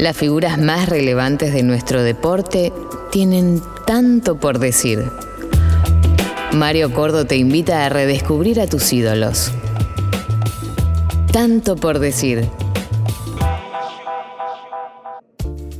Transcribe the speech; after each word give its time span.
Las 0.00 0.16
figuras 0.16 0.56
más 0.56 0.88
relevantes 0.88 1.52
de 1.52 1.62
nuestro 1.62 2.02
deporte 2.02 2.72
tienen 3.12 3.60
tanto 3.86 4.40
por 4.40 4.58
decir. 4.58 5.04
Mario 6.54 6.94
Cordo 6.94 7.26
te 7.26 7.36
invita 7.36 7.84
a 7.84 7.90
redescubrir 7.90 8.62
a 8.62 8.66
tus 8.66 8.94
ídolos. 8.94 9.52
Tanto 11.30 11.76
por 11.76 11.98
decir. 11.98 12.48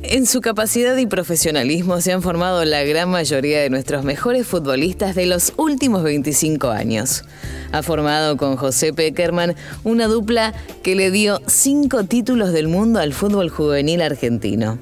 En 0.03 0.27
su 0.27 0.39
capacidad 0.39 0.95
y 0.97 1.07
profesionalismo 1.07 1.99
se 1.99 2.11
han 2.11 2.21
formado 2.21 2.63
la 2.63 2.83
gran 2.83 3.09
mayoría 3.09 3.59
de 3.61 3.71
nuestros 3.71 4.03
mejores 4.03 4.45
futbolistas 4.45 5.15
de 5.15 5.25
los 5.25 5.53
últimos 5.57 6.03
25 6.03 6.69
años. 6.69 7.23
Ha 7.71 7.83
formado 7.83 8.37
con 8.37 8.57
José 8.57 8.93
Peckerman 8.93 9.55
una 9.83 10.07
dupla 10.07 10.53
que 10.83 10.95
le 10.95 11.11
dio 11.11 11.41
cinco 11.47 12.03
títulos 12.03 12.51
del 12.51 12.67
mundo 12.67 12.99
al 12.99 13.13
fútbol 13.13 13.49
juvenil 13.49 14.01
argentino. 14.01 14.77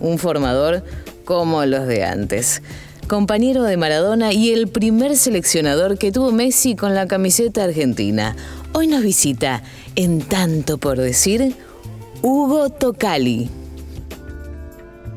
Un 0.00 0.18
formador 0.18 0.82
como 1.24 1.64
los 1.64 1.86
de 1.86 2.04
antes. 2.04 2.62
Compañero 3.08 3.62
de 3.62 3.76
Maradona 3.76 4.32
y 4.32 4.52
el 4.52 4.68
primer 4.68 5.16
seleccionador 5.16 5.98
que 5.98 6.12
tuvo 6.12 6.32
Messi 6.32 6.76
con 6.76 6.94
la 6.94 7.06
camiseta 7.06 7.64
argentina. 7.64 8.36
Hoy 8.72 8.88
nos 8.88 9.02
visita, 9.02 9.62
en 9.94 10.20
tanto 10.20 10.78
por 10.78 10.98
decir, 10.98 11.54
Hugo 12.22 12.70
Tocali 12.70 13.50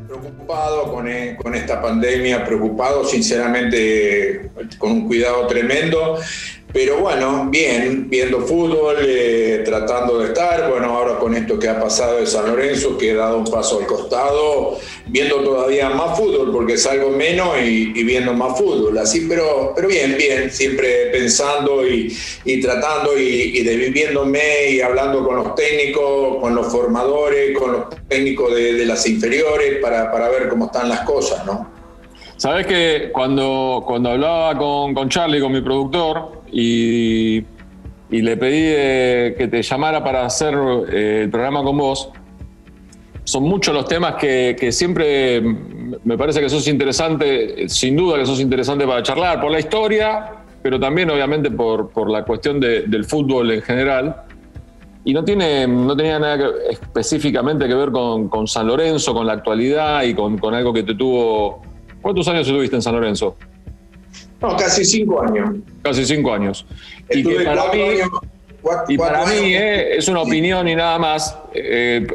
preocupado 0.08 0.94
con, 0.94 1.08
eh, 1.08 1.38
con, 1.42 1.56
esta 1.56 1.82
pandemia, 1.82 2.46
preocupado 2.46 3.04
sinceramente 3.04 4.50
con 4.78 4.92
un 4.92 5.08
cuidado 5.08 5.46
tremendo 5.48 6.18
pero 6.74 7.00
bueno, 7.00 7.48
bien, 7.50 8.10
viendo 8.10 8.42
fútbol, 8.42 8.98
eh, 9.02 9.62
tratando 9.64 10.20
de 10.20 10.28
estar, 10.28 10.70
bueno, 10.70 10.88
ahora 10.88 11.18
con 11.18 11.34
esto 11.34 11.58
que 11.58 11.70
ha 11.70 11.80
pasado 11.80 12.18
de 12.20 12.28
San 12.28 12.46
Lorenzo, 12.46 12.98
que 12.98 13.12
he 13.12 13.14
dado 13.14 13.38
un 13.38 13.46
paso 13.46 13.80
al 13.80 13.88
costado, 13.88 14.78
viendo 15.06 15.38
todavía 15.38 15.90
más 15.90 16.18
fútbol, 16.18 16.52
porque 16.52 16.78
salgo 16.78 17.10
menos 17.10 17.48
y, 17.64 18.04
viendo 18.04 18.34
más 18.34 18.58
fútbol, 18.58 18.98
así, 18.98 19.26
pero, 19.30 19.72
pero 19.76 19.88
bien, 19.88 20.16
bien, 20.18 20.52
siempre 20.52 21.08
pensando 21.12 21.88
y, 21.88 22.14
tratando 22.62 23.18
y, 23.18 23.64
de 23.64 23.76
viviéndome 23.78 24.72
y 24.72 24.82
hablando 24.82 25.26
con 25.26 25.38
los 25.38 25.56
técnicos, 25.56 26.38
con 26.42 26.54
los 26.54 26.68
formadores, 26.68 27.58
con 27.58 27.72
los 27.72 27.84
técnicos 28.10 28.54
de, 28.54 28.86
las 28.86 29.08
inferiores, 29.08 29.80
para, 29.82 30.12
para 30.12 30.30
ver 30.30 30.50
cómo 30.50 30.66
están 30.66 30.90
las 30.90 31.02
cosas, 31.02 31.46
¿no? 31.46 31.78
Sabes 32.36 32.68
que 32.68 33.10
cuando, 33.12 33.84
cuando 33.88 34.12
hablaba 34.12 34.56
con, 34.56 34.94
con 34.94 35.10
Charlie, 35.10 35.42
con 35.42 35.52
mi 35.52 35.62
productor, 35.62 36.37
y, 36.52 37.46
le 38.10 38.38
pedí 38.38 39.36
que 39.38 39.48
te 39.50 39.62
llamara 39.62 40.04
para 40.04 40.26
hacer 40.26 40.56
eh, 40.92 41.22
el 41.24 41.30
programa 41.30 41.64
con 41.64 41.78
vos. 41.78 42.10
Son 43.24 43.44
muchos 43.44 43.74
los 43.74 43.86
temas 43.86 44.16
que, 44.16 44.72
siempre 44.72 45.42
me 45.42 46.18
parece 46.18 46.40
que 46.40 46.50
sos 46.50 46.68
interesante, 46.68 47.68
sin 47.68 47.98
duda 47.98 48.18
que 48.18 48.26
sos 48.26 48.40
interesante 48.40 48.88
para 48.88 49.04
charlar, 49.04 49.42
por 49.42 49.52
la 49.52 49.60
historia, 49.60 50.32
pero 50.62 50.80
también 50.80 51.10
obviamente 51.10 51.52
por, 51.52 52.10
la 52.10 52.24
cuestión 52.24 52.60
del 52.60 53.04
fútbol 53.04 53.52
en 53.52 53.62
general. 53.62 54.24
Y 55.04 55.14
no, 55.14 55.24
tiene, 55.24 55.68
no 55.68 55.96
tenía 55.96 56.20
nada 56.20 56.50
específicamente 56.70 57.68
que 57.68 57.74
ver 57.74 57.92
con, 57.92 58.48
San 58.48 58.68
Lorenzo, 58.68 59.14
con 59.14 59.28
la 59.28 59.34
actualidad 59.34 60.04
y 60.04 60.14
con, 60.14 60.38
con 60.38 60.54
algo 60.54 60.74
que 60.74 60.84
te 60.84 60.96
tuvo... 60.96 61.62
¿Cuántos 62.02 62.28
años 62.30 62.48
estuviste 62.48 62.78
en 62.78 62.82
San 62.82 62.96
Lorenzo? 62.96 63.36
No, 64.42 64.56
casi 64.56 64.86
cinco 64.86 65.22
años. 65.22 65.56
Casi 65.82 66.06
cinco 66.06 66.34
años. 66.34 66.66
y 67.10 67.24
que 67.24 67.44
para 67.44 67.72
mí, 67.72 67.80
y 68.88 68.98
para 68.98 69.26
mí 69.26 69.56
eh, 69.56 69.98
es 69.98 70.08
una 70.08 70.22
opinión 70.22 70.68
y 70.68 70.76
nada 70.76 70.98
más, 71.00 71.36
eh, 71.54 72.06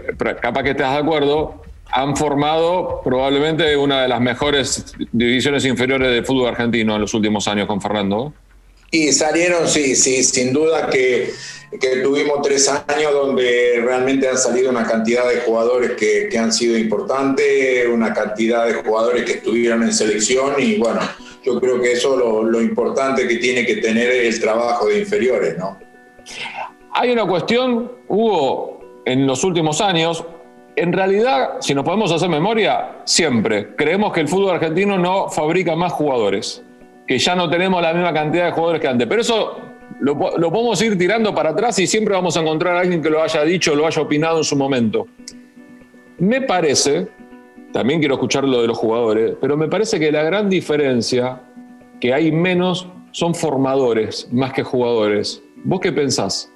capaz 0.40 0.62
que 0.62 0.70
estás 0.70 0.92
de 0.92 0.98
acuerdo, 0.98 1.62
han 1.90 2.16
formado 2.16 3.00
probablemente 3.04 3.76
una 3.76 4.02
de 4.02 4.08
las 4.08 4.20
mejores 4.20 4.94
divisiones 5.12 5.64
inferiores 5.64 6.10
de 6.10 6.22
fútbol 6.22 6.48
argentino 6.48 6.94
en 6.94 7.00
los 7.02 7.12
últimos 7.14 7.46
años 7.48 7.66
con 7.66 7.80
Fernando. 7.80 8.32
Y 8.90 9.12
salieron, 9.12 9.68
sí, 9.68 9.96
sí, 9.96 10.22
sin 10.22 10.52
duda 10.52 10.88
que, 10.90 11.32
que, 11.80 11.96
tuvimos 12.02 12.42
tres 12.42 12.68
años 12.68 13.12
donde 13.12 13.80
realmente 13.82 14.28
han 14.28 14.36
salido 14.36 14.70
una 14.70 14.86
cantidad 14.86 15.26
de 15.28 15.40
jugadores 15.40 15.92
que, 15.92 16.28
que 16.30 16.38
han 16.38 16.52
sido 16.52 16.76
importantes, 16.76 17.86
una 17.88 18.12
cantidad 18.12 18.66
de 18.66 18.74
jugadores 18.74 19.24
que 19.24 19.32
estuvieron 19.32 19.82
en 19.82 19.94
selección 19.94 20.54
y 20.58 20.76
bueno, 20.76 21.00
yo 21.42 21.60
creo 21.60 21.80
que 21.80 21.92
eso 21.92 22.16
lo, 22.16 22.42
lo 22.42 22.60
importante 22.60 23.26
que 23.26 23.36
tiene 23.36 23.66
que 23.66 23.76
tener 23.76 24.10
el 24.10 24.40
trabajo 24.40 24.86
de 24.86 25.00
inferiores, 25.00 25.58
¿no? 25.58 25.78
Hay 26.94 27.10
una 27.10 27.26
cuestión, 27.26 27.90
Hugo, 28.08 28.80
en 29.04 29.26
los 29.26 29.42
últimos 29.44 29.80
años, 29.80 30.24
en 30.76 30.92
realidad, 30.92 31.56
si 31.60 31.74
nos 31.74 31.84
podemos 31.84 32.12
hacer 32.12 32.28
memoria, 32.28 33.02
siempre 33.04 33.74
creemos 33.76 34.12
que 34.12 34.20
el 34.20 34.28
fútbol 34.28 34.54
argentino 34.54 34.98
no 34.98 35.28
fabrica 35.28 35.76
más 35.76 35.92
jugadores, 35.92 36.62
que 37.06 37.18
ya 37.18 37.34
no 37.34 37.50
tenemos 37.50 37.82
la 37.82 37.92
misma 37.92 38.12
cantidad 38.12 38.46
de 38.46 38.52
jugadores 38.52 38.80
que 38.80 38.88
antes. 38.88 39.06
Pero 39.08 39.20
eso 39.20 39.58
lo, 40.00 40.14
lo 40.38 40.52
podemos 40.52 40.80
ir 40.82 40.96
tirando 40.96 41.34
para 41.34 41.50
atrás 41.50 41.78
y 41.78 41.86
siempre 41.86 42.14
vamos 42.14 42.36
a 42.36 42.40
encontrar 42.40 42.76
a 42.76 42.80
alguien 42.80 43.02
que 43.02 43.10
lo 43.10 43.22
haya 43.22 43.42
dicho, 43.42 43.74
lo 43.74 43.86
haya 43.86 44.00
opinado 44.00 44.38
en 44.38 44.44
su 44.44 44.56
momento. 44.56 45.06
Me 46.18 46.42
parece 46.42 47.08
también 47.72 48.00
quiero 48.00 48.14
escuchar 48.14 48.44
lo 48.44 48.60
de 48.60 48.68
los 48.68 48.78
jugadores, 48.78 49.34
pero 49.40 49.56
me 49.56 49.68
parece 49.68 49.98
que 49.98 50.12
la 50.12 50.22
gran 50.22 50.48
diferencia 50.48 51.40
que 52.00 52.12
hay 52.12 52.32
menos 52.32 52.88
son 53.12 53.34
formadores 53.34 54.28
más 54.30 54.52
que 54.52 54.62
jugadores. 54.62 55.42
¿Vos 55.64 55.80
qué 55.80 55.92
pensás? 55.92 56.50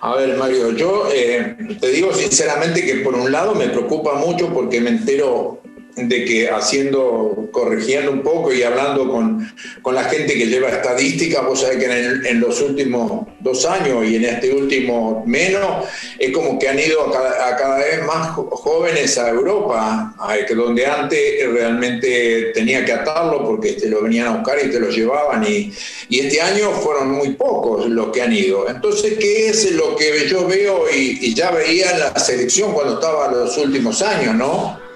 A 0.00 0.14
ver, 0.14 0.36
Mario, 0.36 0.72
yo 0.72 1.08
eh, 1.12 1.56
te 1.80 1.88
digo 1.88 2.12
sinceramente 2.12 2.84
que 2.84 2.96
por 2.96 3.14
un 3.14 3.30
lado 3.32 3.54
me 3.54 3.68
preocupa 3.68 4.14
mucho 4.14 4.52
porque 4.52 4.80
me 4.80 4.90
entero 4.90 5.60
de 6.02 6.24
que 6.24 6.50
haciendo, 6.50 7.48
corrigiendo 7.50 8.12
un 8.12 8.22
poco 8.22 8.52
y 8.52 8.62
hablando 8.62 9.10
con, 9.10 9.52
con 9.82 9.94
la 9.94 10.04
gente 10.04 10.34
que 10.34 10.46
lleva 10.46 10.68
estadística, 10.68 11.40
vos 11.40 11.60
sabés 11.60 11.78
que 11.78 12.28
en, 12.28 12.40
los 12.40 12.60
últimos 12.60 13.26
dos 13.40 13.64
años 13.66 14.06
y 14.06 14.16
en 14.16 14.24
este 14.24 14.52
último 14.52 15.24
menos, 15.26 15.86
es 16.18 16.30
como 16.32 16.58
que 16.58 16.68
han 16.68 16.78
ido 16.78 17.02
a 17.06 17.56
cada, 17.56 17.78
vez 17.78 18.04
más 18.04 18.30
jóvenes 18.34 19.18
a 19.18 19.30
Europa, 19.30 20.14
que 20.46 20.54
donde 20.54 20.86
antes 20.86 21.20
realmente 21.52 22.52
tenía 22.54 22.84
que 22.84 22.92
atarlo 22.92 23.44
porque 23.44 23.72
te 23.72 23.88
lo 23.88 24.02
venían 24.02 24.28
a 24.28 24.36
buscar 24.36 24.58
y 24.64 24.70
te 24.70 24.80
lo 24.80 24.90
llevaban 24.90 25.44
y, 25.44 25.72
y 26.08 26.20
este 26.20 26.40
año 26.40 26.70
fueron 26.72 27.12
muy 27.12 27.30
pocos 27.30 27.86
los 27.86 28.08
que 28.08 28.22
han 28.22 28.32
ido. 28.32 28.68
Entonces, 28.68 29.14
¿qué 29.18 29.48
es 29.48 29.72
lo 29.72 29.96
que 29.96 30.28
yo 30.28 30.46
veo 30.46 30.84
y, 30.94 31.34
ya 31.34 31.50
veía 31.50 31.96
la 31.98 32.18
selección 32.18 32.72
cuando 32.72 32.94
estaba 32.94 33.30
los 33.30 33.56
últimos 33.58 34.02
años, 34.02 34.34
¿no? 34.34 34.87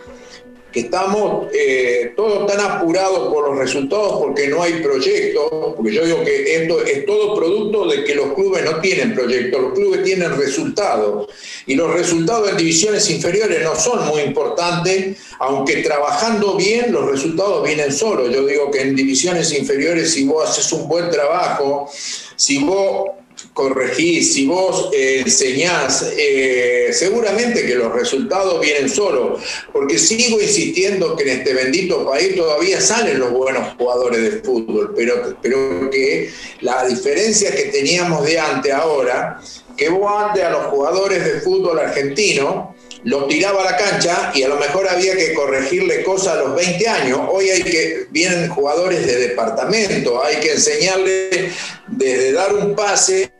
Que 0.72 0.80
estamos 0.80 1.48
eh, 1.52 2.12
todos 2.16 2.46
tan 2.46 2.60
apurados 2.60 3.32
por 3.32 3.48
los 3.48 3.58
resultados 3.58 4.18
porque 4.18 4.48
no 4.48 4.62
hay 4.62 4.74
proyectos, 4.82 5.74
porque 5.76 5.92
yo 5.92 6.04
digo 6.04 6.24
que 6.24 6.62
esto 6.62 6.82
es 6.84 7.04
todo 7.06 7.36
producto 7.36 7.86
de 7.86 8.04
que 8.04 8.14
los 8.14 8.32
clubes 8.34 8.64
no 8.64 8.80
tienen 8.80 9.14
proyectos, 9.14 9.60
los 9.60 9.72
clubes 9.74 10.02
tienen 10.02 10.36
resultados 10.36 11.28
y 11.66 11.74
los 11.74 11.92
resultados 11.92 12.50
en 12.50 12.56
divisiones 12.56 13.08
inferiores 13.10 13.62
no 13.62 13.76
son 13.76 14.06
muy 14.06 14.22
importantes, 14.22 15.18
aunque 15.38 15.82
trabajando 15.82 16.56
bien 16.56 16.92
los 16.92 17.06
resultados 17.10 17.62
vienen 17.64 17.92
solos. 17.92 18.32
Yo 18.32 18.46
digo 18.46 18.70
que 18.70 18.80
en 18.80 18.96
divisiones 18.96 19.52
inferiores 19.52 20.12
si 20.12 20.24
vos 20.24 20.48
haces 20.48 20.72
un 20.72 20.88
buen 20.88 21.10
trabajo, 21.10 21.90
si 22.36 22.64
vos 22.64 23.10
corregís, 23.54 24.32
si 24.32 24.46
vos 24.46 24.88
eh, 24.92 25.22
enseñás, 25.24 26.10
eh, 26.16 26.88
seguramente 26.92 27.66
que 27.66 27.74
los 27.74 27.92
resultados 27.92 28.60
vienen 28.60 28.88
solos, 28.88 29.42
porque 29.72 29.98
sigo 29.98 30.40
insistiendo 30.40 31.14
que 31.16 31.24
en 31.24 31.40
este 31.40 31.52
bendito 31.52 32.08
país 32.08 32.34
todavía 32.34 32.80
salen 32.80 33.18
los 33.18 33.30
buenos 33.30 33.74
jugadores 33.76 34.22
de 34.22 34.40
fútbol, 34.40 34.94
pero, 34.96 35.36
pero 35.42 35.90
que 35.90 36.30
la 36.62 36.86
diferencia 36.86 37.54
que 37.54 37.64
teníamos 37.64 38.24
de 38.24 38.38
antes 38.38 38.72
ahora, 38.72 39.38
que 39.76 39.88
vos 39.90 40.10
antes 40.24 40.42
a 40.42 40.50
los 40.50 40.66
jugadores 40.66 41.22
de 41.24 41.40
fútbol 41.40 41.78
argentino, 41.78 42.74
los 43.04 43.26
tiraba 43.26 43.62
a 43.62 43.72
la 43.72 43.76
cancha 43.76 44.30
y 44.32 44.44
a 44.44 44.48
lo 44.48 44.56
mejor 44.56 44.88
había 44.88 45.16
que 45.16 45.34
corregirle 45.34 46.04
cosas 46.04 46.34
a 46.34 46.36
los 46.36 46.54
20 46.54 46.88
años. 46.88 47.20
Hoy 47.30 47.50
hay 47.50 47.62
que, 47.64 48.06
vienen 48.10 48.48
jugadores 48.48 49.04
de 49.04 49.16
departamento, 49.16 50.22
hay 50.22 50.36
que 50.36 50.52
enseñarle 50.52 51.50
desde 51.88 52.32
dar 52.32 52.54
un 52.54 52.76
pase 52.76 53.31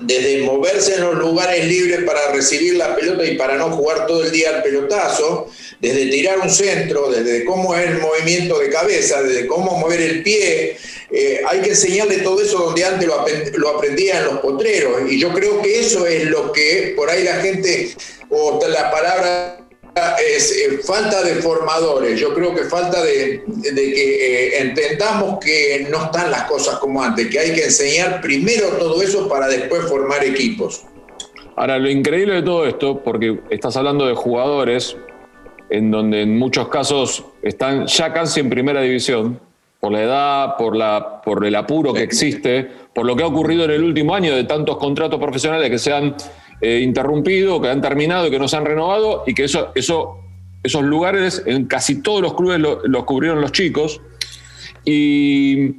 desde 0.00 0.42
moverse 0.42 0.94
en 0.94 1.02
los 1.02 1.14
lugares 1.14 1.64
libres 1.66 2.04
para 2.04 2.32
recibir 2.32 2.74
la 2.76 2.94
pelota 2.94 3.24
y 3.24 3.36
para 3.36 3.56
no 3.56 3.70
jugar 3.70 4.06
todo 4.06 4.24
el 4.24 4.30
día 4.30 4.50
al 4.50 4.62
pelotazo, 4.62 5.50
desde 5.80 6.06
tirar 6.06 6.38
un 6.38 6.50
centro, 6.50 7.10
desde 7.10 7.44
cómo 7.44 7.74
es 7.74 7.88
el 7.88 7.98
movimiento 7.98 8.58
de 8.58 8.70
cabeza, 8.70 9.22
desde 9.22 9.46
cómo 9.46 9.76
mover 9.78 10.00
el 10.00 10.22
pie. 10.22 10.76
Eh, 11.10 11.40
hay 11.46 11.60
que 11.60 11.70
enseñarle 11.70 12.18
todo 12.18 12.42
eso 12.42 12.58
donde 12.58 12.84
antes 12.84 13.06
lo, 13.06 13.24
lo 13.56 13.68
aprendía 13.70 14.18
en 14.18 14.24
los 14.26 14.38
potreros. 14.40 15.10
Y 15.10 15.18
yo 15.18 15.32
creo 15.32 15.62
que 15.62 15.80
eso 15.80 16.06
es 16.06 16.24
lo 16.24 16.52
que 16.52 16.94
por 16.96 17.10
ahí 17.10 17.24
la 17.24 17.36
gente, 17.36 17.94
o 18.30 18.60
la 18.68 18.90
palabra 18.90 19.65
es 20.18 20.52
eh, 20.52 20.78
falta 20.78 21.22
de 21.22 21.36
formadores, 21.36 22.20
yo 22.20 22.34
creo 22.34 22.54
que 22.54 22.64
falta 22.64 23.02
de, 23.02 23.42
que 23.62 23.70
eh, 23.70 24.60
entendamos 24.60 25.38
que 25.38 25.86
no 25.90 26.04
están 26.04 26.30
las 26.30 26.42
cosas 26.44 26.78
como 26.78 27.02
antes, 27.02 27.28
que 27.28 27.38
hay 27.38 27.54
que 27.54 27.64
enseñar 27.64 28.20
primero 28.20 28.68
todo 28.78 29.00
eso 29.02 29.28
para 29.28 29.48
después 29.48 29.82
formar 29.86 30.22
equipos. 30.24 30.84
Ahora, 31.56 31.78
lo 31.78 31.88
increíble 31.88 32.34
de 32.34 32.42
todo 32.42 32.66
esto, 32.66 33.02
porque 33.02 33.38
estás 33.48 33.76
hablando 33.76 34.06
de 34.06 34.14
jugadores 34.14 34.96
en 35.70 35.90
donde 35.90 36.22
en 36.22 36.38
muchos 36.38 36.68
casos 36.68 37.24
están 37.42 37.86
ya 37.86 38.12
casi 38.12 38.40
en 38.40 38.50
primera 38.50 38.82
división, 38.82 39.40
por 39.80 39.92
la 39.92 40.02
edad, 40.02 40.56
por, 40.56 40.76
la, 40.76 41.22
por 41.22 41.44
el 41.44 41.54
apuro 41.54 41.94
que 41.94 42.02
existe, 42.02 42.68
por 42.94 43.06
lo 43.06 43.16
que 43.16 43.22
ha 43.22 43.26
ocurrido 43.26 43.64
en 43.64 43.70
el 43.70 43.82
último 43.84 44.14
año 44.14 44.34
de 44.34 44.44
tantos 44.44 44.76
contratos 44.76 45.18
profesionales 45.18 45.70
que 45.70 45.78
se 45.78 45.92
han 45.92 46.14
eh, 46.60 46.80
interrumpido, 46.82 47.60
que 47.60 47.68
han 47.68 47.80
terminado 47.80 48.26
y 48.26 48.30
que 48.30 48.38
no 48.38 48.48
se 48.48 48.56
han 48.56 48.64
renovado, 48.64 49.24
y 49.26 49.34
que 49.34 49.44
eso, 49.44 49.72
eso, 49.74 50.18
esos 50.62 50.82
lugares 50.82 51.42
en 51.46 51.66
casi 51.66 52.02
todos 52.02 52.22
los 52.22 52.34
clubes 52.34 52.58
los 52.58 53.04
cubrieron 53.04 53.40
los 53.40 53.52
chicos. 53.52 54.00
Y, 54.84 55.76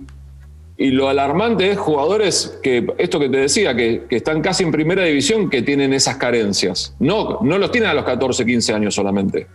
y, 0.77 0.91
lo 0.91 1.07
alarmante 1.07 1.71
es 1.71 1.77
jugadores 1.77 2.59
que, 2.61 2.85
esto 2.97 3.19
que 3.19 3.29
te 3.29 3.37
decía, 3.37 3.75
que, 3.75 4.03
que, 4.09 4.17
están 4.17 4.41
casi 4.41 4.63
en 4.63 4.71
primera 4.71 5.03
división, 5.03 5.49
que 5.49 5.61
tienen 5.61 5.93
esas 5.93 6.17
carencias. 6.17 6.93
No, 6.99 7.39
no 7.41 7.57
los 7.57 7.71
tienen 7.71 7.89
a 7.89 7.93
los 7.93 8.03
14, 8.03 8.45
15 8.45 8.73
años 8.73 8.93
solamente. 8.93 9.47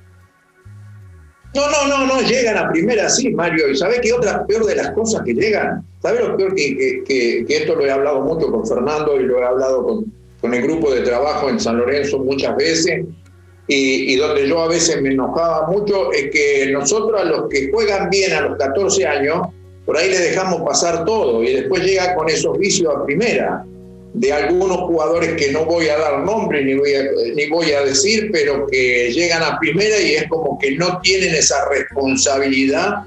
No, 1.54 1.70
no, 1.70 1.86
no, 1.86 2.06
no, 2.06 2.20
llegan 2.22 2.56
a 2.56 2.70
primera, 2.70 3.10
sí, 3.10 3.30
Mario. 3.30 3.68
¿Y 3.70 3.76
sabes 3.76 4.00
qué 4.00 4.12
otra 4.12 4.46
peor 4.46 4.64
de 4.64 4.74
las 4.74 4.90
cosas 4.92 5.22
que 5.22 5.34
llegan? 5.34 5.84
¿Sabes 6.00 6.26
lo 6.26 6.36
peor 6.36 6.54
que, 6.54 7.04
que, 7.06 7.44
que, 7.46 7.56
esto 7.56 7.74
lo 7.74 7.84
he 7.84 7.90
hablado 7.90 8.22
mucho 8.22 8.50
con 8.50 8.66
Fernando 8.66 9.20
y 9.20 9.24
lo 9.24 9.38
he 9.38 9.44
hablado 9.44 9.84
con, 9.84 10.21
con 10.42 10.52
el 10.52 10.62
grupo 10.62 10.92
de 10.92 11.00
trabajo 11.00 11.48
en 11.48 11.58
San 11.58 11.78
Lorenzo 11.78 12.18
muchas 12.18 12.54
veces? 12.56 13.06
Y, 13.68 14.12
y, 14.12 14.16
donde 14.16 14.46
yo 14.46 14.60
a 14.60 14.68
veces 14.68 15.00
me 15.00 15.10
enojaba 15.10 15.68
mucho 15.68 16.12
es 16.12 16.30
que 16.30 16.70
nosotros 16.72 17.18
a 17.18 17.24
los 17.24 17.48
que 17.48 17.70
juegan 17.70 18.10
bien 18.10 18.34
a 18.34 18.42
los 18.42 18.58
14 18.58 19.06
años, 19.06 19.46
por 19.86 19.96
ahí 19.96 20.10
le 20.10 20.18
dejamos 20.18 20.60
pasar 20.62 21.04
todo 21.04 21.42
y 21.42 21.54
después 21.54 21.82
llega 21.82 22.14
con 22.14 22.28
esos 22.28 22.58
vicios 22.58 22.94
a 22.94 23.04
primera 23.04 23.64
de 24.14 24.32
algunos 24.32 24.76
jugadores 24.78 25.34
que 25.34 25.52
no 25.52 25.64
voy 25.64 25.88
a 25.88 25.96
dar 25.96 26.20
nombre 26.20 26.62
ni 26.64 26.74
voy 26.74 26.94
a, 26.94 27.02
ni 27.34 27.48
voy 27.48 27.72
a 27.72 27.82
decir, 27.82 28.30
pero 28.30 28.66
que 28.66 29.10
llegan 29.12 29.42
a 29.42 29.58
primera 29.58 29.98
y 30.00 30.14
es 30.16 30.28
como 30.28 30.58
que 30.58 30.72
no 30.72 31.00
tienen 31.00 31.34
esa 31.34 31.68
responsabilidad 31.70 33.04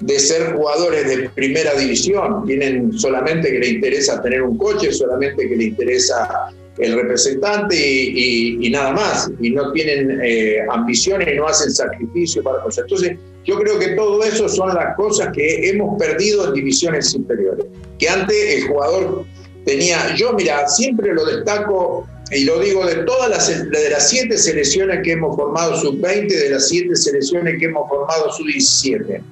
de 0.00 0.18
ser 0.18 0.54
jugadores 0.54 1.08
de 1.08 1.28
primera 1.30 1.74
división. 1.74 2.44
Tienen 2.46 2.92
solamente 2.92 3.50
que 3.50 3.58
le 3.58 3.68
interesa 3.68 4.20
tener 4.20 4.42
un 4.42 4.58
coche, 4.58 4.92
solamente 4.92 5.48
que 5.48 5.56
le 5.56 5.64
interesa 5.64 6.50
el 6.78 6.94
representante 6.94 7.76
y, 7.76 8.68
nada 8.70 8.92
más. 8.92 9.30
Y 9.40 9.50
no 9.50 9.72
tienen 9.72 10.20
eh, 10.22 10.58
ambiciones 10.70 11.28
y 11.32 11.36
no 11.36 11.46
hacen 11.46 11.70
sacrificio 11.70 12.42
para 12.42 12.62
cosas. 12.62 12.84
Entonces, 12.84 13.18
yo 13.44 13.58
creo 13.58 13.78
que 13.78 13.88
todo 13.88 14.22
eso 14.24 14.48
son 14.48 14.74
las 14.74 14.94
cosas 14.96 15.30
que 15.32 15.70
hemos 15.70 15.98
perdido 15.98 16.48
en 16.48 16.54
divisiones 16.54 17.14
inferiores. 17.14 17.66
Que 17.98 18.08
antes 18.08 18.36
el 18.54 18.68
jugador 18.68 19.24
tenía, 19.64 20.14
yo 20.14 20.32
mira, 20.34 20.68
siempre 20.68 21.12
lo 21.14 21.24
destaco 21.24 22.06
y 22.30 22.44
lo 22.44 22.60
digo 22.60 22.84
de 22.84 22.96
todas 23.04 23.30
las, 23.30 23.70
de 23.70 23.90
las 23.90 24.10
siete 24.10 24.36
selecciones 24.36 25.00
que 25.02 25.12
hemos 25.12 25.34
formado 25.34 25.76
sub-20, 25.80 26.28
de 26.28 26.50
las 26.50 26.68
siete 26.68 26.94
selecciones 26.94 27.58
que 27.58 27.66
hemos 27.66 27.88
formado 27.88 28.30
sub-17. 28.32 29.22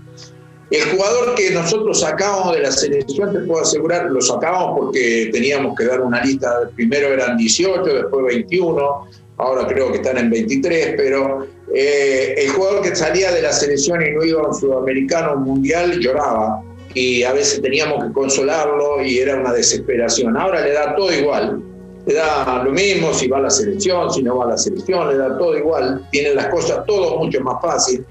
El 0.70 0.82
jugador 0.90 1.34
que 1.36 1.50
nosotros 1.50 2.00
sacábamos 2.00 2.54
de 2.54 2.62
la 2.62 2.72
selección, 2.72 3.32
te 3.32 3.38
puedo 3.40 3.62
asegurar, 3.62 4.10
lo 4.10 4.20
sacábamos 4.20 4.80
porque 4.80 5.30
teníamos 5.32 5.76
que 5.76 5.84
dar 5.84 6.00
una 6.00 6.24
lista, 6.24 6.68
primero 6.74 7.08
eran 7.08 7.36
18, 7.36 7.84
después 7.84 8.24
21, 8.26 9.06
ahora 9.36 9.66
creo 9.68 9.92
que 9.92 9.98
están 9.98 10.18
en 10.18 10.28
23, 10.28 10.94
pero 10.96 11.46
eh, 11.72 12.34
el 12.36 12.50
jugador 12.50 12.82
que 12.82 12.96
salía 12.96 13.30
de 13.30 13.42
la 13.42 13.52
selección 13.52 14.04
y 14.04 14.10
no 14.10 14.24
iba 14.24 14.42
a 14.42 14.48
un 14.48 14.54
sudamericano 14.54 15.36
mundial 15.36 16.00
lloraba 16.00 16.62
y 16.94 17.22
a 17.22 17.32
veces 17.32 17.60
teníamos 17.60 18.04
que 18.04 18.12
consolarlo 18.12 19.04
y 19.04 19.18
era 19.18 19.36
una 19.36 19.52
desesperación. 19.52 20.36
Ahora 20.36 20.62
le 20.62 20.72
da 20.72 20.96
todo 20.96 21.12
igual, 21.12 21.62
le 22.06 22.14
da 22.14 22.64
lo 22.64 22.72
mismo 22.72 23.12
si 23.12 23.28
va 23.28 23.38
a 23.38 23.42
la 23.42 23.50
selección, 23.50 24.10
si 24.12 24.22
no 24.22 24.38
va 24.38 24.46
a 24.46 24.48
la 24.48 24.56
selección, 24.56 25.08
le 25.10 25.16
da 25.16 25.36
todo 25.36 25.56
igual, 25.56 26.06
tienen 26.10 26.34
las 26.34 26.46
cosas 26.46 26.84
todo 26.86 27.18
mucho 27.18 27.40
más 27.42 27.60
fácil. 27.60 28.04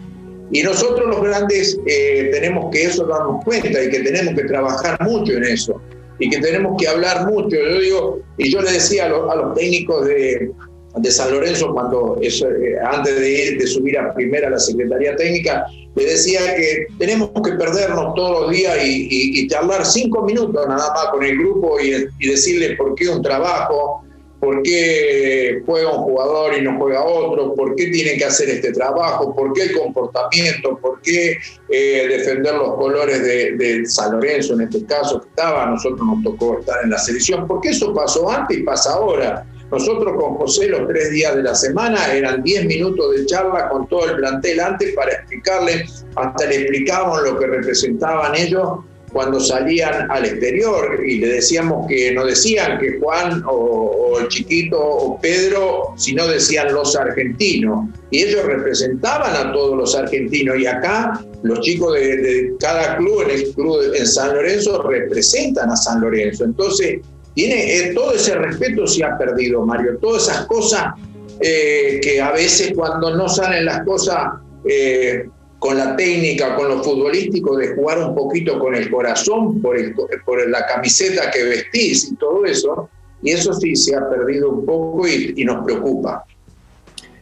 Y 0.51 0.63
nosotros 0.63 1.07
los 1.07 1.21
grandes 1.21 1.77
eh, 1.85 2.29
tenemos 2.31 2.71
que 2.71 2.83
eso 2.83 3.05
darnos 3.05 3.43
cuenta 3.43 3.83
y 3.83 3.89
que 3.89 3.99
tenemos 3.99 4.35
que 4.35 4.43
trabajar 4.43 4.97
mucho 5.01 5.33
en 5.33 5.43
eso 5.43 5.81
y 6.19 6.29
que 6.29 6.39
tenemos 6.39 6.75
que 6.79 6.87
hablar 6.87 7.27
mucho. 7.27 7.55
Yo 7.55 7.79
digo, 7.79 8.19
y 8.37 8.51
yo 8.51 8.61
le 8.61 8.71
decía 8.71 9.05
a, 9.05 9.07
a 9.07 9.35
los 9.35 9.55
técnicos 9.55 10.05
de, 10.05 10.51
de 10.97 11.11
San 11.11 11.31
Lorenzo 11.31 11.73
cuando 11.73 12.17
eso, 12.21 12.49
eh, 12.49 12.77
antes 12.83 13.19
de 13.19 13.31
ir 13.31 13.57
de 13.59 13.67
subir 13.67 13.97
a 13.97 14.13
primera 14.13 14.47
a 14.47 14.51
la 14.51 14.59
Secretaría 14.59 15.15
Técnica 15.15 15.65
le 15.95 16.05
decía 16.05 16.55
que 16.55 16.87
tenemos 16.99 17.29
que 17.43 17.53
perdernos 17.53 18.13
todos 18.15 18.41
los 18.41 18.51
días 18.51 18.77
y, 18.83 19.39
y, 19.39 19.47
charlar 19.47 19.85
cinco 19.85 20.23
minutos 20.23 20.67
nada 20.67 20.93
más 20.93 21.05
con 21.11 21.23
el 21.23 21.37
grupo 21.37 21.79
y, 21.79 21.93
y, 22.19 22.27
decirle 22.27 22.75
por 22.75 22.95
qué 22.95 23.07
un 23.07 23.21
trabajo, 23.21 24.03
por 24.39 24.61
qué 24.63 25.61
juega 25.65 25.91
un 25.91 26.03
jugador 26.03 26.57
y 26.57 26.61
no 26.61 26.77
juega 26.77 27.03
otro, 27.03 27.55
por 27.55 27.75
qué 27.75 27.87
tiene 27.87 28.17
que 28.17 28.25
hacer 28.25 28.49
este 28.49 28.71
trabajo, 28.71 29.33
por 29.33 29.53
qué 29.53 29.63
el 29.63 29.77
comportamiento, 29.77 30.77
por 30.77 31.01
qué 31.01 31.37
eh, 31.69 32.07
defender 32.07 32.55
los 32.55 32.75
colores 32.75 33.23
de, 33.23 33.85
San 33.85 34.13
Lorenzo 34.13 34.53
en 34.53 34.61
este 34.61 34.85
caso 34.85 35.21
que 35.21 35.27
estaba, 35.29 35.63
a 35.63 35.69
nosotros 35.71 36.01
nos 36.05 36.23
tocó 36.23 36.59
estar 36.59 36.83
en 36.83 36.89
la 36.91 36.97
selección, 36.97 37.47
porque 37.47 37.69
eso 37.69 37.93
pasó 37.93 38.29
antes 38.29 38.57
y 38.57 38.63
pasa 38.63 38.93
ahora. 38.93 39.45
Nosotros 39.71 40.13
con 40.17 40.35
José 40.35 40.69
los 40.69 40.87
tres 40.87 41.09
días 41.09 41.35
de 41.35 41.43
la 41.43 41.55
semana 41.55 42.13
eran 42.13 42.43
diez 42.43 42.65
minutos 42.65 43.15
de 43.15 43.25
charla 43.25 43.69
con 43.69 43.87
todo 43.87 44.09
el 44.09 44.17
plantel 44.17 44.59
antes 44.59 44.93
para 44.95 45.11
explicarle, 45.11 45.85
hasta 46.15 46.45
le 46.45 46.55
explicábamos 46.57 47.23
lo 47.23 47.39
que 47.39 47.47
representaban 47.47 48.35
ellos 48.35 48.79
cuando 49.15 49.39
salían 49.39 50.11
al 50.11 50.25
exterior 50.25 50.99
y 51.07 51.19
le 51.19 51.27
decíamos 51.35 51.87
que 51.87 52.11
no 52.11 52.25
decían 52.25 52.77
que 52.79 52.99
Juan 52.99 53.41
o, 53.47 54.19
el 54.19 54.27
chiquito 54.27 54.77
o 54.77 55.21
Pedro, 55.21 55.93
sino 55.95 56.27
decían 56.27 56.73
los 56.73 56.97
argentinos. 56.97 57.87
Y 58.11 58.23
ellos 58.23 58.43
representaban 58.43 59.33
a 59.33 59.53
todos 59.53 59.77
los 59.77 59.95
argentinos. 59.95 60.59
Y 60.59 60.65
acá 60.65 61.25
los 61.43 61.61
chicos 61.61 61.93
de, 61.93 62.17
de 62.17 62.55
cada 62.59 62.97
club, 62.97 63.21
en 63.21 63.39
el 63.39 63.53
club 63.53 63.93
en 63.95 64.05
San 64.05 64.35
Lorenzo, 64.35 64.83
representan 64.83 65.69
a 65.69 65.77
San 65.77 66.01
Lorenzo. 66.01 66.43
Entonces, 66.43 66.99
tiene, 67.35 67.73
eh, 67.73 67.93
todo 67.93 68.11
ese 68.15 68.35
respeto 68.35 68.85
se 68.85 69.05
ha 69.05 69.17
perdido, 69.17 69.65
Mario. 69.65 69.97
Todas 70.01 70.23
esas 70.23 70.45
cosas 70.47 70.93
eh, 71.39 72.01
que 72.03 72.19
a 72.19 72.33
veces 72.33 72.73
cuando 72.75 73.15
no 73.15 73.29
salen 73.29 73.63
las 73.63 73.85
cosas 73.85 74.41
eh, 74.67 75.29
con 75.59 75.77
la 75.77 75.95
técnica, 75.95 76.55
con 76.55 76.69
lo 76.69 76.83
futbolístico, 76.83 77.55
de 77.57 77.75
jugar 77.75 77.99
un 77.99 78.15
poquito 78.15 78.59
con 78.59 78.75
el 78.75 78.89
corazón, 78.89 79.61
por, 79.61 79.77
el, 79.77 79.93
por 79.93 80.49
la 80.49 80.65
camiseta 80.65 81.31
que 81.31 81.43
vestís 81.43 82.11
y 82.11 82.15
todo 82.15 82.45
eso, 82.45 82.89
y 83.21 83.31
eso 83.31 83.53
sí 83.53 83.75
se 83.75 83.95
ha 83.95 84.09
perdido 84.09 84.49
un 84.51 84.65
poco 84.65 85.07
y, 85.07 85.43
nos 85.43 85.65
preocupa. 85.65 86.25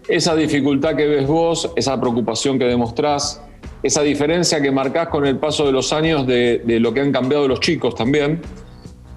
Esa 0.08 0.36
dificultad 0.36 0.96
que 0.96 1.08
ves 1.08 1.28
vos, 1.28 1.72
esa 1.76 2.00
preocupación 2.00 2.60
que 2.60 2.66
demostrás, 2.66 3.42
esa 3.82 4.02
diferencia 4.02 4.62
que 4.62 4.72
marcás 4.72 5.08
con 5.08 5.26
el 5.26 5.38
paso 5.38 5.66
de 5.66 5.72
los 5.72 5.94
años 5.94 6.28
de, 6.28 6.62
lo 6.66 6.94
que 6.94 7.00
han 7.00 7.12
cambiado 7.12 7.48
los 7.48 7.60
chicos 7.60 7.96
también, 7.96 8.42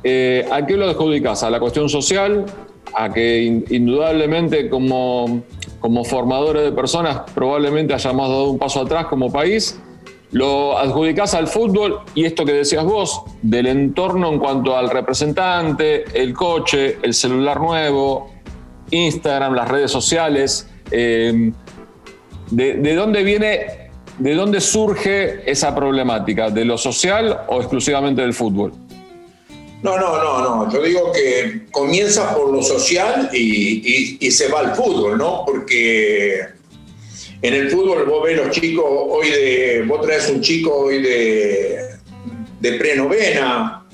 eh, 0.09 0.47
¿A 0.53 0.65
qué 0.65 0.77
lo 0.77 0.89
adjudicas? 0.89 1.43
¿A 1.43 1.51
la 1.51 1.59
cuestión 1.59 1.89
social? 1.89 2.47
¿A 2.95 3.13
que 3.13 3.63
indudablemente 3.69 4.69
como, 4.71 5.43
como 5.81 6.05
formadores 6.05 6.63
de 6.63 6.73
personas 6.73 7.23
probablemente 7.35 7.95
hayamos 7.95 8.29
dado 8.29 8.51
un 8.51 8.59
paso 8.59 8.81
atrás 8.83 9.07
como 9.07 9.31
país? 9.31 9.79
¿Lo 10.33 10.77
adjudicás 10.77 11.35
al 11.35 11.47
fútbol 11.47 12.01
y 12.15 12.25
esto 12.25 12.45
que 12.45 12.53
decías 12.53 12.85
vos, 12.85 13.23
del 13.43 13.67
entorno 13.67 14.33
en 14.33 14.39
cuanto 14.39 14.77
al 14.77 14.91
representante, 14.91 16.05
el 16.15 16.35
coche, 16.35 16.99
el 17.03 17.15
celular 17.15 17.61
nuevo, 17.61 18.31
Instagram, 18.91 19.55
las 19.55 19.69
redes 19.69 19.91
sociales? 19.91 20.69
Eh, 20.91 21.53
de, 22.51 22.75
¿De 22.75 22.95
dónde 22.95 23.23
viene, 23.23 23.91
de 24.19 24.35
dónde 24.35 24.61
surge 24.61 25.51
esa 25.51 25.75
problemática? 25.75 26.51
¿De 26.51 26.65
lo 26.65 26.77
social 26.77 27.41
o 27.49 27.61
exclusivamente 27.61 28.23
del 28.23 28.35
fútbol? 28.35 28.73
No, 29.83 29.99
no, 29.99 30.23
no, 30.23 30.41
no. 30.65 30.73
Yo 30.73 30.83
digo 30.83 31.13
que 31.13 31.67
comienza 31.71 32.35
por 32.35 32.53
lo 32.53 32.63
social 32.63 33.31
y, 33.33 34.31
se 34.31 34.49
va 34.49 34.61
al 34.61 34.75
fútbol, 34.75 35.19
¿no? 35.19 35.45
Porque 35.47 36.41
en 37.43 37.55
el 37.55 37.71
fútbol 37.71 38.05
vos 38.07 38.25
ves 38.25 38.37
los 38.37 38.51
chicos 38.51 38.85
hoy 38.87 39.31
de. 39.31 39.85
Vos 39.87 40.01
traes 40.05 40.29
un 40.29 40.41
chico 40.41 40.75
hoy 40.75 41.03
de, 41.03 41.79
de 42.61 42.73
prenovena 42.73 43.87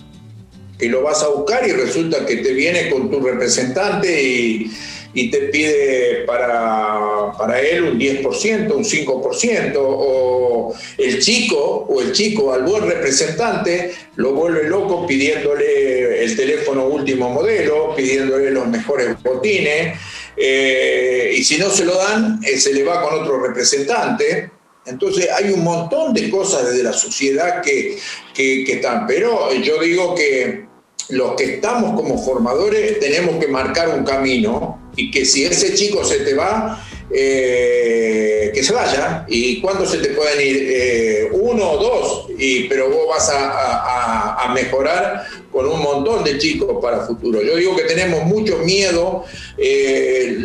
que 0.78 0.88
lo 0.88 1.02
vas 1.02 1.22
a 1.22 1.28
buscar 1.28 1.66
y 1.66 1.72
resulta 1.72 2.26
que 2.26 2.36
te 2.36 2.52
viene 2.52 2.90
con 2.90 3.10
tu 3.10 3.20
representante 3.20 4.22
y 4.22 4.70
y 5.14 5.30
te 5.30 5.38
pide 5.48 6.24
para, 6.26 7.32
para 7.36 7.60
él 7.60 7.84
un 7.84 7.98
10%, 7.98 8.72
un 8.72 8.84
5%, 8.84 9.72
o 9.76 10.74
el 10.98 11.18
chico 11.20 11.86
o 11.88 12.00
el 12.00 12.12
chico 12.12 12.52
al 12.52 12.62
buen 12.62 12.88
representante 12.88 13.92
lo 14.16 14.32
vuelve 14.32 14.64
loco 14.64 15.06
pidiéndole 15.06 16.24
el 16.24 16.36
teléfono 16.36 16.86
último 16.86 17.30
modelo, 17.30 17.94
pidiéndole 17.94 18.50
los 18.50 18.66
mejores 18.66 19.22
botines, 19.22 19.98
eh, 20.36 21.34
y 21.36 21.44
si 21.44 21.58
no 21.58 21.68
se 21.70 21.84
lo 21.84 21.96
dan, 21.96 22.40
eh, 22.42 22.58
se 22.58 22.72
le 22.72 22.82
va 22.82 23.02
con 23.02 23.20
otro 23.20 23.40
representante. 23.40 24.50
Entonces 24.84 25.28
hay 25.30 25.52
un 25.52 25.62
montón 25.62 26.12
de 26.12 26.28
cosas 26.28 26.70
desde 26.70 26.82
la 26.82 26.92
sociedad 26.92 27.62
que, 27.62 27.98
que, 28.34 28.64
que 28.64 28.72
están, 28.74 29.06
pero 29.06 29.52
yo 29.54 29.78
digo 29.78 30.14
que 30.14 30.71
los 31.08 31.34
que 31.34 31.54
estamos 31.54 32.00
como 32.00 32.18
formadores 32.18 32.98
tenemos 33.00 33.36
que 33.36 33.48
marcar 33.48 33.88
un 33.88 34.04
camino 34.04 34.78
y 34.96 35.10
que 35.10 35.24
si 35.24 35.44
ese 35.44 35.74
chico 35.74 36.04
se 36.04 36.20
te 36.20 36.34
va, 36.34 36.82
eh, 37.10 38.50
que 38.54 38.62
se 38.62 38.72
vaya. 38.72 39.26
¿Y 39.28 39.60
cuándo 39.60 39.86
se 39.86 39.98
te 39.98 40.10
pueden 40.10 40.40
ir? 40.40 40.68
Eh, 40.70 41.28
uno 41.32 41.72
o 41.72 41.76
dos, 41.76 42.26
y, 42.38 42.64
pero 42.64 42.88
vos 42.90 43.08
vas 43.08 43.30
a, 43.32 44.50
mejorar 44.54 45.24
con 45.50 45.66
un 45.66 45.80
montón 45.80 46.24
de 46.24 46.36
chicos 46.36 46.76
para 46.82 47.06
futuro. 47.06 47.42
Yo 47.42 47.56
digo 47.56 47.74
que 47.74 47.84
tenemos 47.84 48.24
mucho 48.24 48.58
miedo 48.58 49.24
eh, 49.56 50.36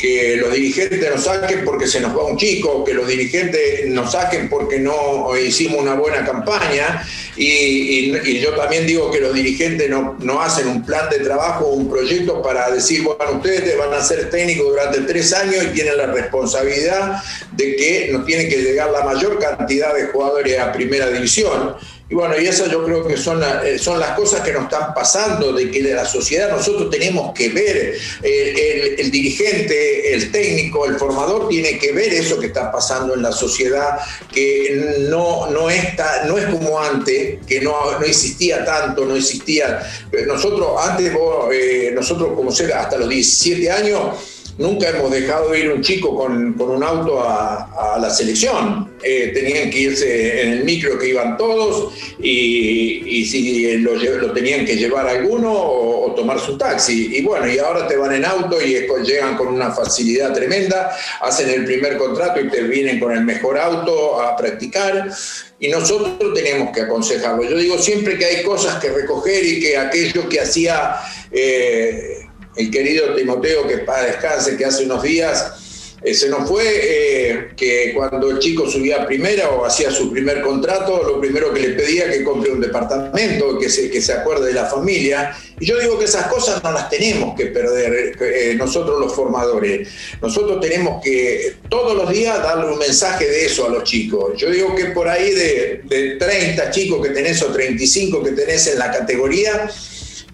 que 0.00 0.36
los 0.36 0.52
dirigentes 0.52 1.10
nos 1.10 1.24
saquen 1.24 1.64
porque 1.64 1.86
se 1.86 2.00
nos 2.00 2.16
va 2.16 2.24
un 2.24 2.38
chico, 2.38 2.82
que 2.84 2.94
los 2.94 3.06
dirigentes 3.06 3.86
nos 3.88 4.12
saquen 4.12 4.48
porque 4.48 4.78
no 4.78 5.36
hicimos 5.36 5.80
una 5.80 5.94
buena 5.94 6.24
campaña. 6.24 7.04
Y, 7.36 8.38
yo 8.40 8.54
también 8.54 8.86
digo 8.86 9.10
que 9.10 9.20
los 9.20 9.34
dirigentes 9.34 9.90
no, 9.90 10.16
no 10.20 10.40
hacen 10.40 10.68
un 10.68 10.84
plan 10.84 11.10
de 11.10 11.18
trabajo, 11.18 11.66
un 11.66 11.90
proyecto 11.90 12.40
para 12.40 12.70
decir, 12.70 13.02
bueno, 13.02 13.36
ustedes 13.36 13.76
van 13.76 13.92
a 13.92 14.02
ser 14.02 14.30
técnicos 14.30 14.68
durante 14.68 15.00
tres 15.00 15.32
años 15.34 15.64
y 15.64 15.74
tienen 15.74 15.98
la 15.98 16.06
responsabilidad 16.06 17.22
de 17.52 17.76
que 17.76 18.08
nos 18.10 18.24
tiene 18.24 18.48
que 18.48 18.56
llegar 18.56 18.90
la 18.90 19.04
mayor 19.04 19.38
cantidad 19.38 19.94
de 19.94 20.06
jugadores 20.06 20.58
a 20.58 20.72
primera 20.72 21.10
división. 21.10 21.76
Y 22.10 22.14
bueno, 22.16 22.34
y 22.36 22.44
esas 22.44 22.68
yo 22.68 22.84
creo 22.84 23.06
que 23.06 23.16
son, 23.16 23.40
eh, 23.64 23.78
son 23.78 24.00
las 24.00 24.16
cosas 24.16 24.40
que 24.40 24.52
nos 24.52 24.64
están 24.64 24.92
pasando, 24.92 25.52
de 25.52 25.70
que 25.70 25.80
de 25.80 25.94
la 25.94 26.04
sociedad 26.04 26.50
nosotros 26.50 26.90
tenemos 26.90 27.32
que 27.32 27.50
ver, 27.50 27.96
el, 28.20 29.10
dirigente, 29.12 30.12
el 30.12 30.32
técnico, 30.32 30.86
el 30.86 30.96
formador 30.96 31.48
tiene 31.48 31.78
que 31.78 31.92
ver 31.92 32.12
eso 32.12 32.40
que 32.40 32.46
está 32.46 32.72
pasando 32.72 33.14
en 33.14 33.22
la 33.22 33.30
sociedad, 33.30 34.00
que 34.32 34.96
no, 35.08 35.50
no, 35.50 35.70
está, 35.70 36.24
no 36.24 36.36
es 36.36 36.46
como 36.46 36.80
antes, 36.80 37.38
que 37.46 37.60
no, 37.60 37.98
no 38.00 38.04
existía 38.04 38.64
tanto, 38.64 39.04
no 39.04 39.14
existía. 39.14 39.80
Nosotros, 40.26 40.68
antes, 40.80 41.12
eh, 41.52 41.92
nosotros 41.94 42.30
como 42.34 42.50
ser 42.50 42.72
hasta 42.72 42.98
los 42.98 43.08
17 43.08 43.70
años, 43.70 44.16
Nunca 44.60 44.90
hemos 44.90 45.10
dejado 45.10 45.54
ir 45.54 45.72
un 45.72 45.80
chico 45.80 46.14
con, 46.14 46.60
un 46.60 46.84
auto 46.84 47.18
a, 47.26 47.96
la 47.98 48.10
selección. 48.10 48.92
Eh, 49.02 49.30
tenían 49.32 49.70
que 49.70 49.78
irse 49.78 50.42
en 50.42 50.48
el 50.52 50.64
micro 50.64 50.98
que 50.98 51.08
iban 51.08 51.38
todos 51.38 51.94
y, 52.18 53.24
si 53.24 53.78
lo, 53.78 54.32
tenían 54.34 54.66
que 54.66 54.76
llevar 54.76 55.08
alguno 55.08 55.50
o, 55.50 56.14
tomar 56.14 56.38
su 56.38 56.58
taxi. 56.58 57.08
Y 57.16 57.22
bueno, 57.22 57.50
y 57.50 57.56
ahora 57.58 57.88
te 57.88 57.96
van 57.96 58.12
en 58.12 58.26
auto 58.26 58.60
y 58.60 58.86
llegan 59.02 59.38
con 59.38 59.48
una 59.48 59.70
facilidad 59.70 60.34
tremenda, 60.34 60.94
hacen 61.22 61.48
el 61.48 61.64
primer 61.64 61.96
contrato 61.96 62.38
y 62.38 62.50
te 62.50 62.62
vienen 62.64 63.00
con 63.00 63.12
el 63.12 63.24
mejor 63.24 63.58
auto 63.58 64.20
a 64.20 64.36
practicar 64.36 65.10
y 65.58 65.68
nosotros 65.68 66.34
tenemos 66.34 66.74
que 66.74 66.82
aconsejarlo. 66.82 67.44
Yo 67.44 67.56
digo 67.56 67.78
siempre 67.78 68.18
que 68.18 68.26
hay 68.26 68.42
cosas 68.42 68.78
que 68.78 68.90
recoger 68.90 69.42
y 69.42 69.58
que 69.58 69.78
aquello 69.78 70.28
que 70.28 70.40
hacía 70.40 70.96
eh, 71.32 72.26
el 72.56 72.70
querido 72.70 73.14
Timoteo, 73.14 73.66
que 73.66 73.78
para 73.78 74.04
descanse, 74.04 74.56
que 74.56 74.64
hace 74.64 74.84
unos 74.84 75.02
días 75.02 75.60
eh, 76.02 76.14
se 76.14 76.30
nos 76.30 76.48
fue, 76.48 76.64
eh, 76.64 77.48
que 77.54 77.92
cuando 77.94 78.30
el 78.30 78.38
chico 78.38 78.66
subía 78.66 79.02
a 79.02 79.06
primera 79.06 79.50
o 79.50 79.66
hacía 79.66 79.90
su 79.90 80.10
primer 80.10 80.40
contrato, 80.40 81.02
lo 81.02 81.20
primero 81.20 81.52
que 81.52 81.60
le 81.60 81.70
pedía 81.70 82.10
que 82.10 82.24
compre 82.24 82.50
un 82.52 82.60
departamento, 82.60 83.58
que 83.58 83.68
se, 83.68 83.90
que 83.90 84.00
se 84.00 84.14
acuerde 84.14 84.46
de 84.46 84.54
la 84.54 84.64
familia. 84.64 85.36
Y 85.58 85.66
yo 85.66 85.78
digo 85.78 85.98
que 85.98 86.06
esas 86.06 86.26
cosas 86.28 86.62
no 86.64 86.72
las 86.72 86.88
tenemos 86.88 87.36
que 87.36 87.46
perder 87.46 88.16
eh, 88.18 88.54
nosotros 88.56 88.98
los 88.98 89.14
formadores. 89.14 89.88
Nosotros 90.22 90.58
tenemos 90.60 91.02
que 91.04 91.56
todos 91.68 91.94
los 91.94 92.10
días 92.10 92.42
darle 92.42 92.72
un 92.72 92.78
mensaje 92.78 93.26
de 93.26 93.44
eso 93.44 93.66
a 93.66 93.68
los 93.68 93.84
chicos. 93.84 94.32
Yo 94.38 94.50
digo 94.50 94.74
que 94.74 94.86
por 94.86 95.06
ahí 95.06 95.32
de, 95.32 95.82
de 95.84 96.16
30 96.16 96.70
chicos 96.70 97.06
que 97.06 97.12
tenés 97.12 97.42
o 97.42 97.52
35 97.52 98.22
que 98.22 98.32
tenés 98.32 98.66
en 98.68 98.78
la 98.78 98.90
categoría, 98.90 99.70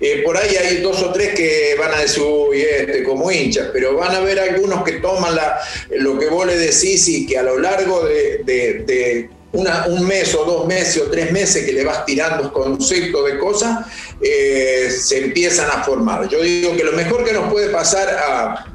eh, 0.00 0.22
por 0.24 0.36
ahí 0.36 0.54
hay 0.56 0.76
dos 0.78 1.02
o 1.02 1.12
tres 1.12 1.34
que 1.34 1.74
van 1.78 1.92
a 1.94 2.00
decir, 2.00 2.22
uy, 2.22 2.60
este, 2.60 3.02
como 3.02 3.30
hinchas, 3.30 3.68
pero 3.72 3.96
van 3.96 4.14
a 4.14 4.18
haber 4.18 4.38
algunos 4.38 4.84
que 4.84 4.92
toman 4.92 5.34
la, 5.34 5.58
lo 5.90 6.18
que 6.18 6.26
vos 6.26 6.46
le 6.46 6.56
decís 6.58 7.08
y 7.08 7.26
que 7.26 7.38
a 7.38 7.42
lo 7.42 7.58
largo 7.58 8.04
de, 8.04 9.30
un 9.52 10.06
mes 10.06 10.34
o 10.34 10.44
dos 10.44 10.66
meses 10.66 11.02
o 11.02 11.10
tres 11.10 11.32
meses 11.32 11.64
que 11.64 11.72
le 11.72 11.82
vas 11.82 12.04
tirando 12.04 12.52
conceptos 12.52 13.24
de 13.24 13.38
cosas, 13.38 13.86
eh, 14.20 14.90
se 14.90 15.24
empiezan 15.24 15.70
a 15.70 15.82
formar. 15.82 16.28
Yo 16.28 16.42
digo 16.42 16.76
que 16.76 16.84
lo 16.84 16.92
mejor 16.92 17.24
que 17.24 17.32
nos 17.32 17.50
puede 17.50 17.70
pasar 17.70 18.08
a, 18.08 18.66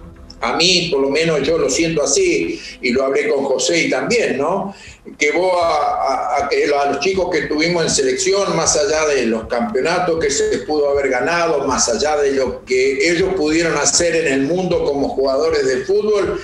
a 0.41 0.55
mí, 0.55 0.89
por 0.91 1.01
lo 1.01 1.09
menos 1.09 1.43
yo 1.43 1.57
lo 1.57 1.69
siento 1.69 2.03
así, 2.03 2.59
y 2.81 2.91
lo 2.91 3.05
hablé 3.05 3.29
con 3.29 3.45
José 3.45 3.83
y 3.83 3.89
también, 3.89 4.37
¿no? 4.37 4.75
Que 5.17 5.31
vos 5.31 5.53
a, 5.63 6.49
los 6.91 6.99
chicos 6.99 7.29
que 7.31 7.43
tuvimos 7.43 7.83
en 7.83 7.89
selección, 7.89 8.55
más 8.55 8.77
allá 8.77 9.07
de 9.07 9.25
los 9.25 9.47
campeonatos 9.47 10.19
que 10.19 10.29
se 10.29 10.59
pudo 10.59 10.89
haber 10.89 11.09
ganado, 11.09 11.65
más 11.65 11.89
allá 11.89 12.17
de 12.17 12.33
lo 12.33 12.63
que 12.65 13.09
ellos 13.09 13.33
pudieron 13.35 13.75
hacer 13.77 14.15
en 14.15 14.31
el 14.31 14.41
mundo 14.41 14.83
como 14.85 15.09
jugadores 15.09 15.65
de 15.65 15.85
fútbol, 15.85 16.39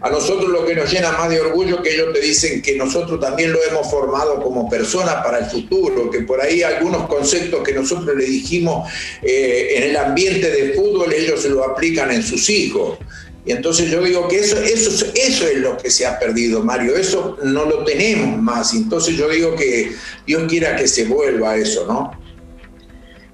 a 0.00 0.08
nosotros 0.08 0.48
lo 0.48 0.64
que 0.64 0.74
nos 0.74 0.90
llena 0.90 1.12
más 1.12 1.28
de 1.28 1.40
orgullo 1.40 1.82
que 1.82 1.94
ellos 1.94 2.12
te 2.12 2.20
dicen 2.20 2.62
que 2.62 2.74
nosotros 2.74 3.20
también 3.20 3.52
lo 3.52 3.62
hemos 3.62 3.88
formado 3.90 4.42
como 4.42 4.68
personas 4.68 5.16
para 5.16 5.38
el 5.38 5.46
futuro, 5.46 6.10
que 6.10 6.20
por 6.20 6.40
ahí 6.40 6.62
algunos 6.62 7.06
conceptos 7.06 7.62
que 7.62 7.74
nosotros 7.74 8.16
le 8.16 8.24
dijimos 8.24 8.90
eh, 9.22 9.74
en 9.76 9.82
el 9.90 9.96
ambiente 9.96 10.50
de 10.50 10.72
fútbol 10.72 11.12
ellos 11.12 11.42
se 11.42 11.50
lo 11.50 11.64
aplican 11.64 12.10
en 12.10 12.22
sus 12.22 12.48
hijos. 12.48 12.98
Y 13.44 13.52
entonces 13.52 13.90
yo 13.90 14.02
digo 14.02 14.28
que 14.28 14.38
eso, 14.38 14.58
eso, 14.58 15.06
eso 15.14 15.46
es 15.46 15.56
lo 15.58 15.76
que 15.76 15.90
se 15.90 16.06
ha 16.06 16.18
perdido, 16.18 16.62
Mario, 16.62 16.96
eso 16.96 17.38
no 17.42 17.64
lo 17.64 17.84
tenemos 17.84 17.99
más. 18.40 18.74
Entonces 18.74 19.16
yo 19.16 19.28
digo 19.28 19.54
que 19.54 19.92
Dios 20.26 20.42
quiera 20.48 20.76
que 20.76 20.86
se 20.86 21.04
vuelva 21.04 21.56
eso, 21.56 21.86
¿no? 21.86 22.10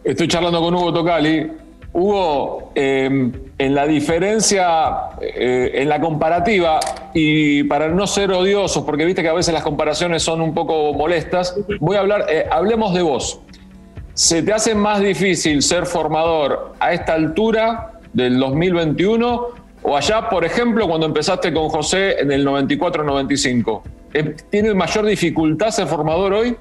Estoy 0.05 0.29
charlando 0.29 0.61
con 0.61 0.75
Hugo 0.75 0.93
Tocali. 0.93 1.51
Hugo, 1.93 2.73
em, 2.75 3.33
en 3.59 3.75
la 3.75 3.87
diferencia, 3.87 4.95
eh, 5.21 5.71
en 5.75 5.89
la 5.89 5.99
comparativa, 5.99 6.79
y 7.15 7.63
para 7.65 7.89
no 7.89 8.07
ser 8.07 8.31
odiosos, 8.33 8.85
porque 8.85 9.07
viste 9.07 9.23
que 9.23 9.29
a 9.29 9.33
veces 9.33 9.55
las 9.55 9.63
comparaciones 9.63 10.23
son 10.23 10.43
un 10.43 10.53
poco 10.53 10.93
molestas, 10.93 11.57
voy 11.81 11.97
a 11.97 12.01
hablar, 12.01 12.27
eh, 12.29 12.45
hablemos 12.51 12.93
de 12.93 13.01
vos. 13.01 13.41
¿Se 14.13 14.43
te 14.43 14.53
hace 14.53 14.75
más 14.75 15.01
difícil 15.01 15.63
ser 15.63 15.87
formador 15.87 16.75
a 16.81 16.93
esta 16.93 17.15
altura 17.15 17.93
del 18.13 18.39
2021 18.39 19.67
o 19.83 19.97
allá, 19.97 20.29
por 20.29 20.45
ejemplo, 20.45 20.89
cuando 20.89 21.07
empezaste 21.07 21.53
con 21.53 21.69
José 21.69 22.19
en 22.19 22.33
el 22.33 22.45
94-95. 22.45 23.83
¿Eh, 24.19 24.37
¿Tiene 24.51 24.75
mayor 24.75 25.07
dificultad 25.07 25.71
ser 25.71 25.87
formador 25.87 26.33
hoy? 26.33 26.57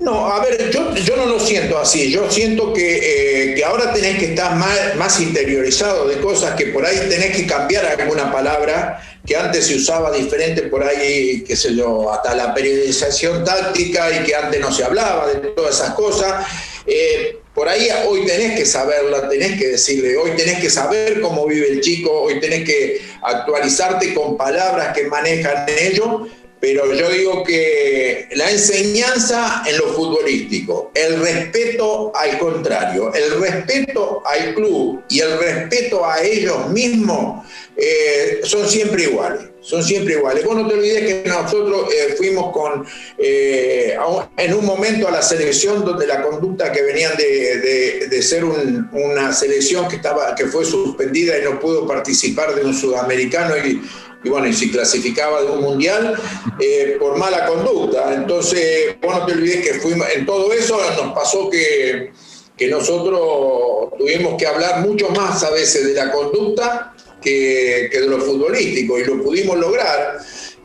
No, 0.00 0.26
a 0.26 0.40
ver, 0.44 0.70
yo, 0.70 1.16
no 1.16 1.26
lo 1.26 1.40
siento 1.40 1.76
así. 1.76 2.10
Yo 2.10 2.30
siento 2.30 2.72
que, 2.72 3.56
eh, 3.56 3.64
ahora 3.64 3.92
tenés 3.92 4.18
que 4.18 4.26
estar 4.26 4.54
más, 4.54 4.94
más, 4.96 5.20
interiorizado 5.20 6.06
de 6.06 6.18
cosas 6.18 6.54
que 6.54 6.66
por 6.66 6.86
ahí 6.86 6.96
tenés 7.08 7.36
que 7.36 7.46
cambiar 7.46 7.84
alguna 7.84 8.30
palabra 8.30 9.02
que 9.26 9.36
antes 9.36 9.66
se 9.66 9.74
usaba 9.74 10.12
diferente 10.12 10.62
por 10.62 10.84
ahí, 10.84 11.42
qué 11.46 11.56
sé 11.56 11.74
yo, 11.74 12.12
hasta 12.12 12.34
la 12.34 12.54
periodización 12.54 13.44
táctica 13.44 14.10
y 14.10 14.24
que 14.24 14.36
antes 14.36 14.60
no 14.60 14.72
se 14.72 14.84
hablaba 14.84 15.26
de 15.26 15.34
todas 15.50 15.74
esas 15.74 15.94
cosas. 15.94 16.46
Eh, 16.90 17.36
por 17.54 17.68
ahí 17.68 17.88
hoy 18.06 18.24
tenés 18.24 18.58
que 18.58 18.64
saberla, 18.64 19.28
tenés 19.28 19.58
que 19.58 19.68
decirle, 19.68 20.16
hoy 20.16 20.30
tenés 20.36 20.58
que 20.58 20.70
saber 20.70 21.20
cómo 21.20 21.46
vive 21.46 21.68
el 21.68 21.80
chico, 21.80 22.10
hoy 22.10 22.40
tenés 22.40 22.64
que 22.64 23.02
actualizarte 23.22 24.14
con 24.14 24.38
palabras 24.38 24.96
que 24.96 25.04
manejan 25.04 25.66
ellos, 25.68 26.28
pero 26.60 26.92
yo 26.94 27.10
digo 27.10 27.44
que 27.44 28.28
la 28.32 28.50
enseñanza 28.50 29.64
en 29.66 29.76
lo 29.76 29.92
futbolístico, 29.92 30.90
el 30.94 31.20
respeto 31.20 32.10
al 32.14 32.38
contrario, 32.38 33.12
el 33.12 33.38
respeto 33.38 34.22
al 34.24 34.54
club 34.54 35.02
y 35.10 35.20
el 35.20 35.38
respeto 35.38 36.06
a 36.06 36.22
ellos 36.22 36.70
mismos 36.70 37.46
eh, 37.76 38.40
son 38.44 38.66
siempre 38.66 39.02
iguales 39.02 39.57
son 39.68 39.84
siempre 39.84 40.14
iguales. 40.14 40.44
Vos 40.46 40.56
no 40.56 40.66
te 40.66 40.74
olvides 40.74 41.22
que 41.22 41.28
nosotros 41.28 41.92
eh, 41.92 42.14
fuimos 42.16 42.52
con, 42.52 42.86
eh, 43.18 43.94
en 44.38 44.54
un 44.54 44.64
momento 44.64 45.06
a 45.06 45.10
la 45.10 45.20
selección 45.20 45.84
donde 45.84 46.06
la 46.06 46.22
conducta 46.22 46.72
que 46.72 46.82
venían 46.82 47.12
de, 47.18 48.22
ser 48.22 48.44
una 48.44 49.32
selección 49.32 49.86
que, 49.86 49.96
estaba, 49.96 50.34
que 50.34 50.46
fue 50.46 50.64
suspendida 50.64 51.38
y 51.38 51.44
no 51.44 51.60
pudo 51.60 51.86
participar 51.86 52.54
de 52.54 52.64
un 52.64 52.72
sudamericano 52.72 53.56
y, 53.58 53.82
bueno, 54.28 54.46
y 54.48 54.54
si 54.54 54.70
clasificaba 54.70 55.42
de 55.42 55.50
un 55.50 55.60
mundial 55.60 56.14
eh, 56.58 56.96
por 56.98 57.18
mala 57.18 57.46
conducta. 57.46 58.14
Entonces, 58.14 58.96
vos 59.02 59.18
no 59.18 59.26
te 59.26 59.32
olvides 59.32 59.66
que 59.66 59.74
fuimos, 59.80 60.06
en 60.14 60.24
todo 60.24 60.50
eso 60.52 60.80
nos 60.96 61.12
pasó 61.12 61.50
que, 61.50 62.10
que 62.56 62.68
nosotros 62.68 63.90
tuvimos 63.98 64.34
que 64.38 64.46
hablar 64.46 64.80
mucho 64.80 65.10
más 65.10 65.44
a 65.44 65.50
veces 65.50 65.88
de 65.88 65.92
la 65.92 66.10
conducta 66.10 66.94
que, 67.20 67.88
de 67.92 68.06
lo 68.06 68.18
futbolístico 68.20 68.98
y 68.98 69.04
lo 69.04 69.22
pudimos 69.22 69.58
lograr 69.58 70.18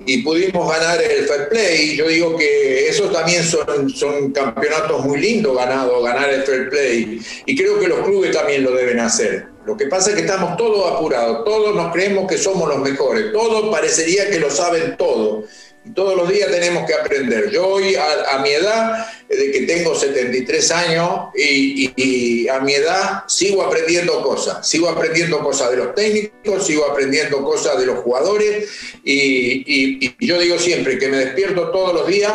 y 0.05 0.21
pudimos 0.21 0.69
ganar 0.69 1.01
el 1.01 1.25
fair 1.25 1.49
play. 1.49 1.95
Yo 1.95 2.07
digo 2.07 2.37
que 2.37 2.87
esos 2.87 3.11
también 3.11 3.43
son, 3.43 3.89
son 3.89 4.31
campeonatos 4.31 5.05
muy 5.05 5.19
lindos 5.19 5.55
ganados, 5.55 6.03
ganar 6.03 6.29
el 6.29 6.43
fair 6.43 6.69
play. 6.69 7.19
Y 7.45 7.55
creo 7.55 7.79
que 7.79 7.87
los 7.87 7.99
clubes 8.05 8.31
también 8.31 8.63
lo 8.63 8.71
deben 8.71 8.99
hacer. 8.99 9.47
Lo 9.65 9.77
que 9.77 9.87
pasa 9.87 10.09
es 10.09 10.15
que 10.15 10.21
estamos 10.23 10.57
todos 10.57 10.91
apurados, 10.91 11.45
todos 11.45 11.73
nos 11.73 11.93
creemos 11.93 12.27
que 12.27 12.37
somos 12.37 12.67
los 12.67 12.79
mejores, 12.79 13.31
todos 13.31 13.73
parecería 13.73 14.29
que 14.29 14.39
lo 14.39 14.49
saben 14.49 14.97
todo. 14.97 15.45
Todos 15.93 16.15
los 16.15 16.29
días 16.29 16.49
tenemos 16.49 16.85
que 16.87 16.93
aprender. 16.93 17.49
Yo 17.49 17.67
hoy, 17.67 17.95
a, 17.95 18.37
mi 18.39 18.49
edad, 18.49 19.05
de 19.27 19.51
que 19.51 19.61
tengo 19.61 19.93
73 19.93 20.71
años, 20.71 21.29
y, 21.35 22.47
a 22.47 22.59
mi 22.59 22.73
edad 22.73 23.23
sigo 23.27 23.63
aprendiendo 23.63 24.21
cosas. 24.21 24.67
Sigo 24.67 24.89
aprendiendo 24.89 25.39
cosas 25.39 25.71
de 25.71 25.77
los 25.77 25.95
técnicos, 25.95 26.65
sigo 26.65 26.85
aprendiendo 26.85 27.43
cosas 27.43 27.77
de 27.79 27.85
los 27.85 27.99
jugadores, 27.99 28.69
y, 29.03 29.63
y 29.65 30.25
yo 30.25 30.39
digo 30.39 30.57
siempre 30.57 30.97
que 30.97 31.09
me 31.09 31.17
despierto 31.17 31.71
todos 31.71 31.93
los 31.93 32.07
días 32.07 32.33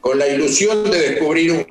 con 0.00 0.18
la 0.18 0.26
ilusión 0.28 0.90
de 0.90 0.98
descubrir 0.98 1.52
un... 1.52 1.66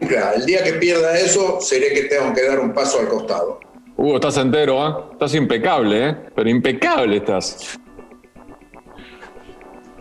El 0.00 0.46
día 0.46 0.62
que 0.62 0.74
pierda 0.74 1.18
eso, 1.18 1.60
seré 1.60 1.92
que 1.92 2.04
tengo 2.04 2.32
que 2.32 2.44
dar 2.44 2.60
un 2.60 2.72
paso 2.72 3.00
al 3.00 3.08
costado. 3.08 3.58
Hugo, 3.96 4.14
estás 4.14 4.36
entero, 4.36 4.86
¿eh? 4.86 4.94
Estás 5.12 5.34
impecable, 5.34 6.08
¿eh? 6.08 6.16
Pero 6.36 6.48
impecable 6.48 7.16
estás. 7.16 7.78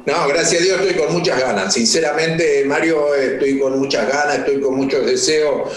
No, 0.07 0.25
gracias 0.25 0.61
a 0.61 0.63
Dios 0.63 0.79
estoy 0.79 1.03
con 1.03 1.13
muchas 1.13 1.37
ganas. 1.37 1.73
Sinceramente, 1.73 2.63
Mario, 2.63 3.13
estoy 3.13 3.59
con 3.59 3.77
muchas 3.77 4.07
ganas, 4.07 4.39
estoy 4.39 4.61
con 4.61 4.75
muchos 4.75 5.05
deseos 5.05 5.69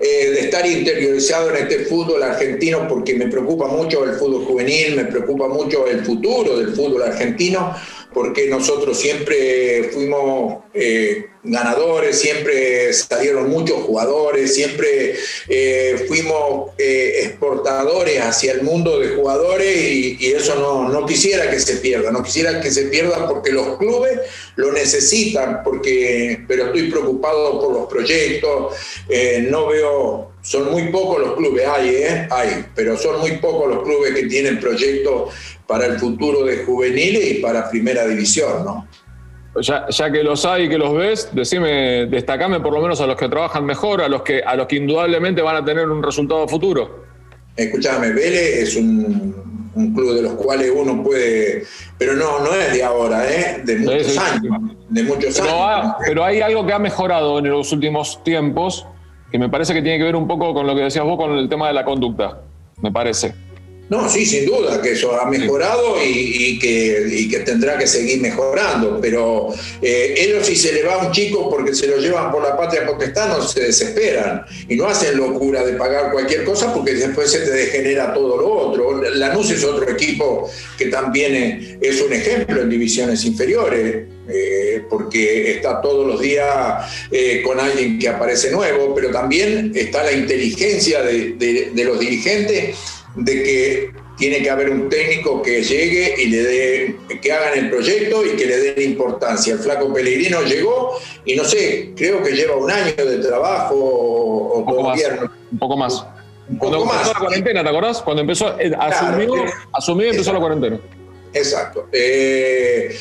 eh, 0.00 0.30
de 0.30 0.40
estar 0.40 0.66
interiorizado 0.66 1.50
en 1.50 1.64
este 1.64 1.80
fútbol 1.80 2.22
argentino 2.22 2.88
porque 2.88 3.14
me 3.14 3.26
preocupa 3.26 3.68
mucho 3.68 4.04
el 4.04 4.14
fútbol 4.14 4.46
juvenil, 4.46 4.96
me 4.96 5.04
preocupa 5.04 5.48
mucho 5.48 5.86
el 5.86 6.02
futuro 6.02 6.56
del 6.56 6.74
fútbol 6.74 7.02
argentino 7.02 7.76
porque 8.14 8.46
nosotros 8.46 8.98
siempre 8.98 9.90
fuimos 9.92 10.64
eh, 10.72 11.26
ganadores, 11.44 12.18
siempre 12.18 12.92
salieron 12.92 13.48
muchos 13.48 13.82
jugadores, 13.82 14.54
siempre 14.54 15.14
eh, 15.48 16.04
fuimos 16.08 16.70
eh, 16.78 17.20
exportadores 17.24 18.20
hacia 18.20 18.52
el 18.52 18.62
mundo 18.62 18.98
de 18.98 19.10
jugadores 19.10 19.76
y, 19.76 20.32
eso 20.34 20.56
no, 20.56 20.88
no, 20.88 21.06
quisiera 21.06 21.50
que 21.50 21.60
se 21.60 21.76
pierda, 21.76 22.10
no 22.10 22.22
quisiera 22.22 22.60
que 22.60 22.70
se 22.70 22.86
pierda 22.86 23.28
porque 23.28 23.52
los 23.52 23.78
clubes 23.78 24.20
lo 24.56 24.72
necesitan, 24.72 25.62
porque, 25.62 26.40
pero 26.48 26.66
estoy 26.66 26.90
preocupado 26.90 27.60
por 27.60 27.72
los 27.72 27.86
proyectos, 27.86 28.74
no 29.48 29.68
veo 29.68 30.34
son 30.44 30.70
muy 30.70 30.88
pocos 30.90 31.20
los 31.20 31.36
clubes, 31.36 31.66
hay, 31.66 31.88
¿eh? 31.88 32.28
hay, 32.30 32.66
pero 32.74 32.98
son 32.98 33.18
muy 33.20 33.38
pocos 33.38 33.74
los 33.74 33.82
clubes 33.82 34.14
que 34.14 34.26
tienen 34.26 34.60
proyectos 34.60 35.32
para 35.66 35.86
el 35.86 35.98
futuro 35.98 36.44
de 36.44 36.64
juveniles 36.64 37.30
y 37.30 37.34
para 37.36 37.70
primera 37.70 38.06
división, 38.06 38.62
¿no? 38.62 38.86
Ya, 39.60 39.86
ya, 39.88 40.10
que 40.10 40.22
los 40.24 40.44
hay 40.44 40.64
y 40.64 40.68
que 40.68 40.78
los 40.78 40.94
ves, 40.94 41.30
decime, 41.32 42.06
destacame 42.06 42.58
por 42.58 42.72
lo 42.72 42.80
menos 42.80 43.00
a 43.00 43.06
los 43.06 43.16
que 43.16 43.28
trabajan 43.28 43.64
mejor, 43.64 44.02
a 44.02 44.08
los 44.08 44.22
que, 44.22 44.42
a 44.42 44.56
los 44.56 44.66
que 44.66 44.76
indudablemente 44.76 45.42
van 45.42 45.56
a 45.56 45.64
tener 45.64 45.88
un 45.88 46.02
resultado 46.02 46.48
futuro. 46.48 47.04
Escúchame, 47.56 48.12
Vélez 48.12 48.62
es 48.62 48.76
un, 48.76 49.32
club 49.94 50.14
de 50.14 50.22
los 50.22 50.32
cuales 50.34 50.72
uno 50.74 51.02
puede, 51.02 51.64
pero 51.98 52.14
no, 52.14 52.40
no 52.40 52.52
es 52.54 52.72
de 52.72 52.82
ahora, 52.82 53.24
¿eh? 53.30 53.62
de 53.64 53.76
muchos 53.76 54.18
años, 54.18 54.60
de 54.88 55.02
muchos 55.02 55.40
años. 55.40 55.94
pero 56.04 56.24
hay 56.24 56.40
algo 56.40 56.66
que 56.66 56.72
ha 56.72 56.78
mejorado 56.78 57.38
en 57.38 57.48
los 57.48 57.72
últimos 57.72 58.22
tiempos, 58.24 58.86
que 59.30 59.38
me 59.38 59.48
parece 59.48 59.72
que 59.72 59.82
tiene 59.82 59.98
que 59.98 60.04
ver 60.04 60.16
un 60.16 60.26
poco 60.26 60.52
con 60.52 60.66
lo 60.66 60.74
que 60.74 60.82
decías 60.82 61.04
vos 61.04 61.16
con 61.16 61.32
el 61.32 61.48
tema 61.48 61.68
de 61.68 61.74
la 61.74 61.84
conducta, 61.84 62.40
me 62.82 62.90
parece. 62.90 63.34
No, 63.90 64.08
sí, 64.08 64.24
sin 64.24 64.46
duda, 64.46 64.80
que 64.80 64.92
eso 64.92 65.20
ha 65.20 65.28
mejorado 65.28 65.96
y, 66.02 66.58
que, 66.58 67.28
que, 67.30 67.38
tendrá 67.40 67.76
que 67.76 67.86
seguir 67.86 68.20
mejorando, 68.20 68.98
pero 69.00 69.48
eh, 69.82 70.14
ellos 70.16 70.46
si 70.46 70.56
se 70.56 70.72
le 70.72 70.82
va 70.82 71.06
un 71.06 71.12
chico 71.12 71.50
porque 71.50 71.74
se 71.74 71.86
lo 71.86 71.98
llevan 71.98 72.32
por 72.32 72.42
la 72.42 72.56
patria 72.56 72.86
potestad, 72.86 73.28
no 73.28 73.46
se 73.46 73.60
desesperan 73.60 74.42
y 74.68 74.76
no 74.76 74.86
hacen 74.86 75.18
locura 75.18 75.62
de 75.64 75.74
pagar 75.74 76.12
cualquier 76.12 76.44
cosa 76.44 76.72
porque 76.72 76.94
después 76.94 77.30
se 77.30 77.40
te 77.40 77.50
degenera 77.50 78.14
todo 78.14 78.38
lo 78.38 78.52
otro. 78.52 79.02
Lanús 79.02 79.50
es 79.50 79.62
otro 79.62 79.88
equipo 79.90 80.50
que 80.78 80.86
también 80.86 81.78
es 81.80 82.00
un 82.00 82.12
ejemplo 82.12 82.62
en 82.62 82.70
divisiones 82.70 83.24
inferiores. 83.24 84.06
Eh, 84.26 84.82
porque 84.88 85.50
está 85.50 85.82
todos 85.82 86.06
los 86.06 86.18
días 86.18 86.90
eh, 87.10 87.42
con 87.44 87.60
alguien 87.60 87.98
que 87.98 88.08
aparece 88.08 88.50
nuevo, 88.50 88.94
pero 88.94 89.10
también 89.10 89.72
está 89.74 90.02
la 90.02 90.12
inteligencia 90.12 91.02
de, 91.02 91.34
de 91.74 91.84
los 91.84 92.00
dirigentes 92.00 92.74
de 93.14 93.42
que 93.42 93.94
tiene 94.16 94.42
que 94.42 94.50
haber 94.50 94.70
un 94.70 94.88
técnico 94.88 95.42
que 95.42 95.62
llegue 95.62 96.14
y 96.22 96.26
le 96.26 96.42
dé, 96.42 96.96
que 97.20 97.32
hagan 97.32 97.58
el 97.58 97.70
proyecto 97.70 98.24
y 98.24 98.36
que 98.36 98.46
le 98.46 98.56
den 98.58 98.90
importancia. 98.92 99.54
El 99.54 99.58
flaco 99.58 99.92
Pellegrino 99.92 100.42
llegó 100.42 100.98
y 101.24 101.34
no 101.34 101.44
sé, 101.44 101.92
creo 101.96 102.22
que 102.22 102.32
lleva 102.32 102.56
un 102.56 102.70
año 102.70 102.94
de 102.94 103.18
trabajo 103.18 103.74
o, 103.74 104.58
un 104.58 104.64
poco 104.64 104.82
más, 104.82 105.00
Un 105.50 105.58
poco 105.58 105.76
más. 105.76 106.06
Cuando 106.58 106.82
empezó 106.82 107.12
la 107.12 107.18
cuarentena, 107.18 107.62
¿te 107.62 107.68
acordás? 107.68 108.02
Cuando 108.02 108.20
empezó, 108.20 108.60
eh, 108.60 108.72
asumió, 108.78 109.32
asumió 109.72 110.06
y 110.06 110.10
empezó 110.10 110.32
la 110.32 110.40
cuarentena. 110.40 110.80
Exacto. 111.32 111.88
Eh, 111.90 112.96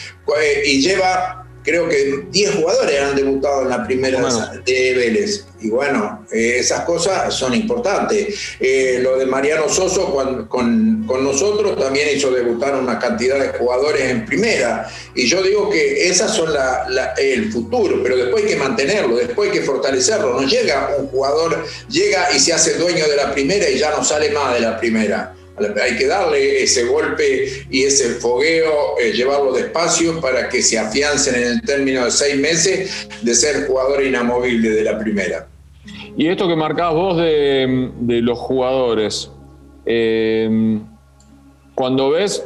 y 0.65 0.81
lleva 0.81 1.42
creo 1.63 1.87
que 1.87 2.25
10 2.29 2.55
jugadores 2.55 3.01
han 3.01 3.15
debutado 3.15 3.63
en 3.63 3.69
la 3.69 3.83
primera 3.83 4.21
de 4.65 4.93
Vélez. 4.93 5.45
Y 5.61 5.69
bueno, 5.69 6.25
eh, 6.31 6.57
esas 6.59 6.81
cosas 6.81 7.33
son 7.33 7.53
importantes. 7.53 8.35
Eh, 8.59 8.99
lo 9.01 9.17
de 9.17 9.25
Mariano 9.25 9.69
Soso 9.69 10.13
con, 10.49 11.07
nosotros 11.07 11.79
también 11.79 12.09
hizo 12.15 12.31
debutar 12.31 12.75
una 12.75 12.99
cantidad 12.99 13.39
de 13.39 13.57
jugadores 13.57 14.03
en 14.03 14.25
primera. 14.25 14.89
Y 15.15 15.25
yo 15.25 15.41
digo 15.41 15.69
que 15.69 16.09
esas 16.09 16.35
son 16.35 16.49
el 17.17 17.51
futuro, 17.51 18.01
pero 18.03 18.17
después 18.17 18.43
hay 18.43 18.49
que 18.49 18.57
mantenerlo, 18.57 19.15
después 19.15 19.49
hay 19.49 19.59
que 19.59 19.65
fortalecerlo. 19.65 20.41
No 20.41 20.47
llega 20.47 20.95
un 20.99 21.07
jugador, 21.07 21.65
llega 21.89 22.27
y 22.35 22.39
se 22.39 22.51
hace 22.51 22.73
dueño 22.75 23.07
de 23.07 23.15
la 23.15 23.31
primera 23.33 23.69
y 23.69 23.77
ya 23.79 23.91
no 23.91 24.03
sale 24.03 24.31
más 24.31 24.53
de 24.53 24.59
la 24.59 24.77
primera 24.77 25.32
hay 25.57 25.97
que 25.97 26.07
darle 26.07 26.63
ese 26.63 26.85
golpe 26.85 27.65
y 27.69 27.83
ese 27.83 28.15
fogueo, 28.15 28.97
eh, 28.99 29.11
llevarlo 29.11 29.53
despacio 29.53 30.19
para 30.19 30.49
que 30.49 30.61
se 30.61 30.79
afiancen 30.79 31.35
en 31.35 31.43
el 31.43 31.61
término 31.61 32.05
de 32.05 32.11
seis 32.11 32.37
meses 32.37 33.07
de 33.21 33.35
ser 33.35 33.67
jugador 33.67 34.03
inamovible 34.03 34.69
de 34.69 34.83
la 34.83 34.97
primera. 34.97 35.47
Y 36.17 36.27
esto 36.27 36.47
que 36.47 36.55
marcabas 36.55 36.93
vos 36.95 37.17
de, 37.17 38.21
los 38.21 38.37
jugadores, 38.39 39.31
eh, 39.85 40.79
cuando 41.75 42.11
ves, 42.11 42.45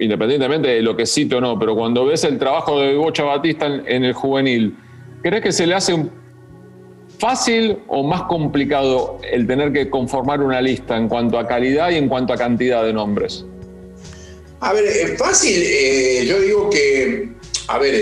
independientemente 0.00 0.68
de 0.68 0.82
lo 0.82 0.96
que 0.96 1.06
cito 1.06 1.38
o 1.38 1.40
no, 1.40 1.58
pero 1.58 1.74
cuando 1.74 2.06
ves 2.06 2.24
el 2.24 2.38
trabajo 2.38 2.80
de 2.80 2.94
Bocha 2.96 3.22
Batista 3.22 3.66
en, 3.66 3.86
en 3.86 4.04
el 4.04 4.12
juvenil, 4.14 4.76
¿crees 5.22 5.42
que 5.42 5.52
se 5.52 5.66
le 5.66 5.74
hace 5.74 5.92
un 5.92 6.21
¿Fácil 7.22 7.78
o 7.86 8.02
más 8.02 8.22
complicado 8.22 9.20
el 9.22 9.46
tener 9.46 9.72
que 9.72 9.88
conformar 9.88 10.40
una 10.40 10.60
lista 10.60 10.96
en 10.96 11.06
cuanto 11.06 11.38
a 11.38 11.46
calidad 11.46 11.90
y 11.90 11.94
en 11.94 12.08
cuanto 12.08 12.32
a 12.32 12.36
cantidad 12.36 12.84
de 12.84 12.92
nombres? 12.92 13.44
A 14.58 14.72
ver, 14.72 14.84
es 14.86 15.16
fácil, 15.16 15.62
eh, 15.64 16.24
yo 16.26 16.40
digo 16.40 16.68
que, 16.68 17.28
a 17.68 17.78
ver, 17.78 17.94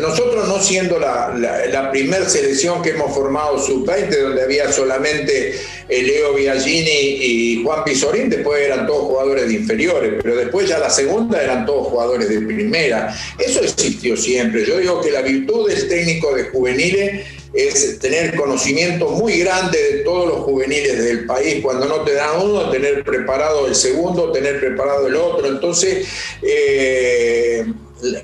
nosotros 0.00 0.48
no 0.48 0.58
siendo 0.58 0.98
la, 0.98 1.32
la, 1.70 1.90
primera 1.92 2.28
selección 2.28 2.82
que 2.82 2.90
hemos 2.90 3.14
formado 3.14 3.60
sub-20, 3.60 4.22
donde 4.22 4.42
había 4.42 4.72
solamente 4.72 5.54
Leo 5.88 6.34
Biagini 6.34 6.90
y 6.90 7.62
Juan 7.62 7.84
Pizorín, 7.84 8.28
después 8.28 8.60
eran 8.60 8.88
todos 8.88 9.06
jugadores 9.06 9.46
de 9.46 9.54
inferiores, 9.54 10.14
pero 10.20 10.34
después 10.34 10.68
ya 10.68 10.80
la 10.80 10.90
segunda 10.90 11.40
eran 11.40 11.64
todos 11.64 11.86
jugadores 11.86 12.28
de 12.28 12.40
primera. 12.40 13.16
Eso 13.38 13.60
existió 13.60 14.16
siempre. 14.16 14.66
Yo 14.66 14.78
digo 14.78 15.00
que 15.00 15.12
la 15.12 15.22
virtud 15.22 15.68
del 15.68 15.88
técnico 15.88 16.34
de 16.34 16.42
juveniles 16.50 17.37
es 17.52 17.98
tener 17.98 18.34
conocimiento 18.36 19.08
muy 19.10 19.38
grande 19.38 19.78
de 19.92 19.98
todos 20.00 20.28
los 20.28 20.38
juveniles 20.40 21.02
del 21.02 21.26
país. 21.26 21.62
Cuando 21.62 21.86
no 21.86 22.02
te 22.02 22.14
dan 22.14 22.40
uno, 22.42 22.70
tener 22.70 23.04
preparado 23.04 23.66
el 23.66 23.74
segundo, 23.74 24.32
tener 24.32 24.60
preparado 24.60 25.06
el 25.06 25.16
otro. 25.16 25.48
Entonces, 25.48 26.06
eh, 26.42 27.66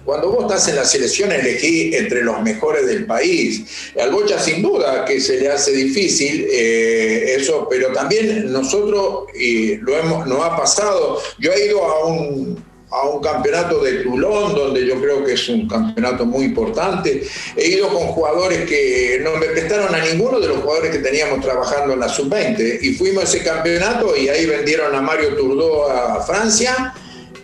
cuando 0.05 0.31
vos 0.31 0.43
estás 0.43 0.69
en 0.69 0.77
la 0.77 0.85
selección, 0.85 1.33
elegí 1.33 1.95
entre 1.95 2.23
los 2.23 2.41
mejores 2.43 2.87
del 2.87 3.07
país. 3.07 3.93
Al 4.01 4.11
Bocha, 4.11 4.39
sin 4.39 4.63
duda, 4.63 5.05
que 5.05 5.21
se 5.21 5.41
le 5.41 5.49
hace 5.49 5.73
difícil 5.73 6.47
eh, 6.51 7.35
eso, 7.37 7.67
pero 7.69 7.93
también 7.93 8.53
nosotros, 8.53 9.25
y 9.35 9.77
lo 9.77 9.97
hemos, 9.99 10.27
nos 10.27 10.45
ha 10.45 10.57
pasado, 10.57 11.21
yo 11.39 11.53
he 11.53 11.67
ido 11.67 11.83
a 11.85 12.07
un 12.07 12.74
a 12.95 13.09
un 13.09 13.21
campeonato 13.21 13.83
de 13.83 14.05
Toulon, 14.05 14.55
donde 14.55 14.87
yo 14.87 15.01
creo 15.01 15.25
que 15.25 15.33
es 15.33 15.49
un 15.49 15.67
campeonato 15.67 16.25
muy 16.25 16.45
importante. 16.45 17.27
He 17.57 17.69
ido 17.69 17.89
con 17.89 18.07
jugadores 18.09 18.69
que 18.69 19.21
no 19.23 19.37
me 19.37 19.47
prestaron 19.47 19.93
a 19.93 19.99
ninguno 19.99 20.39
de 20.39 20.49
los 20.49 20.59
jugadores 20.59 20.93
que 20.93 20.99
teníamos 20.99 21.41
trabajando 21.41 21.93
en 21.95 22.01
la 22.01 22.09
sub-20 22.09 22.79
y 22.83 22.95
fuimos 22.95 23.25
a 23.25 23.27
ese 23.27 23.43
campeonato 23.43 24.17
y 24.17 24.29
ahí 24.29 24.47
vendieron 24.47 24.95
a 24.95 25.01
Mario 25.01 25.35
Turdó 25.35 25.91
a 25.91 26.23
Francia 26.23 26.95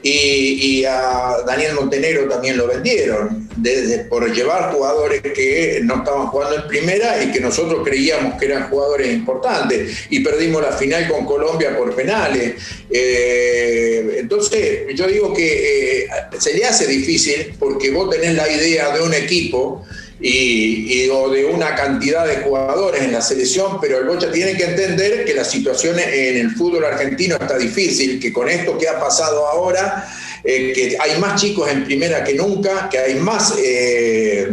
y, 0.03 0.85
a 0.85 1.37
Daniel 1.47 1.75
Montenegro 1.75 2.29
también 2.29 2.57
lo 2.57 2.67
vendieron, 2.67 3.49
desde, 3.57 4.05
por 4.05 4.33
llevar 4.33 4.73
jugadores 4.73 5.21
que 5.21 5.81
no 5.83 5.97
estaban 5.97 6.29
jugando 6.29 6.57
en 6.57 6.69
primera 6.69 7.23
y 7.23 7.31
que 7.31 7.41
nosotros 7.41 7.83
creíamos 7.85 8.39
que 8.39 8.47
eran 8.47 8.71
jugadores 8.71 9.13
importantes 9.13 10.07
y 10.09 10.21
perdimos 10.21 10.63
la 10.63 10.73
final 10.73 11.09
con 11.09 11.27
Colombia 11.27 11.77
por 11.77 11.95
penales. 11.95 12.55
Eh, 12.91 14.17
entonces, 14.19 14.87
yo 14.95 15.07
digo 15.07 15.35
que 15.35 16.05
eh, 16.05 16.09
se 16.39 16.55
le 16.55 16.65
hace 16.65 16.87
difícil 16.87 17.55
porque 17.59 17.91
vos 17.91 18.09
tenés 18.09 18.35
la 18.35 18.51
idea 18.51 18.97
de 18.97 19.03
un 19.03 19.13
equipo 19.13 19.85
y, 20.23 21.09
o 21.09 21.31
de 21.31 21.47
una 21.47 21.75
cantidad 21.75 22.27
de 22.27 22.43
jugadores 22.43 23.03
en 23.03 23.13
la 23.13 23.23
selección, 23.23 23.79
pero 23.81 23.99
el 23.99 24.05
Bocha 24.05 24.31
tiene 24.31 24.55
que 24.55 24.65
entender 24.65 25.25
que 25.25 25.35
la 25.35 25.45
situación 25.45 25.99
en 25.99 26.37
el 26.37 26.51
fútbol 26.51 26.85
argentino 26.85 27.37
está 27.41 27.57
difícil, 27.57 28.21
que 28.21 28.33
con 28.33 28.49
esto 28.49 28.77
que 28.77 28.89
ha 28.89 29.01
pasado 29.01 29.47
ahora, 29.47 30.07
eh, 30.45 30.73
que 30.75 30.97
hay 31.01 31.19
más 31.19 31.41
chicos 31.41 31.71
en 31.71 31.85
primera 31.85 32.23
que 32.23 32.35
nunca, 32.35 32.89
que 32.91 32.99
hay 32.99 33.15
más 33.15 33.55
eh, 33.59 34.51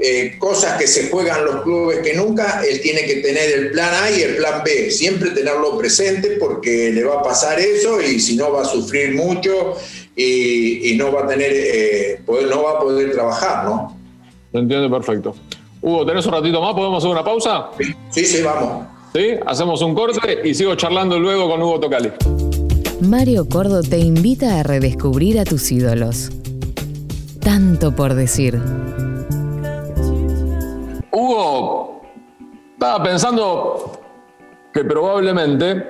eh, 0.00 0.36
cosas 0.38 0.76
que 0.78 0.88
se 0.88 1.08
juegan 1.08 1.44
los 1.44 1.62
clubes 1.62 2.00
que 2.00 2.14
nunca, 2.14 2.62
él 2.68 2.80
tiene 2.80 3.02
que 3.02 3.16
tener 3.16 3.50
el 3.52 3.70
plan 3.70 3.94
A 4.02 4.10
y 4.10 4.22
el 4.22 4.36
plan 4.36 4.62
B, 4.64 4.90
siempre 4.90 5.30
tenerlo 5.30 5.78
presente 5.78 6.36
porque 6.40 6.90
le 6.90 7.04
va 7.04 7.20
a 7.20 7.22
pasar 7.22 7.60
eso 7.60 8.00
y 8.00 8.18
si 8.18 8.34
no 8.34 8.50
va 8.50 8.62
a 8.62 8.64
sufrir 8.64 9.14
mucho 9.14 9.76
y, 10.16 10.96
no 10.96 11.12
va 11.12 11.22
a 11.22 11.28
tener, 11.28 12.20
poder, 12.26 12.48
no 12.48 12.64
va 12.64 12.72
a 12.72 12.80
poder 12.80 13.12
trabajar, 13.12 13.64
¿no? 13.64 13.97
Lo 14.52 14.60
entiendo 14.60 14.90
perfecto. 14.90 15.34
Hugo, 15.80 16.06
¿tenés 16.06 16.26
un 16.26 16.32
ratito 16.32 16.60
más? 16.60 16.74
¿Podemos 16.74 16.98
hacer 16.98 17.10
una 17.10 17.24
pausa? 17.24 17.68
Sí, 18.10 18.24
sí, 18.24 18.42
vamos. 18.42 18.86
¿Sí? 19.12 19.30
Hacemos 19.46 19.80
un 19.82 19.94
corte 19.94 20.40
y 20.44 20.54
sigo 20.54 20.74
charlando 20.74 21.18
luego 21.18 21.48
con 21.48 21.62
Hugo 21.62 21.80
Tocali. 21.80 22.10
Mario 23.00 23.48
Cordo 23.48 23.82
te 23.82 23.98
invita 23.98 24.58
a 24.58 24.62
redescubrir 24.62 25.38
a 25.38 25.44
tus 25.44 25.70
ídolos. 25.70 26.30
Tanto 27.40 27.94
por 27.94 28.14
decir. 28.14 28.60
Hugo, 31.12 32.02
estaba 32.72 33.02
pensando 33.02 33.92
que 34.72 34.84
probablemente 34.84 35.86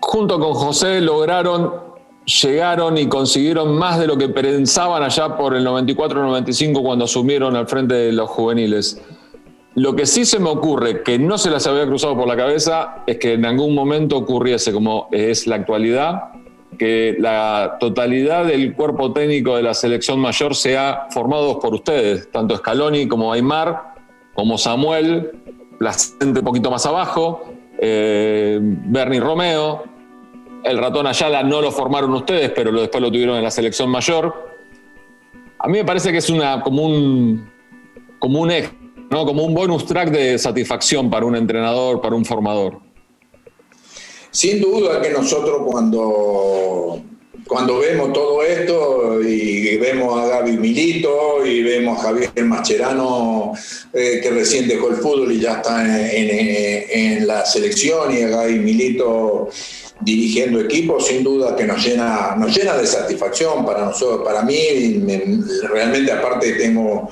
junto 0.00 0.38
con 0.40 0.54
José 0.54 1.00
lograron 1.00 1.91
llegaron 2.24 2.98
y 2.98 3.08
consiguieron 3.08 3.76
más 3.76 3.98
de 3.98 4.06
lo 4.06 4.16
que 4.16 4.28
pensaban 4.28 5.02
allá 5.02 5.36
por 5.36 5.54
el 5.54 5.66
94-95 5.66 6.82
cuando 6.82 7.04
asumieron 7.04 7.56
al 7.56 7.66
frente 7.66 7.94
de 7.94 8.12
los 8.12 8.28
juveniles. 8.30 9.00
Lo 9.74 9.96
que 9.96 10.04
sí 10.04 10.24
se 10.24 10.38
me 10.38 10.50
ocurre, 10.50 11.02
que 11.02 11.18
no 11.18 11.38
se 11.38 11.50
las 11.50 11.66
había 11.66 11.86
cruzado 11.86 12.14
por 12.14 12.28
la 12.28 12.36
cabeza, 12.36 13.02
es 13.06 13.18
que 13.18 13.34
en 13.34 13.46
algún 13.46 13.74
momento 13.74 14.18
ocurriese, 14.18 14.72
como 14.72 15.08
es 15.12 15.46
la 15.46 15.56
actualidad, 15.56 16.32
que 16.78 17.16
la 17.18 17.76
totalidad 17.80 18.44
del 18.46 18.74
cuerpo 18.74 19.12
técnico 19.12 19.56
de 19.56 19.62
la 19.62 19.72
selección 19.72 20.20
mayor 20.20 20.54
sea 20.54 21.06
formado 21.10 21.58
por 21.58 21.74
ustedes, 21.74 22.30
tanto 22.30 22.56
Scaloni 22.56 23.08
como 23.08 23.32
Aymar, 23.32 23.94
como 24.34 24.58
Samuel, 24.58 25.32
Placente 25.78 26.40
un 26.40 26.44
poquito 26.44 26.70
más 26.70 26.86
abajo, 26.86 27.44
eh, 27.78 28.58
Bernie 28.60 29.20
Romeo, 29.20 29.82
el 30.64 30.78
ratón 30.78 31.06
Ayala 31.06 31.42
no 31.42 31.60
lo 31.60 31.72
formaron 31.72 32.12
ustedes, 32.14 32.50
pero 32.50 32.72
después 32.72 33.02
lo 33.02 33.10
tuvieron 33.10 33.36
en 33.36 33.44
la 33.44 33.50
selección 33.50 33.90
mayor. 33.90 34.50
A 35.58 35.68
mí 35.68 35.78
me 35.78 35.84
parece 35.84 36.12
que 36.12 36.18
es 36.18 36.30
una, 36.30 36.60
como 36.60 36.84
un, 36.84 37.50
como 38.18 38.40
un 38.40 38.52
¿no? 39.10 39.26
como 39.26 39.44
un 39.44 39.54
bonus 39.54 39.86
track 39.86 40.10
de 40.10 40.38
satisfacción 40.38 41.10
para 41.10 41.26
un 41.26 41.36
entrenador, 41.36 42.00
para 42.00 42.16
un 42.16 42.24
formador. 42.24 42.80
Sin 44.30 44.60
duda 44.60 45.00
que 45.02 45.10
nosotros 45.10 45.62
cuando, 45.66 47.02
cuando 47.46 47.78
vemos 47.78 48.12
todo 48.14 48.42
esto 48.42 49.22
y 49.22 49.76
vemos 49.76 50.18
a 50.18 50.26
Gaby 50.28 50.56
Milito 50.56 51.44
y 51.44 51.62
vemos 51.62 51.98
a 51.98 52.04
Javier 52.04 52.44
Mascherano 52.44 53.52
eh, 53.92 54.20
que 54.22 54.30
recién 54.30 54.66
dejó 54.66 54.88
el 54.88 54.96
fútbol 54.96 55.32
y 55.32 55.40
ya 55.40 55.56
está 55.56 55.84
en, 55.84 56.88
en 56.90 57.26
la 57.26 57.44
selección 57.44 58.16
y 58.16 58.22
a 58.22 58.28
Gaby 58.28 58.58
Milito 58.58 59.50
dirigiendo 60.02 60.60
equipos, 60.60 61.06
sin 61.06 61.22
duda 61.22 61.56
que 61.56 61.64
nos 61.64 61.84
llena, 61.84 62.34
nos 62.36 62.56
llena 62.56 62.76
de 62.76 62.86
satisfacción 62.86 63.64
para 63.64 63.86
nosotros, 63.86 64.22
para 64.24 64.42
mí, 64.42 65.02
realmente 65.70 66.12
aparte 66.12 66.52
tengo 66.52 67.10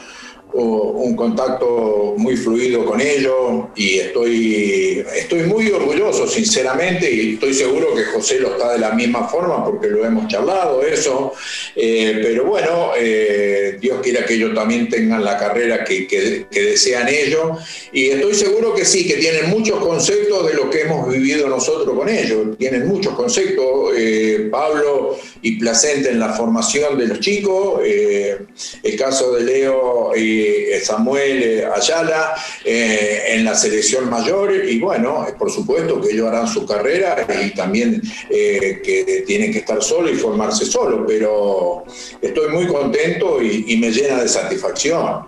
un 0.52 1.16
contacto 1.16 2.14
muy 2.16 2.36
fluido 2.36 2.84
con 2.84 3.00
ellos 3.00 3.66
y 3.76 3.98
estoy, 3.98 5.04
estoy 5.16 5.42
muy 5.44 5.70
orgulloso, 5.70 6.26
sinceramente, 6.26 7.10
y 7.10 7.34
estoy 7.34 7.54
seguro 7.54 7.94
que 7.94 8.04
José 8.04 8.40
lo 8.40 8.52
está 8.52 8.72
de 8.72 8.78
la 8.78 8.92
misma 8.92 9.28
forma 9.28 9.64
porque 9.64 9.88
lo 9.88 10.04
hemos 10.04 10.28
charlado, 10.28 10.82
eso. 10.82 11.32
Eh, 11.74 12.18
pero 12.22 12.44
bueno, 12.44 12.92
eh, 12.98 13.78
Dios 13.80 14.00
quiera 14.02 14.24
que 14.24 14.34
ellos 14.34 14.54
también 14.54 14.88
tengan 14.88 15.24
la 15.24 15.36
carrera 15.38 15.84
que, 15.84 16.06
que, 16.06 16.46
desean 16.50 17.08
ellos. 17.08 17.58
Y 17.92 18.10
estoy 18.10 18.34
seguro 18.34 18.74
que 18.74 18.84
sí, 18.84 19.06
que 19.06 19.14
tienen 19.14 19.50
muchos 19.50 19.78
conceptos 19.84 20.46
de 20.48 20.54
lo 20.54 20.68
que 20.70 20.82
hemos 20.82 21.08
vivido 21.08 21.48
nosotros 21.48 21.96
con 21.96 22.08
ellos. 22.08 22.56
Tienen 22.58 22.86
muchos 22.86 23.14
conceptos. 23.14 23.92
Eh, 23.96 24.48
Pablo 24.50 25.18
y 25.42 25.58
Placente 25.58 26.10
en 26.10 26.18
la 26.18 26.32
formación 26.32 26.98
de 26.98 27.06
los 27.06 27.20
chicos, 27.20 27.80
el 27.84 28.96
caso 28.96 29.32
de 29.32 29.42
Leo 29.42 30.12
y 30.16 30.39
eh, 30.40 30.80
Samuel 30.80 31.42
eh, 31.42 31.64
Ayala 31.66 32.34
eh, 32.64 33.34
en 33.34 33.44
la 33.44 33.54
selección 33.54 34.08
mayor 34.08 34.52
y 34.52 34.78
bueno, 34.78 35.26
por 35.38 35.50
supuesto 35.50 36.00
que 36.00 36.12
ellos 36.12 36.28
harán 36.28 36.48
su 36.48 36.66
carrera 36.66 37.26
y 37.44 37.50
también 37.50 38.00
que 38.30 39.24
tienen 39.26 39.52
que 39.52 39.58
estar 39.58 39.82
solo 39.82 40.10
y 40.10 40.14
formarse 40.14 40.64
solo, 40.64 41.04
pero 41.06 41.84
estoy 42.20 42.48
muy 42.50 42.66
contento 42.66 43.42
y, 43.42 43.76
me 43.80 43.90
llena 43.90 44.20
de 44.20 44.28
satisfacción. 44.28 45.26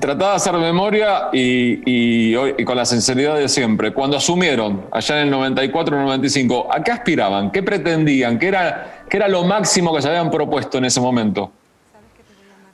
Trataba 0.00 0.30
de 0.30 0.36
hacer 0.36 0.54
memoria 0.54 1.28
y, 1.32 2.64
con 2.64 2.76
la 2.76 2.84
sinceridad 2.84 3.36
de 3.36 3.48
siempre. 3.48 3.92
Cuando 3.92 4.16
asumieron 4.16 4.86
allá 4.90 5.20
en 5.20 5.28
el 5.28 5.34
94-95, 5.34 6.66
¿a 6.70 6.82
qué 6.82 6.92
aspiraban? 6.92 7.50
¿Qué 7.50 7.62
pretendían? 7.62 8.38
¿Qué 8.38 8.48
era, 8.48 9.04
¿Qué 9.08 9.18
era 9.18 9.28
lo 9.28 9.44
máximo 9.44 9.94
que 9.94 10.00
se 10.00 10.08
habían 10.08 10.30
propuesto 10.30 10.78
en 10.78 10.86
ese 10.86 11.00
momento? 11.00 11.52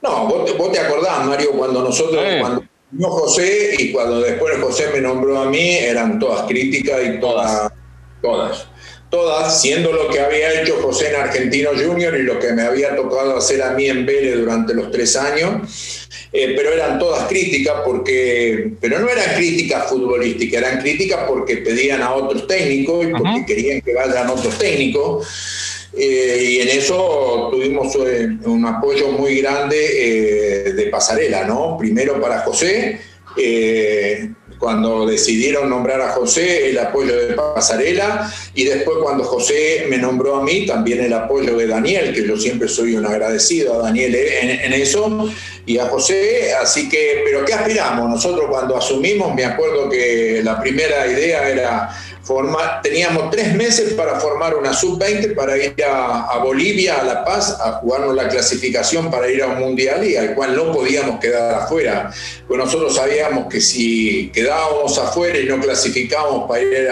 No, 0.01 0.27
vos 0.27 0.71
te, 0.71 0.79
acordás, 0.79 1.25
Mario, 1.25 1.51
cuando 1.51 1.83
nosotros, 1.83 2.23
cuando 2.39 2.63
no 2.91 3.09
José 3.09 3.75
y 3.77 3.91
cuando 3.91 4.21
después 4.21 4.57
José 4.59 4.87
me 4.93 5.01
nombró 5.01 5.39
a 5.41 5.49
mí, 5.49 5.77
eran 5.77 6.19
todas 6.19 6.47
críticas 6.47 7.01
y 7.05 7.19
todas, 7.19 7.71
todas, 8.21 8.67
todas, 9.09 9.61
siendo 9.61 9.91
lo 9.91 10.07
que 10.09 10.19
había 10.19 10.61
hecho 10.61 10.79
José 10.81 11.09
en 11.09 11.21
Argentino 11.21 11.71
Junior 11.75 12.15
y 12.15 12.23
lo 12.23 12.39
que 12.39 12.53
me 12.53 12.63
había 12.63 12.95
tocado 12.95 13.37
hacer 13.37 13.61
a 13.61 13.71
mí 13.71 13.87
en 13.87 14.05
Vélez 14.05 14.37
durante 14.37 14.73
los 14.73 14.89
tres 14.91 15.15
años. 15.15 16.07
Eh, 16.31 16.53
pero 16.55 16.71
eran 16.71 16.99
todas 16.99 17.27
críticas 17.27 17.81
porque, 17.83 18.73
pero 18.79 18.99
no 18.99 19.09
eran 19.09 19.33
críticas 19.35 19.89
futbolísticas, 19.89 20.61
eran 20.61 20.79
críticas 20.79 21.21
porque 21.27 21.57
pedían 21.57 22.03
a 22.03 22.13
otros 22.13 22.45
técnicos 22.45 23.03
y 23.03 23.09
porque 23.09 23.45
querían 23.47 23.81
que 23.81 23.95
vayan 23.95 24.29
otros 24.29 24.57
técnicos. 24.59 25.27
Eh, 25.93 26.43
y 26.49 26.59
en 26.59 26.69
eso 26.69 27.49
tuvimos 27.51 27.95
eh, 27.95 28.29
un 28.45 28.65
apoyo 28.65 29.11
muy 29.11 29.41
grande 29.41 30.67
eh, 30.67 30.73
de 30.73 30.85
pasarela, 30.87 31.45
¿no? 31.45 31.77
Primero 31.77 32.21
para 32.21 32.41
José, 32.41 32.99
cuando 34.59 35.05
decidieron 35.05 35.69
nombrar 35.69 36.01
a 36.01 36.09
José, 36.09 36.69
el 36.69 36.77
apoyo 36.77 37.15
de 37.15 37.33
pasarela, 37.33 38.31
y 38.53 38.65
después 38.65 38.97
cuando 39.01 39.23
José 39.23 39.85
me 39.89 39.97
nombró 39.97 40.35
a 40.35 40.43
mí, 40.43 40.65
también 40.65 41.01
el 41.01 41.13
apoyo 41.13 41.55
de 41.57 41.67
Daniel, 41.67 42.13
que 42.13 42.27
yo 42.27 42.37
siempre 42.37 42.67
soy 42.67 42.95
un 42.95 43.05
agradecido 43.05 43.75
a 43.75 43.85
Daniel 43.85 44.15
en 44.15 44.73
eso, 44.73 45.29
y 45.65 45.77
a 45.77 45.85
José, 45.85 46.53
así 46.53 46.89
que, 46.89 47.21
pero 47.23 47.45
¿qué 47.45 47.53
aspiramos? 47.53 48.09
Nosotros 48.09 48.47
cuando 48.49 48.75
asumimos, 48.75 49.33
me 49.33 49.45
acuerdo 49.45 49.89
que 49.89 50.41
la 50.43 50.59
primera 50.59 51.07
idea 51.07 51.47
era 51.47 51.89
teníamos 52.83 53.31
tres 53.31 53.55
meses 53.55 53.93
para 53.93 54.19
formar 54.19 54.55
una 54.55 54.73
sub-20 54.73 55.35
para 55.35 55.57
ir 55.57 55.73
a, 55.83 56.37
Bolivia, 56.43 56.99
a 56.99 57.03
La 57.03 57.25
Paz, 57.25 57.57
a 57.59 57.73
jugarnos 57.73 58.15
la 58.15 58.27
clasificación 58.27 59.09
para 59.09 59.29
ir 59.29 59.41
a 59.41 59.47
un 59.47 59.59
mundial 59.59 60.05
y 60.05 60.15
al 60.15 60.35
cual 60.35 60.55
no 60.55 60.71
podíamos 60.71 61.19
quedar 61.19 61.63
afuera. 61.63 62.11
Pues 62.47 62.57
nosotros 62.59 62.95
sabíamos 62.95 63.47
que 63.47 63.59
si 63.61 64.29
quedábamos 64.33 64.48
afuera 64.51 65.39
y 65.39 65.45
no 65.45 65.59
clasificábamos 65.59 66.47
para 66.47 66.61
ir 66.61 66.89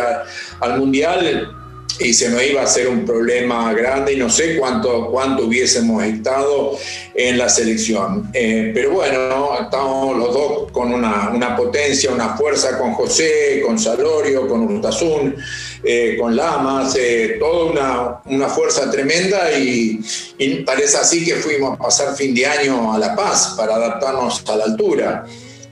al 0.59 0.79
mundial, 0.79 1.55
y 1.99 2.13
se 2.13 2.29
nos 2.29 2.43
iba 2.43 2.61
a 2.61 2.65
hacer 2.65 2.87
un 2.87 3.05
problema 3.05 3.73
grande 3.73 4.13
y 4.13 4.17
no 4.17 4.29
sé 4.29 4.57
cuánto, 4.57 5.09
cuánto 5.09 5.45
hubiésemos 5.45 6.03
estado 6.03 6.77
en 7.15 7.37
la 7.37 7.49
selección. 7.49 8.29
Eh, 8.33 8.71
pero 8.73 8.91
bueno, 8.91 9.57
estamos 9.59 10.17
los 10.17 10.33
dos 10.33 10.71
con 10.71 10.93
una, 10.93 11.31
una, 11.33 11.55
potencia, 11.55 12.11
una 12.11 12.35
fuerza 12.37 12.77
con 12.77 12.93
José, 12.93 13.63
con 13.65 13.79
Salorio, 13.79 14.47
con 14.47 14.61
Urtasun, 14.61 15.35
eh, 15.83 16.17
con 16.19 16.35
Lamas, 16.35 16.95
eh, 16.99 17.37
toda 17.39 17.71
una, 17.71 18.21
una, 18.25 18.47
fuerza 18.47 18.89
tremenda 18.91 19.51
y, 19.57 19.99
y 20.37 20.65
así 20.99 21.25
que 21.25 21.35
fuimos 21.35 21.73
a 21.73 21.83
pasar 21.83 22.15
fin 22.15 22.33
de 22.35 22.45
año 22.45 22.93
a 22.93 22.99
La 22.99 23.15
Paz 23.15 23.55
para 23.57 23.75
adaptarnos 23.75 24.43
a 24.47 24.55
la 24.55 24.63
altura. 24.65 25.25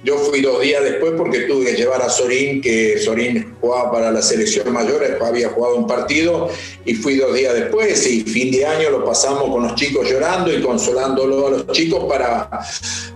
Yo 0.06 0.20
fui 0.20 0.40
dos 0.42 0.62
días 0.62 0.84
después 0.84 1.14
porque 1.18 1.40
tuve 1.42 1.66
que 1.66 1.74
llevar 1.74 2.00
a 2.04 2.10
Sorín, 2.10 2.62
que 2.62 3.00
Sorín 3.00 3.56
jugaba 3.60 3.92
para 3.92 4.12
la 4.12 4.22
selección 4.22 4.72
mayor, 4.72 5.04
había 5.20 5.50
jugado 5.50 5.78
un 5.78 5.88
partido, 5.88 6.48
y 6.86 6.94
fui 6.94 7.16
dos 7.16 7.34
días 7.34 7.56
después, 7.56 8.06
y 8.06 8.22
fin 8.22 8.52
de 8.52 8.68
año 8.68 8.92
lo 8.92 9.04
pasamos 9.04 9.50
con 9.50 9.64
los 9.64 9.74
chicos 9.74 10.08
llorando 10.08 10.54
y 10.54 10.62
consolándolo 10.62 11.48
a 11.48 11.50
los 11.50 11.68
chicos 11.72 12.06
para 12.08 12.48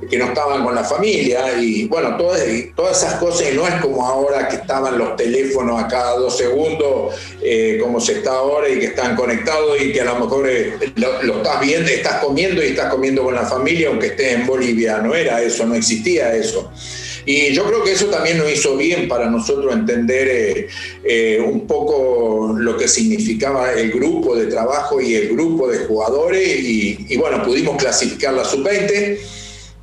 que 0.09 0.17
no 0.17 0.25
estaban 0.25 0.63
con 0.63 0.73
la 0.73 0.83
familia, 0.83 1.61
y 1.61 1.83
bueno, 1.87 2.17
todas, 2.17 2.41
todas 2.75 3.03
esas 3.03 3.19
cosas, 3.19 3.49
y 3.53 3.55
no 3.55 3.67
es 3.67 3.75
como 3.83 4.03
ahora 4.07 4.47
que 4.47 4.55
estaban 4.55 4.97
los 4.97 5.15
teléfonos 5.15 5.83
a 5.83 5.87
cada 5.87 6.17
dos 6.17 6.37
segundos, 6.37 7.13
eh, 7.43 7.77
como 7.79 8.01
se 8.01 8.13
está 8.13 8.31
ahora, 8.31 8.67
y 8.67 8.79
que 8.79 8.87
están 8.87 9.15
conectados, 9.15 9.79
y 9.79 9.91
que 9.91 10.01
a 10.01 10.05
lo 10.05 10.21
mejor 10.21 10.49
eh, 10.49 10.73
lo, 10.95 11.21
lo 11.21 11.37
estás 11.37 11.61
viendo, 11.61 11.87
estás 11.87 12.15
comiendo 12.15 12.63
y 12.63 12.69
estás 12.69 12.91
comiendo 12.91 13.23
con 13.23 13.35
la 13.35 13.45
familia, 13.45 13.89
aunque 13.89 14.07
estés 14.07 14.33
en 14.33 14.47
Bolivia, 14.47 14.97
no 14.97 15.13
era 15.13 15.39
eso, 15.39 15.67
no 15.67 15.75
existía 15.75 16.33
eso. 16.33 16.71
Y 17.31 17.53
yo 17.53 17.63
creo 17.65 17.83
que 17.83 17.91
eso 17.91 18.07
también 18.07 18.39
nos 18.39 18.51
hizo 18.51 18.75
bien 18.75 19.07
para 19.07 19.29
nosotros 19.29 19.71
entender 19.71 20.27
eh, 20.27 20.67
eh, 21.03 21.39
un 21.39 21.67
poco 21.67 22.55
lo 22.57 22.75
que 22.75 22.87
significaba 22.87 23.71
el 23.71 23.91
grupo 23.91 24.35
de 24.35 24.47
trabajo 24.47 24.99
y 24.99 25.13
el 25.13 25.29
grupo 25.29 25.67
de 25.67 25.77
jugadores 25.85 26.59
y, 26.59 27.05
y 27.07 27.17
bueno, 27.17 27.43
pudimos 27.43 27.77
clasificar 27.77 28.33
la 28.33 28.43
sub-20 28.43 29.19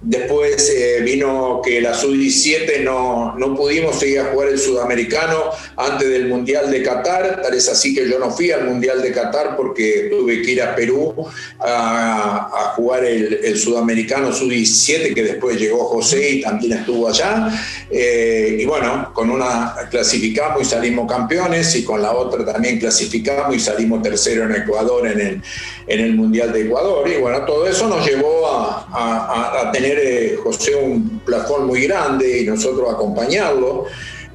Después 0.06 0.70
eh, 0.70 1.00
vino 1.02 1.60
que 1.64 1.80
la 1.80 1.92
sub-17 1.92 2.80
no, 2.84 3.34
no 3.36 3.56
pudimos 3.56 3.98
seguir 3.98 4.20
a 4.20 4.26
jugar 4.26 4.50
el 4.50 4.58
sudamericano 4.60 5.36
antes 5.76 6.08
del 6.08 6.28
Mundial 6.28 6.70
de 6.70 6.80
Qatar. 6.80 7.42
Tal 7.42 7.52
es 7.52 7.68
así 7.68 7.92
que 7.92 8.08
yo 8.08 8.20
no 8.20 8.30
fui 8.30 8.52
al 8.52 8.66
Mundial 8.66 9.02
de 9.02 9.10
Qatar 9.10 9.56
porque 9.56 10.06
tuve 10.08 10.42
que 10.42 10.52
ir 10.52 10.62
a 10.62 10.76
Perú 10.76 11.12
a, 11.58 12.74
jugar 12.76 13.04
el, 13.04 13.58
sudamericano 13.58 14.32
sub-17, 14.32 15.12
que 15.12 15.24
después 15.24 15.58
llegó 15.58 15.84
José 15.86 16.30
y 16.30 16.40
también 16.40 16.74
estuvo 16.74 17.08
allá. 17.08 17.48
Eh, 17.90 18.58
y 18.60 18.64
bueno, 18.64 19.10
con 19.12 19.28
una 19.28 19.74
clasificamos 19.90 20.62
y 20.62 20.64
salimos 20.66 21.10
campeones 21.10 21.74
y 21.74 21.82
con 21.82 22.00
la 22.00 22.12
otra 22.12 22.44
también 22.44 22.78
clasificamos 22.78 23.56
y 23.56 23.58
salimos 23.58 24.02
tercero 24.02 24.44
en 24.44 24.54
Ecuador 24.54 25.08
en 25.08 25.20
el, 25.20 25.42
en 25.88 26.00
el 26.00 26.14
Mundial 26.14 26.52
de 26.52 26.62
Ecuador. 26.62 27.08
Y 27.08 27.20
bueno, 27.20 27.44
todo 27.44 27.66
eso 27.66 27.88
nos 27.88 28.06
llevó 28.06 28.46
a, 28.46 29.62
a 29.62 29.72
tener 29.72 29.95
eh, 29.98 30.38
José 30.42 30.74
un 30.76 31.20
plafón 31.20 31.66
muy 31.66 31.86
grande 31.86 32.40
y 32.40 32.44
nosotros 32.44 32.92
acompañarlo. 32.92 33.86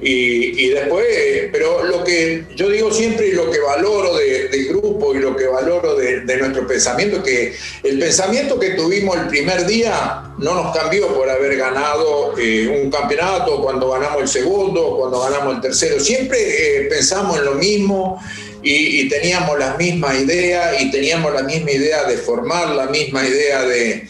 Y, 0.04 0.70
después, 0.70 1.06
eh, 1.08 1.48
pero 1.52 1.84
lo 1.84 2.02
que 2.02 2.46
yo 2.56 2.68
digo 2.68 2.90
siempre 2.90 3.28
y 3.28 3.32
lo 3.32 3.48
que 3.48 3.60
valoro 3.60 4.16
del 4.16 4.66
grupo 4.66 5.14
y 5.14 5.20
lo 5.20 5.36
que 5.36 5.46
valoro 5.46 5.94
de, 5.94 6.36
nuestro 6.38 6.66
pensamiento 6.66 7.18
es 7.18 7.22
que 7.22 7.54
el 7.88 8.00
pensamiento 8.00 8.58
que 8.58 8.70
tuvimos 8.70 9.16
el 9.16 9.28
primer 9.28 9.64
día 9.64 10.24
no 10.38 10.54
nos 10.54 10.76
cambió 10.76 11.06
por 11.14 11.30
haber 11.30 11.56
ganado 11.56 12.36
eh, 12.36 12.80
un 12.82 12.90
campeonato, 12.90 13.62
cuando 13.62 13.90
ganamos 13.90 14.22
el 14.22 14.28
segundo, 14.28 14.96
cuando 14.98 15.20
ganamos 15.20 15.54
el 15.54 15.60
tercero. 15.60 16.00
Siempre 16.00 16.88
pensamos 16.90 17.38
en 17.38 17.44
lo 17.44 17.54
mismo 17.54 18.20
y, 18.60 19.02
y 19.02 19.08
teníamos 19.08 19.56
la 19.56 19.76
misma 19.76 20.16
idea 20.16 20.82
y 20.82 20.90
teníamos 20.90 21.32
la 21.32 21.44
misma 21.44 21.70
idea 21.70 22.02
de 22.04 22.16
formar, 22.16 22.70
la 22.70 22.86
misma 22.86 23.24
idea 23.24 23.62
de, 23.62 24.08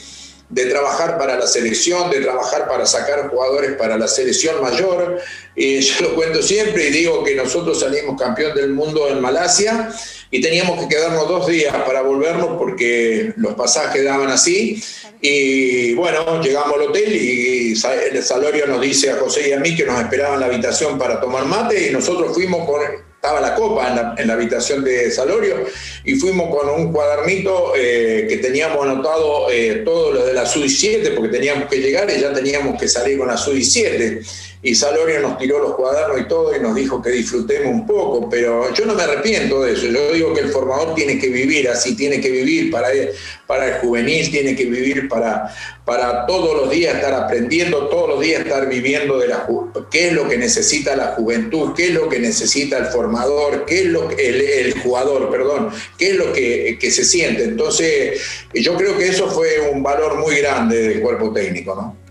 de 0.52 0.66
trabajar 0.66 1.16
para 1.18 1.38
la 1.38 1.46
selección, 1.46 2.10
de 2.10 2.20
trabajar 2.20 2.68
para 2.68 2.84
sacar 2.84 3.30
jugadores 3.30 3.72
para 3.72 3.96
la 3.96 4.06
selección 4.06 4.60
mayor. 4.60 5.18
Y 5.56 5.80
yo 5.80 6.02
lo 6.02 6.14
cuento 6.14 6.42
siempre 6.42 6.88
y 6.88 6.90
digo 6.90 7.24
que 7.24 7.34
nosotros 7.34 7.80
salimos 7.80 8.20
campeón 8.20 8.54
del 8.54 8.70
mundo 8.70 9.08
en 9.08 9.20
Malasia 9.20 9.90
y 10.30 10.42
teníamos 10.42 10.78
que 10.78 10.88
quedarnos 10.94 11.26
dos 11.26 11.46
días 11.46 11.74
para 11.86 12.02
volvernos 12.02 12.58
porque 12.58 13.32
los 13.36 13.54
pasajes 13.54 14.04
daban 14.04 14.28
así. 14.28 14.82
Y 15.22 15.94
bueno, 15.94 16.42
llegamos 16.42 16.74
al 16.74 16.82
hotel 16.82 17.14
y 17.14 17.72
el 17.72 18.22
Salorio 18.22 18.66
nos 18.66 18.82
dice 18.82 19.10
a 19.10 19.16
José 19.16 19.48
y 19.48 19.52
a 19.52 19.58
mí 19.58 19.74
que 19.74 19.86
nos 19.86 19.98
esperaban 20.00 20.38
la 20.38 20.46
habitación 20.46 20.98
para 20.98 21.18
tomar 21.18 21.46
mate 21.46 21.88
y 21.88 21.92
nosotros 21.92 22.34
fuimos 22.34 22.68
con 22.68 22.82
estaba 23.22 23.40
la 23.40 23.54
copa 23.54 24.16
en 24.18 24.26
la, 24.26 24.34
habitación 24.34 24.82
de 24.82 25.08
Salorio 25.12 25.64
y 26.04 26.16
fuimos 26.16 26.50
con 26.50 26.68
un 26.68 26.92
cuadernito 26.92 27.72
eh, 27.76 28.26
que 28.28 28.38
teníamos 28.38 28.84
anotado 28.84 29.48
eh, 29.48 29.82
todo 29.84 30.10
lo 30.10 30.26
de 30.26 30.32
la 30.32 30.44
SUDI-7 30.44 31.14
porque 31.14 31.28
teníamos 31.28 31.68
que 31.70 31.76
llegar 31.76 32.10
y 32.10 32.20
ya 32.20 32.32
teníamos 32.32 32.80
que 32.80 32.88
salir 32.88 33.18
con 33.18 33.28
la 33.28 33.36
SUDI-7 33.36 34.26
y 34.64 34.76
Salorio 34.76 35.18
nos 35.18 35.38
tiró 35.38 35.58
los 35.58 35.74
cuadernos 35.74 36.20
y 36.20 36.28
todo 36.28 36.54
y 36.56 36.60
nos 36.60 36.76
dijo 36.76 37.02
que 37.02 37.10
disfrutemos 37.10 37.72
un 37.72 37.84
poco, 37.84 38.30
pero 38.30 38.72
yo 38.72 38.86
no 38.86 38.94
me 38.94 39.02
arrepiento 39.02 39.62
de 39.62 39.72
eso, 39.72 39.86
yo 39.86 40.12
digo 40.12 40.32
que 40.32 40.40
el 40.40 40.50
formador 40.50 40.94
tiene 40.94 41.18
que 41.18 41.28
vivir 41.28 41.68
así, 41.68 41.96
tiene 41.96 42.20
que 42.20 42.30
vivir 42.30 42.70
para 42.70 42.92
el, 42.92 43.10
para 43.48 43.66
el 43.66 43.74
juvenil, 43.80 44.30
tiene 44.30 44.54
que 44.54 44.66
vivir 44.66 45.08
para, 45.08 45.52
para 45.84 46.26
todos 46.26 46.56
los 46.56 46.70
días 46.70 46.94
estar 46.94 47.12
aprendiendo, 47.12 47.88
todos 47.88 48.10
los 48.10 48.20
días 48.20 48.42
estar 48.42 48.68
viviendo 48.68 49.18
de 49.18 49.26
la 49.26 49.48
qué 49.90 50.08
es 50.08 50.12
lo 50.12 50.28
que 50.28 50.38
necesita 50.38 50.94
la 50.94 51.08
juventud, 51.08 51.72
qué 51.74 51.88
es 51.88 51.94
lo 51.94 52.08
que 52.08 52.20
necesita 52.20 52.78
el 52.78 52.86
formador, 52.86 53.64
qué 53.66 53.80
es 53.80 53.86
lo 53.86 54.08
que, 54.08 54.60
el, 54.60 54.80
jugador, 54.80 55.28
perdón, 55.28 55.70
qué 55.98 56.10
es 56.10 56.16
lo 56.16 56.32
que, 56.32 56.78
que 56.80 56.90
se 56.92 57.04
siente. 57.04 57.42
Entonces, 57.42 58.20
yo 58.54 58.76
creo 58.76 58.96
que 58.96 59.08
eso 59.08 59.28
fue 59.28 59.70
un 59.72 59.82
valor 59.82 60.18
muy 60.18 60.36
grande 60.36 60.88
del 60.88 61.00
cuerpo 61.00 61.32
técnico, 61.32 61.74
¿no? 61.74 62.01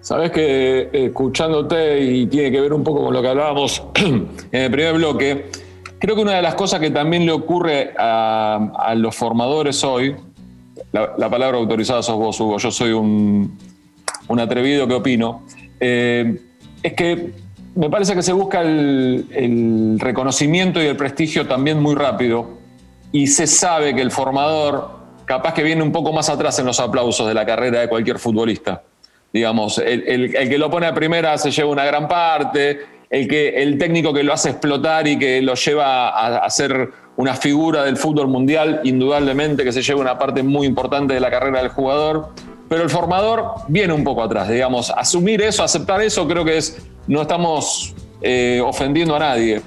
Sabes 0.00 0.30
que 0.30 0.80
eh, 0.80 1.06
escuchándote 1.06 2.00
y 2.00 2.26
tiene 2.26 2.50
que 2.50 2.60
ver 2.60 2.72
un 2.72 2.82
poco 2.82 3.04
con 3.04 3.14
lo 3.14 3.20
que 3.20 3.28
hablábamos 3.28 3.82
en 3.94 4.28
el 4.50 4.70
primer 4.70 4.94
bloque, 4.94 5.50
creo 5.98 6.16
que 6.16 6.22
una 6.22 6.34
de 6.34 6.42
las 6.42 6.54
cosas 6.54 6.80
que 6.80 6.90
también 6.90 7.26
le 7.26 7.32
ocurre 7.32 7.92
a, 7.98 8.94
los 8.96 9.14
formadores 9.14 9.84
hoy, 9.84 10.16
la, 10.92 11.30
palabra 11.30 11.58
autorizada 11.58 12.02
sos 12.02 12.16
vos, 12.16 12.40
Hugo, 12.40 12.58
yo 12.58 12.70
soy 12.70 12.92
un, 12.92 13.58
atrevido 14.38 14.86
que 14.88 14.94
opino, 14.94 15.42
eh, 15.80 16.40
es 16.82 16.92
que 16.94 17.32
me 17.74 17.90
parece 17.90 18.14
que 18.14 18.22
se 18.22 18.32
busca 18.32 18.62
el 18.62 19.96
reconocimiento 19.98 20.82
y 20.82 20.86
el 20.86 20.96
prestigio 20.96 21.46
también 21.46 21.80
muy 21.80 21.94
rápido 21.94 22.58
y 23.12 23.26
se 23.26 23.46
sabe 23.46 23.94
que 23.94 24.02
el 24.02 24.10
formador 24.10 25.00
capaz 25.24 25.54
que 25.54 25.62
viene 25.62 25.82
un 25.82 25.92
poco 25.92 26.12
más 26.12 26.28
atrás 26.28 26.58
en 26.58 26.66
los 26.66 26.80
aplausos 26.80 27.26
de 27.28 27.34
la 27.34 27.44
carrera 27.46 27.80
de 27.80 27.88
cualquier 27.88 28.18
futbolista. 28.18 28.82
Digamos, 29.32 29.78
el, 29.78 30.32
que 30.32 30.58
lo 30.58 30.70
pone 30.70 30.86
a 30.86 30.94
primera 30.94 31.38
se 31.38 31.50
lleva 31.50 31.70
una 31.70 31.84
gran 31.84 32.08
parte, 32.08 32.80
el, 33.08 33.28
que, 33.28 33.62
el 33.62 33.78
técnico 33.78 34.12
que 34.12 34.22
lo 34.22 34.32
hace 34.32 34.50
explotar 34.50 35.06
y 35.06 35.18
que 35.18 35.40
lo 35.40 35.54
lleva 35.54 36.08
a, 36.08 36.38
a 36.38 36.50
ser 36.50 36.90
una 37.16 37.34
figura 37.34 37.84
del 37.84 37.96
fútbol 37.96 38.28
mundial, 38.28 38.80
indudablemente 38.84 39.62
que 39.62 39.72
se 39.72 39.82
lleva 39.82 40.00
una 40.00 40.18
parte 40.18 40.42
muy 40.42 40.66
importante 40.66 41.14
de 41.14 41.20
la 41.20 41.30
carrera 41.30 41.60
del 41.60 41.68
jugador. 41.68 42.30
Pero 42.68 42.82
el 42.82 42.90
formador 42.90 43.52
viene 43.68 43.92
un 43.92 44.04
poco 44.04 44.22
atrás, 44.22 44.48
digamos, 44.48 44.90
asumir 44.90 45.42
eso, 45.42 45.62
aceptar 45.62 46.00
eso, 46.02 46.26
creo 46.28 46.44
que 46.44 46.56
es, 46.56 46.86
no 47.08 47.22
estamos 47.22 47.94
eh, 48.22 48.60
ofendiendo 48.64 49.16
a 49.16 49.18
nadie 49.18 49.60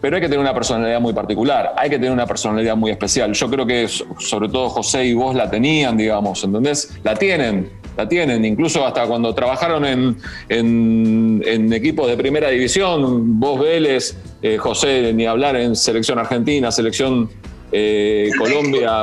pero 0.00 0.16
hay 0.16 0.22
que 0.22 0.28
tener 0.28 0.40
una 0.40 0.54
personalidad 0.54 1.00
muy 1.00 1.12
particular, 1.12 1.74
hay 1.76 1.90
que 1.90 1.96
tener 1.96 2.12
una 2.12 2.26
personalidad 2.26 2.76
muy 2.76 2.90
especial. 2.90 3.32
Yo 3.32 3.50
creo 3.50 3.66
que 3.66 3.88
sobre 3.88 4.48
todo 4.48 4.68
José 4.70 5.04
y 5.04 5.14
vos 5.14 5.34
la 5.34 5.50
tenían, 5.50 5.96
digamos, 5.96 6.42
¿entendés? 6.44 6.98
La 7.02 7.16
tienen, 7.16 7.70
la 7.98 8.08
tienen, 8.08 8.44
incluso 8.44 8.86
hasta 8.86 9.06
cuando 9.06 9.34
trabajaron 9.34 9.84
en, 9.84 10.16
en, 10.48 11.72
equipos 11.72 12.06
de 12.06 12.16
primera 12.16 12.48
división, 12.48 13.40
vos 13.40 13.60
Vélez, 13.60 14.16
eh, 14.40 14.56
José, 14.56 15.12
ni 15.12 15.26
hablar 15.26 15.56
en 15.56 15.74
selección 15.74 16.16
argentina, 16.20 16.70
selección 16.70 17.28
eh, 17.72 18.30
Colombia, 18.38 19.02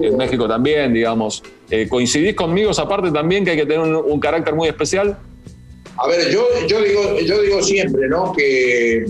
en 0.00 0.16
México 0.16 0.46
también, 0.46 0.94
digamos. 0.94 1.42
Eh, 1.68 1.88
¿Coincidís 1.88 2.36
conmigo 2.36 2.70
esa 2.70 2.86
parte 2.86 3.10
también 3.10 3.44
que 3.44 3.50
hay 3.50 3.56
que 3.56 3.66
tener 3.66 3.80
un, 3.80 4.20
carácter 4.20 4.54
muy 4.54 4.68
especial? 4.68 5.18
A 5.96 6.06
ver, 6.06 6.30
yo, 6.30 6.46
yo, 6.68 6.80
digo, 6.80 7.18
yo 7.18 7.42
digo 7.42 7.60
siempre, 7.60 8.06
¿no? 8.08 8.32
Que, 8.32 9.04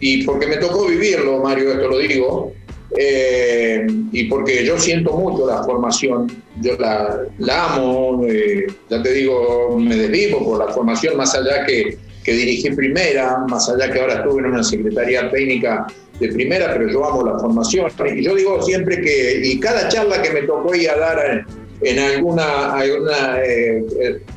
y 0.00 0.24
porque 0.24 0.48
me 0.48 0.56
tocó 0.56 0.88
vivirlo, 0.88 1.38
Mario, 1.38 1.70
esto 1.70 1.86
lo 1.86 1.98
digo, 1.98 2.52
eh, 2.96 3.86
y 4.12 4.24
porque 4.24 4.64
yo 4.64 4.78
siento 4.78 5.12
mucho 5.12 5.46
la 5.46 5.62
formación, 5.62 6.30
yo 6.60 6.76
la, 6.78 7.26
amo, 7.64 8.24
eh, 8.28 8.66
ya 8.90 9.02
te 9.02 9.12
digo, 9.12 9.78
me 9.78 9.96
desvivo 9.96 10.44
por 10.44 10.58
la 10.58 10.72
formación, 10.72 11.16
más 11.16 11.34
allá 11.34 11.64
que, 11.64 11.96
que 12.22 12.32
dirigí 12.32 12.70
primera, 12.70 13.38
más 13.48 13.68
allá 13.70 13.90
que 13.90 14.00
ahora 14.00 14.14
estuve 14.14 14.40
en 14.40 14.46
una 14.46 14.62
secretaría 14.62 15.30
técnica 15.30 15.86
de 16.20 16.28
primera, 16.28 16.72
pero 16.72 16.90
yo 16.90 17.04
amo 17.04 17.24
la 17.24 17.38
formación. 17.38 17.90
Y 18.14 18.22
yo 18.22 18.34
digo 18.34 18.62
siempre 18.62 19.00
que, 19.00 19.40
y 19.42 19.58
cada 19.58 19.88
charla 19.88 20.20
que 20.20 20.30
me 20.30 20.42
tocó 20.42 20.74
ir 20.74 20.90
a 20.90 20.98
dar 20.98 21.46
en, 21.80 21.98
alguna, 21.98 22.74
alguna 22.74 23.42
eh, 23.42 23.82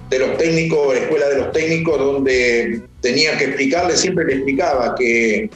de 0.10 0.20
los 0.20 0.38
técnicos, 0.38 0.96
escuela 0.96 1.28
de 1.30 1.38
los 1.40 1.52
técnicos, 1.52 1.98
donde 2.00 2.82
tenía 3.02 3.38
que 3.38 3.46
explicarle, 3.46 3.98
siempre 3.98 4.26
le 4.26 4.34
explicaba 4.36 4.96
que, 4.96 5.50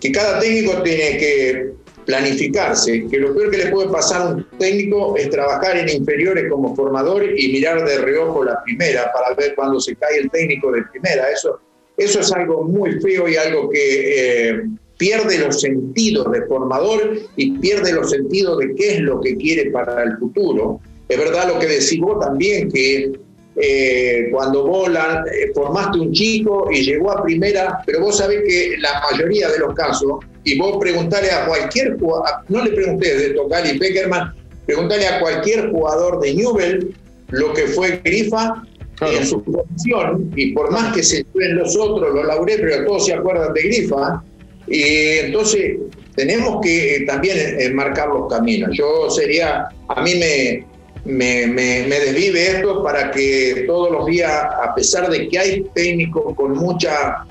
que 0.00 0.12
cada 0.12 0.40
técnico 0.40 0.82
tiene 0.82 1.16
que 1.16 1.70
planificarse, 2.06 3.06
que 3.10 3.18
lo 3.18 3.34
peor 3.34 3.50
que 3.50 3.58
le 3.58 3.66
puede 3.70 3.88
pasar 3.88 4.22
a 4.22 4.26
un 4.34 4.46
técnico 4.58 5.16
es 5.16 5.30
trabajar 5.30 5.76
en 5.76 5.88
inferiores 5.88 6.50
como 6.50 6.74
formador 6.74 7.24
y 7.38 7.52
mirar 7.52 7.84
de 7.84 7.98
reojo 7.98 8.44
la 8.44 8.62
primera 8.64 9.12
para 9.12 9.34
ver 9.34 9.54
cuándo 9.54 9.80
se 9.80 9.94
cae 9.96 10.18
el 10.18 10.30
técnico 10.30 10.72
de 10.72 10.82
primera. 10.84 11.30
Eso, 11.30 11.60
eso 11.96 12.20
es 12.20 12.32
algo 12.32 12.64
muy 12.64 13.00
feo 13.00 13.28
y 13.28 13.36
algo 13.36 13.70
que 13.70 14.48
eh, 14.50 14.62
pierde 14.96 15.38
los 15.38 15.60
sentidos 15.60 16.30
de 16.32 16.42
formador 16.46 17.18
y 17.36 17.52
pierde 17.58 17.92
los 17.92 18.10
sentidos 18.10 18.58
de 18.58 18.74
qué 18.74 18.94
es 18.96 19.00
lo 19.00 19.20
que 19.20 19.36
quiere 19.36 19.70
para 19.70 20.02
el 20.02 20.18
futuro. 20.18 20.80
Es 21.08 21.18
verdad 21.18 21.48
lo 21.48 21.58
que 21.58 21.66
decís 21.66 21.98
vos 22.00 22.20
también, 22.20 22.70
que 22.70 23.12
eh, 23.56 24.28
cuando 24.30 24.66
vos 24.66 24.88
eh, 24.88 25.50
formaste 25.54 25.98
un 25.98 26.12
chico 26.12 26.68
y 26.70 26.82
llegó 26.82 27.10
a 27.10 27.22
primera, 27.22 27.82
pero 27.84 28.00
vos 28.00 28.18
sabés 28.18 28.42
que 28.46 28.76
la 28.78 29.02
mayoría 29.10 29.48
de 29.48 29.58
los 29.58 29.74
casos, 29.74 30.20
y 30.44 30.58
vos 30.58 30.78
preguntale 30.80 31.30
a 31.30 31.46
cualquier 31.46 31.98
jugador, 31.98 32.26
no 32.48 32.64
le 32.64 32.70
pregunté 32.70 33.14
de 33.16 33.30
Tocali 33.30 33.78
Peckerman, 33.78 34.34
preguntale 34.66 35.06
a 35.06 35.20
cualquier 35.20 35.70
jugador 35.70 36.20
de 36.20 36.34
Newell 36.34 36.94
lo 37.28 37.52
que 37.52 37.62
fue 37.62 38.00
Grifa 38.04 38.62
en 39.00 39.26
su 39.26 39.42
posición, 39.42 40.30
y 40.36 40.52
por 40.52 40.70
más 40.70 40.94
que 40.94 41.02
se 41.02 41.24
en 41.34 41.56
los 41.56 41.76
otros, 41.76 42.14
los 42.14 42.26
lauré, 42.26 42.58
pero 42.58 42.84
todos 42.84 43.06
se 43.06 43.14
acuerdan 43.14 43.54
de 43.54 43.62
Grifa, 43.62 44.22
y 44.66 44.82
entonces 45.18 45.78
tenemos 46.14 46.60
que 46.62 47.04
también 47.06 47.74
marcar 47.74 48.08
los 48.08 48.28
caminos. 48.28 48.70
Yo 48.76 49.10
sería, 49.10 49.68
a 49.88 50.02
mí 50.02 50.14
me, 50.16 50.66
me, 51.04 51.98
desvive 51.98 52.58
esto 52.58 52.82
para 52.82 53.10
que 53.10 53.64
todos 53.66 53.90
los 53.90 54.06
días, 54.06 54.30
a 54.30 54.74
pesar 54.74 55.10
de 55.10 55.28
que 55.28 55.38
hay 55.38 55.64
técnicos 55.74 56.34
con, 56.36 56.52
mucha, 56.52 57.26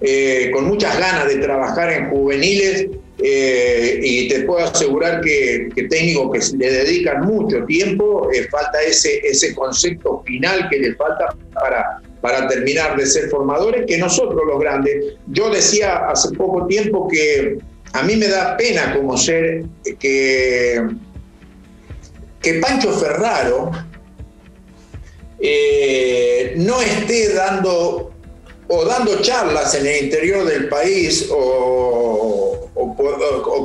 eh, 0.00 0.50
con 0.52 0.66
muchas 0.66 0.96
ganas 0.96 1.26
de 1.26 1.36
trabajar 1.38 1.92
en 1.92 2.10
juveniles, 2.10 2.86
eh, 3.20 3.98
y 4.00 4.28
te 4.28 4.42
puedo 4.42 4.64
asegurar 4.64 5.20
que, 5.22 5.70
técnicos 5.90 6.52
que 6.52 6.56
le 6.56 6.70
dedican 6.70 7.22
mucho 7.22 7.64
tiempo, 7.64 8.30
eh, 8.32 8.46
falta 8.48 8.80
ese, 8.82 9.18
ese 9.24 9.56
concepto 9.56 10.22
final 10.24 10.68
que 10.70 10.78
le 10.78 10.94
falta 10.94 11.34
para, 11.52 12.00
para 12.20 12.46
terminar 12.46 12.96
de 12.96 13.06
ser 13.06 13.28
formadores, 13.28 13.86
que 13.86 13.98
nosotros 13.98 14.40
los 14.46 14.60
grandes. 14.60 15.16
Yo 15.26 15.50
decía 15.50 16.08
hace 16.08 16.30
poco 16.36 16.68
tiempo 16.68 17.08
que 17.08 17.58
a 17.92 18.02
mí 18.04 18.14
me 18.14 18.28
da 18.28 18.56
pena 18.56 18.94
como 18.94 19.18
ser 19.18 19.64
que, 19.98 20.80
que 22.40 22.54
Pancho 22.54 22.92
Ferraro 22.92 23.72
no 26.56 26.82
esté 26.82 27.32
dando 27.34 28.07
o 28.68 28.84
dando 28.84 29.20
charlas 29.22 29.74
en 29.74 29.86
el 29.86 30.04
interior 30.04 30.44
del 30.44 30.68
país 30.68 31.28
o, 31.30 32.44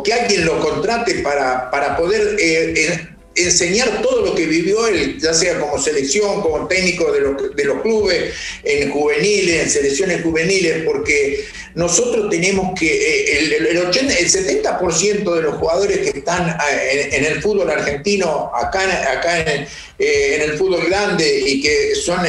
que 0.03 0.13
alguien 0.13 0.45
lo 0.45 0.59
contrate 0.59 1.15
para, 1.15 1.69
para 1.71 1.95
poder 1.95 2.35
eh, 2.39 3.12
enseñar 3.35 4.01
todo 4.01 4.25
lo 4.25 4.35
que 4.35 4.45
vivió 4.45 4.87
él, 4.87 5.19
ya 5.19 5.33
sea 5.33 5.59
como 5.59 5.79
selección, 5.79 6.41
como 6.41 6.67
técnico 6.67 7.11
de 7.11 7.21
los, 7.65 7.81
clubes, 7.81 8.33
en 8.63 8.91
juveniles, 8.91 9.63
en 9.63 9.69
selecciones 9.69 10.23
juveniles, 10.23 10.83
porque 10.85 11.45
nosotros 11.75 12.29
tenemos 12.29 12.79
que, 12.79 12.85
eh, 12.85 13.39
el, 13.39 13.53
el, 13.53 13.77
el 13.77 13.91
70% 13.91 15.35
de 15.35 15.41
los 15.41 15.55
jugadores 15.55 15.97
que 15.97 16.19
están 16.19 16.49
eh, 16.49 17.09
en, 17.11 17.25
el 17.25 17.41
fútbol 17.41 17.69
argentino, 17.69 18.51
acá, 18.53 18.83
eh, 19.39 19.67
en, 19.97 20.41
el 20.41 20.57
fútbol 20.57 20.85
grande 20.85 21.43
y 21.45 21.61
que 21.61 21.95
son, 21.95 22.21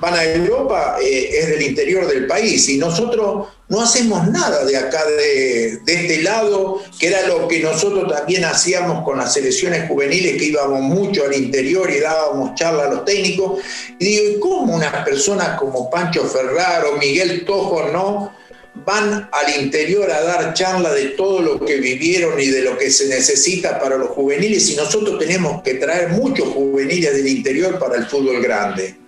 van 0.00 0.14
a 0.14 0.24
Europa, 0.24 0.96
es 1.02 1.48
del 1.48 1.62
interior 1.62 2.06
del 2.06 2.26
país. 2.26 2.68
Y 2.68 2.78
nosotros 2.78 3.48
no 3.70 3.80
hacemos 3.80 4.26
nada 4.28 4.64
de 4.64 4.76
acá, 4.76 5.04
de, 5.06 5.80
este 5.86 6.22
lado, 6.22 6.82
que 6.98 7.06
era 7.06 7.24
lo 7.28 7.46
que 7.46 7.60
nosotros 7.60 8.12
también 8.12 8.44
hacíamos 8.44 9.04
con 9.04 9.16
las 9.16 9.32
selecciones 9.32 9.86
juveniles, 9.88 10.36
que 10.36 10.46
íbamos 10.46 10.80
mucho 10.80 11.24
al 11.24 11.34
interior 11.34 11.88
y 11.88 12.00
dábamos 12.00 12.56
charla 12.56 12.84
a 12.84 12.90
los 12.90 13.04
técnicos. 13.04 13.60
Y 14.00 14.04
digo, 14.04 14.24
¿y 14.28 14.40
cómo 14.40 14.74
unas 14.74 15.04
personas 15.04 15.56
como 15.56 15.88
Pancho 15.88 16.24
Ferraro, 16.24 16.96
Miguel 16.98 17.44
Tojo, 17.44 17.88
no? 17.92 18.38
van 18.72 19.28
al 19.32 19.62
interior 19.62 20.10
a 20.10 20.22
dar 20.22 20.54
charla 20.54 20.92
de 20.92 21.08
todo 21.10 21.40
lo 21.40 21.64
que 21.64 21.76
vivieron 21.76 22.40
y 22.40 22.46
de 22.46 22.62
lo 22.62 22.78
que 22.78 22.90
se 22.90 23.08
necesita 23.08 23.78
para 23.80 23.96
los 23.96 24.10
juveniles 24.10 24.70
y 24.70 24.76
nosotros 24.76 25.18
tenemos 25.18 25.60
que 25.62 25.74
traer 25.74 26.10
muchos 26.10 26.48
juveniles 26.48 27.12
del 27.14 27.26
interior 27.26 27.78
para 27.78 27.96
el 27.96 28.06
fútbol 28.06 28.40
grande. 28.40 28.99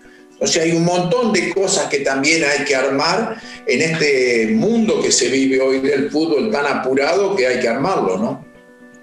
O 0.42 0.46
sea, 0.46 0.64
hay 0.64 0.72
un 0.72 0.84
montón 0.84 1.32
de 1.32 1.54
cosas 1.54 1.86
que 1.86 1.98
también 1.98 2.42
hay 2.42 2.64
que 2.64 2.74
armar 2.74 3.36
en 3.64 3.80
este 3.80 4.48
mundo 4.52 5.00
que 5.00 5.12
se 5.12 5.28
vive 5.28 5.60
hoy 5.60 5.78
del 5.78 6.10
fútbol 6.10 6.50
tan 6.50 6.66
apurado 6.66 7.36
que 7.36 7.46
hay 7.46 7.60
que 7.60 7.68
armarlo, 7.68 8.18
¿no? 8.18 8.52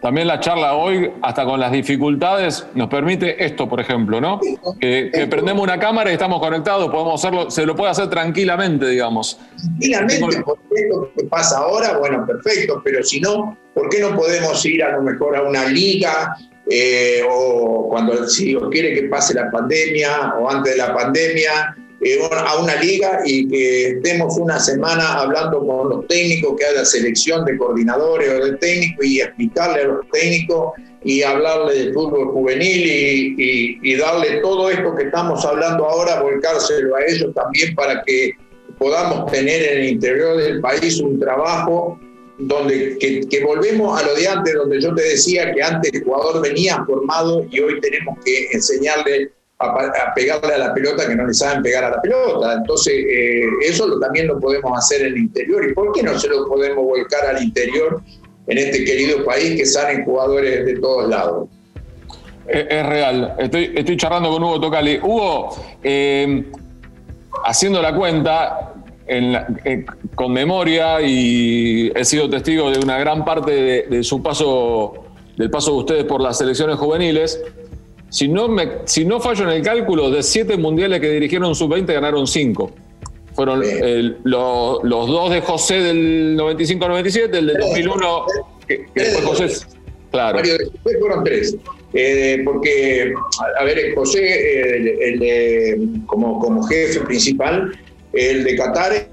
También 0.02 0.28
la 0.28 0.40
charla 0.40 0.76
hoy, 0.76 1.12
hasta 1.22 1.46
con 1.46 1.60
las 1.60 1.72
dificultades, 1.72 2.66
nos 2.74 2.90
permite 2.90 3.44
esto, 3.44 3.68
por 3.68 3.80
ejemplo, 3.80 4.20
¿no? 4.20 4.40
Que, 4.80 5.12
que 5.14 5.28
prendemos 5.28 5.64
una 5.64 5.78
cámara 5.78 6.10
y 6.10 6.14
estamos 6.14 6.40
conectados, 6.40 6.90
podemos 6.90 7.24
hacerlo, 7.24 7.52
se 7.52 7.66
lo 7.66 7.76
puede 7.76 7.92
hacer 7.92 8.10
tranquilamente, 8.10 8.88
digamos. 8.88 9.40
Tranquilamente, 9.58 10.42
porque 10.46 10.64
esto 10.76 11.12
que 11.18 11.26
pasa 11.26 11.60
ahora, 11.60 11.98
bueno, 11.98 12.26
perfecto, 12.26 12.82
pero 12.84 13.04
si 13.04 13.20
no, 13.20 13.58
¿por 13.74 13.90
qué 13.90 14.00
no 14.00 14.16
podemos 14.16 14.66
ir 14.66 14.84
a 14.84 14.96
lo 14.96 15.02
mejor 15.02 15.36
a 15.36 15.42
una 15.44 15.66
liga 15.66 16.38
eh, 16.70 17.22
o 17.30 17.88
cuando, 17.90 18.28
si 18.28 18.46
Dios 18.46 18.64
quiere 18.72 18.94
que 18.94 19.04
pase 19.04 19.34
la 19.34 19.50
pandemia 19.50 20.36
o 20.40 20.50
antes 20.50 20.74
de 20.74 20.78
la 20.78 20.94
pandemia, 20.94 21.76
eh, 22.02 22.20
a 22.32 22.58
una 22.58 22.76
liga 22.76 23.22
y 23.26 23.48
que 23.50 23.88
estemos 23.90 24.38
una 24.38 24.60
semana 24.60 25.16
hablando 25.20 25.66
con 25.66 25.90
los 25.90 26.08
técnicos, 26.08 26.56
que 26.58 26.66
haya 26.66 26.86
selección 26.86 27.44
de 27.44 27.58
coordinadores 27.58 28.30
o 28.30 28.46
de 28.46 28.58
técnicos 28.58 29.06
y 29.06 29.20
explicarle 29.20 29.82
a 29.82 29.88
los 29.88 30.10
técnicos 30.10 30.74
y 31.04 31.24
hablarle 31.24 31.74
del 31.74 31.94
fútbol 31.94 32.32
juvenil 32.32 32.86
y, 32.86 33.36
y, 33.38 33.80
y, 33.82 33.96
darle 33.96 34.38
todo 34.42 34.70
esto 34.70 34.96
que 34.96 35.04
estamos 35.04 35.44
hablando 35.44 35.86
ahora, 35.86 36.22
volcárselo 36.22 36.96
a 36.96 37.06
ellos 37.06 37.34
también 37.34 37.76
para 37.76 38.02
que 38.04 38.32
podamos 38.78 39.30
tener 39.32 39.62
en 39.62 39.80
el 39.80 39.90
interior 39.90 40.38
del 40.38 40.62
país 40.62 41.02
un 41.02 41.20
trabajo 41.20 42.00
donde 42.40 42.98
que, 42.98 43.44
volvemos 43.44 44.02
a 44.02 44.06
lo 44.06 44.16
de 44.16 44.28
antes, 44.28 44.54
donde 44.54 44.82
yo 44.82 44.96
te 44.96 45.02
decía 45.02 45.54
que 45.54 45.62
antes 45.62 45.94
el 45.94 46.04
jugador 46.04 46.42
venía 46.42 46.84
formado 46.86 47.46
y 47.52 47.60
hoy 47.60 47.82
tenemos 47.82 48.18
que 48.24 48.48
enseñarle 48.54 49.32
a, 49.60 50.14
pegarle 50.16 50.54
a 50.54 50.58
la 50.58 50.74
pelota 50.74 51.06
que 51.06 51.16
no 51.16 51.28
le 51.28 51.34
saben 51.34 51.62
pegar 51.62 51.84
a 51.84 51.90
la 51.90 52.02
pelota. 52.02 52.54
Entonces, 52.54 52.94
eh, 52.94 53.44
eso 53.62 54.00
también 54.00 54.28
lo 54.28 54.40
podemos 54.40 54.78
hacer 54.78 55.02
en 55.02 55.08
el 55.08 55.18
interior. 55.18 55.70
¿Y 55.70 55.74
por 55.74 55.92
qué 55.92 56.02
no 56.02 56.18
se 56.18 56.30
lo 56.30 56.48
podemos 56.48 56.86
volcar 56.86 57.26
al 57.26 57.44
interior 57.44 58.02
en 58.48 58.58
este 58.58 58.86
querido 58.86 59.26
país 59.26 59.58
que 59.58 59.66
salen 59.66 60.06
jugadores 60.06 60.66
de 60.66 60.80
todos 60.80 61.10
lados? 61.10 61.50
Es, 62.48 62.68
es 62.70 62.86
real. 62.86 63.36
Estoy, 63.38 63.74
estoy 63.76 63.98
charlando 63.98 64.30
con 64.30 64.42
Hugo 64.44 64.62
Tocali. 64.62 64.98
Hugo, 64.98 65.58
eh, 65.84 66.46
haciendo 67.44 67.82
la 67.82 67.94
cuenta, 67.94 68.74
en 69.10 69.34
la, 69.34 69.48
eh, 69.66 69.86
con 70.16 70.32
memoria 70.32 71.02
y 71.02 71.92
he 71.96 72.06
sido 72.06 72.30
testigo 72.30 72.72
de 72.72 72.80
una 72.80 72.98
gran 73.00 73.26
parte 73.26 73.52
de, 73.52 73.82
de, 73.90 74.04
su 74.04 74.22
paso, 74.22 74.94
del 75.36 75.50
paso 75.50 75.72
de 75.72 75.78
ustedes 75.78 76.04
por 76.06 76.22
las 76.22 76.38
selecciones 76.38 76.78
juveniles. 76.78 77.42
Si 78.10 78.28
no, 78.28 78.48
me, 78.48 78.70
si 78.86 79.06
no 79.06 79.20
fallo 79.20 79.44
en 79.44 79.58
el 79.58 79.62
cálculo, 79.62 80.10
de 80.10 80.24
siete 80.24 80.58
mundiales 80.58 81.00
que 81.00 81.10
dirigieron 81.10 81.54
sub-20 81.56 81.94
ganaron 81.94 82.28
cinco. 82.28 82.72
Fueron 83.34 83.64
el, 83.64 84.18
lo, 84.24 84.82
los 84.84 85.08
dos 85.08 85.32
de 85.32 85.42
José 85.42 85.82
del 85.82 86.38
95-97, 86.38 87.36
el 87.36 87.48
del 87.48 87.58
2001, 87.58 88.26
que, 88.68 88.86
que 88.94 89.02
después 89.02 89.26
José. 89.26 89.66
Claro. 90.12 90.42
Después 90.42 90.98
fueron 91.00 91.24
tres. 91.24 91.56
Eh, 91.94 92.42
porque, 92.46 93.14
a 93.60 93.64
ver, 93.64 93.96
José, 93.96 94.76
el, 94.78 94.88
el 94.88 95.20
de, 95.20 95.88
como, 96.06 96.40
como 96.40 96.64
jefe 96.64 97.00
principal, 97.02 97.72
el 98.14 98.44
de 98.44 98.56
Qatar, 98.56 99.08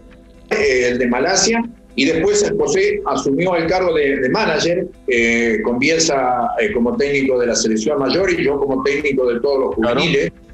el 0.51 0.99
de 0.99 1.07
Malasia, 1.07 1.63
y 1.97 2.05
después 2.05 2.53
José 2.59 3.01
asumió 3.07 3.57
el 3.57 3.67
cargo 3.67 3.95
de, 3.95 4.21
de 4.21 4.29
manager, 4.29 4.87
eh, 5.09 5.61
con 5.65 5.79
Bielsa 5.79 6.51
eh, 6.61 6.71
como 6.73 6.95
técnico 6.97 7.39
de 7.39 7.47
la 7.47 7.57
selección 7.57 7.99
mayor 7.99 8.31
y 8.31 8.45
yo 8.45 8.61
como 8.61 8.83
técnico 8.83 9.27
de 9.27 9.41
todos 9.41 9.61
los 9.61 9.75
juveniles. 9.77 10.31
Claro. 10.31 10.46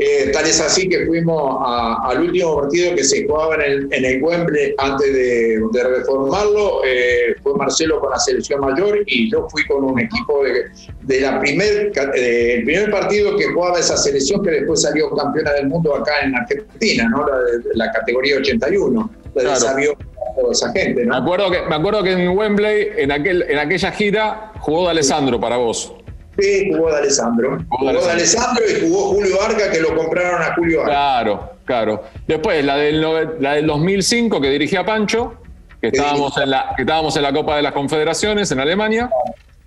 Eh, 0.00 0.30
tal 0.32 0.44
es 0.46 0.60
así 0.60 0.88
que 0.88 1.06
fuimos 1.06 1.58
a, 1.60 2.08
al 2.08 2.22
último 2.22 2.60
partido 2.60 2.94
que 2.94 3.02
se 3.02 3.26
jugaba 3.26 3.56
en 3.56 3.60
el, 3.62 3.88
en 3.92 4.04
el 4.04 4.22
Wembley 4.22 4.74
antes 4.78 5.12
de, 5.12 5.60
de 5.72 5.84
reformarlo. 5.84 6.82
Eh, 6.84 7.34
fue 7.42 7.54
Marcelo 7.54 8.00
con 8.00 8.10
la 8.10 8.18
selección 8.18 8.60
mayor 8.60 9.02
y 9.06 9.30
yo 9.30 9.48
fui 9.50 9.66
con 9.66 9.84
un 9.84 9.98
equipo 9.98 10.44
de, 10.44 10.66
de 11.02 11.20
la 11.20 11.40
primer, 11.40 11.92
el 12.14 12.64
primer 12.64 12.90
partido 12.92 13.36
que 13.36 13.46
jugaba 13.46 13.80
esa 13.80 13.96
selección 13.96 14.42
que 14.44 14.52
después 14.52 14.82
salió 14.82 15.10
campeona 15.10 15.52
del 15.54 15.66
mundo 15.66 15.96
acá 15.96 16.12
en 16.22 16.36
Argentina, 16.36 17.08
¿no? 17.10 17.26
la, 17.26 17.36
la 17.74 17.92
categoría 17.92 18.36
81. 18.36 19.10
Claro. 19.34 19.98
Toda 20.40 20.52
esa 20.52 20.72
gente, 20.72 21.04
¿no? 21.04 21.14
me, 21.14 21.16
acuerdo 21.16 21.50
que, 21.50 21.62
me 21.62 21.74
acuerdo 21.74 22.02
que 22.02 22.12
en 22.12 22.28
Wembley, 22.36 22.88
en, 22.96 23.10
aquel, 23.10 23.42
en 23.48 23.58
aquella 23.58 23.90
gira, 23.90 24.52
jugó 24.60 24.84
de 24.84 24.90
Alessandro 24.90 25.40
para 25.40 25.56
vos. 25.56 25.92
Sí, 26.38 26.70
jugó 26.70 26.90
de 26.92 26.98
Alessandro. 26.98 27.58
Jugó 27.68 27.92
de 27.92 28.10
Alessandro 28.10 28.64
y 28.64 28.88
jugó 28.88 29.08
Julio 29.08 29.42
Arca, 29.42 29.70
que 29.70 29.80
lo 29.80 29.96
compraron 29.96 30.40
a 30.40 30.54
Julio 30.54 30.80
Arca. 30.82 30.92
Claro, 30.92 31.52
claro. 31.64 32.04
Después, 32.28 32.64
la 32.64 32.76
del, 32.76 33.00
la 33.40 33.54
del 33.54 33.66
2005, 33.66 34.40
que 34.40 34.50
dirigía 34.50 34.84
Pancho, 34.84 35.34
que 35.80 35.88
estábamos, 35.88 36.36
en 36.38 36.50
la, 36.50 36.74
que 36.76 36.82
estábamos 36.82 37.16
en 37.16 37.22
la 37.22 37.32
Copa 37.32 37.56
de 37.56 37.62
las 37.62 37.72
Confederaciones 37.72 38.50
en 38.52 38.60
Alemania. 38.60 39.10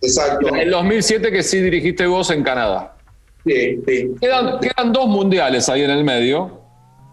Exacto. 0.01 0.47
En 0.47 0.55
el 0.55 0.71
2007, 0.71 1.29
que 1.31 1.43
sí 1.43 1.59
dirigiste 1.59 2.05
vos 2.07 2.31
en 2.31 2.41
Canadá. 2.41 2.95
Sí, 3.45 3.81
sí. 3.85 4.11
Quedan, 4.21 4.59
quedan 4.59 4.93
dos 4.93 5.07
mundiales 5.07 5.67
ahí 5.67 5.83
en 5.83 5.91
el 5.91 6.05
medio. 6.05 6.61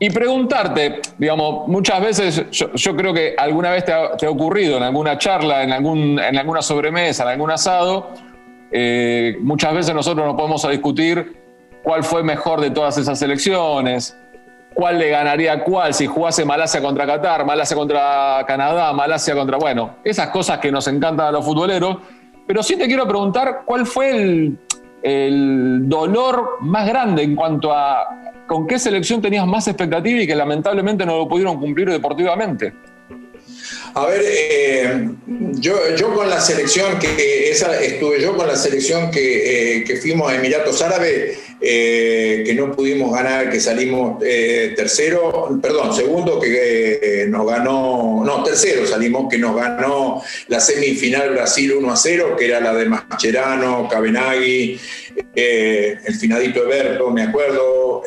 Y 0.00 0.10
preguntarte, 0.10 1.00
digamos, 1.18 1.66
muchas 1.66 2.00
veces 2.00 2.44
yo, 2.52 2.72
yo 2.72 2.94
creo 2.94 3.12
que 3.12 3.34
alguna 3.36 3.72
vez 3.72 3.84
te 3.84 3.92
ha, 3.92 4.16
te 4.16 4.26
ha, 4.26 4.30
ocurrido 4.30 4.76
en 4.76 4.84
alguna 4.84 5.18
charla, 5.18 5.64
en, 5.64 5.72
algún, 5.72 6.20
en 6.20 6.38
alguna 6.38 6.62
sobremesa, 6.62 7.24
en 7.24 7.30
algún 7.30 7.50
asado, 7.50 8.12
eh, 8.70 9.36
muchas 9.40 9.74
veces 9.74 9.94
nosotros 9.94 10.26
nos 10.26 10.36
podemos 10.36 10.68
discutir 10.68 11.36
cuál 11.82 12.04
fue 12.04 12.22
mejor 12.22 12.60
de 12.60 12.70
todas 12.70 12.98
esas 12.98 13.20
elecciones, 13.22 14.16
cuál 14.74 14.98
le 14.98 15.10
ganaría 15.10 15.54
a 15.54 15.64
cuál, 15.64 15.94
si 15.94 16.06
jugase 16.06 16.44
Malasia 16.44 16.80
contra 16.80 17.06
Qatar, 17.06 17.44
Malasia 17.44 17.76
contra 17.76 18.44
Canadá, 18.46 18.92
Malasia 18.92 19.34
contra, 19.34 19.56
bueno, 19.58 19.96
esas 20.04 20.28
cosas 20.28 20.58
que 20.58 20.70
nos 20.70 20.86
encantan 20.86 21.26
a 21.26 21.32
los 21.32 21.44
futboleros. 21.44 21.96
Pero 22.46 22.62
sí 22.62 22.76
te 22.76 22.86
quiero 22.86 23.06
preguntar 23.06 23.62
cuál 23.64 23.86
fue 23.86 24.10
el, 24.10 24.58
el 25.02 25.88
dolor 25.88 26.58
más 26.60 26.86
grande 26.86 27.22
en 27.22 27.36
cuanto 27.36 27.72
a 27.72 28.06
con 28.46 28.66
qué 28.66 28.78
selección 28.78 29.20
tenías 29.20 29.46
más 29.46 29.68
expectativa 29.68 30.22
y 30.22 30.26
que 30.26 30.34
lamentablemente 30.34 31.04
no 31.04 31.18
lo 31.18 31.28
pudieron 31.28 31.60
cumplir 31.60 31.90
deportivamente. 31.90 32.72
A 33.98 34.06
ver, 34.06 34.22
eh, 34.24 35.08
yo, 35.26 35.96
yo 35.96 36.14
con 36.14 36.30
la 36.30 36.40
selección 36.40 37.00
que 37.00 37.50
esa 37.50 37.82
estuve 37.82 38.20
yo 38.20 38.36
con 38.36 38.46
la 38.46 38.54
selección 38.54 39.10
que, 39.10 39.80
eh, 39.82 39.96
fuimos 39.96 40.30
a 40.30 40.36
Emiratos 40.36 40.80
Árabes, 40.82 41.36
eh, 41.60 42.44
que 42.46 42.54
no 42.54 42.70
pudimos 42.70 43.12
ganar, 43.12 43.50
que 43.50 43.58
salimos 43.58 44.20
tercero, 44.20 45.58
perdón, 45.60 45.92
segundo 45.96 46.38
que 46.38 47.26
nos 47.28 47.44
ganó, 47.44 48.22
no, 48.24 48.44
tercero 48.44 48.86
salimos, 48.86 49.28
que 49.28 49.38
nos 49.38 49.56
ganó 49.56 50.22
la 50.46 50.60
semifinal 50.60 51.30
Brasil 51.30 51.72
1 51.72 51.90
a 51.92 51.96
0, 51.96 52.36
que 52.38 52.44
era 52.44 52.60
la 52.60 52.74
de 52.74 52.84
Mascherano, 52.84 53.88
Cabenagui, 53.90 54.78
el 55.34 56.14
finadito 56.20 56.62
Eberto, 56.62 57.10
me 57.10 57.22
acuerdo. 57.22 58.02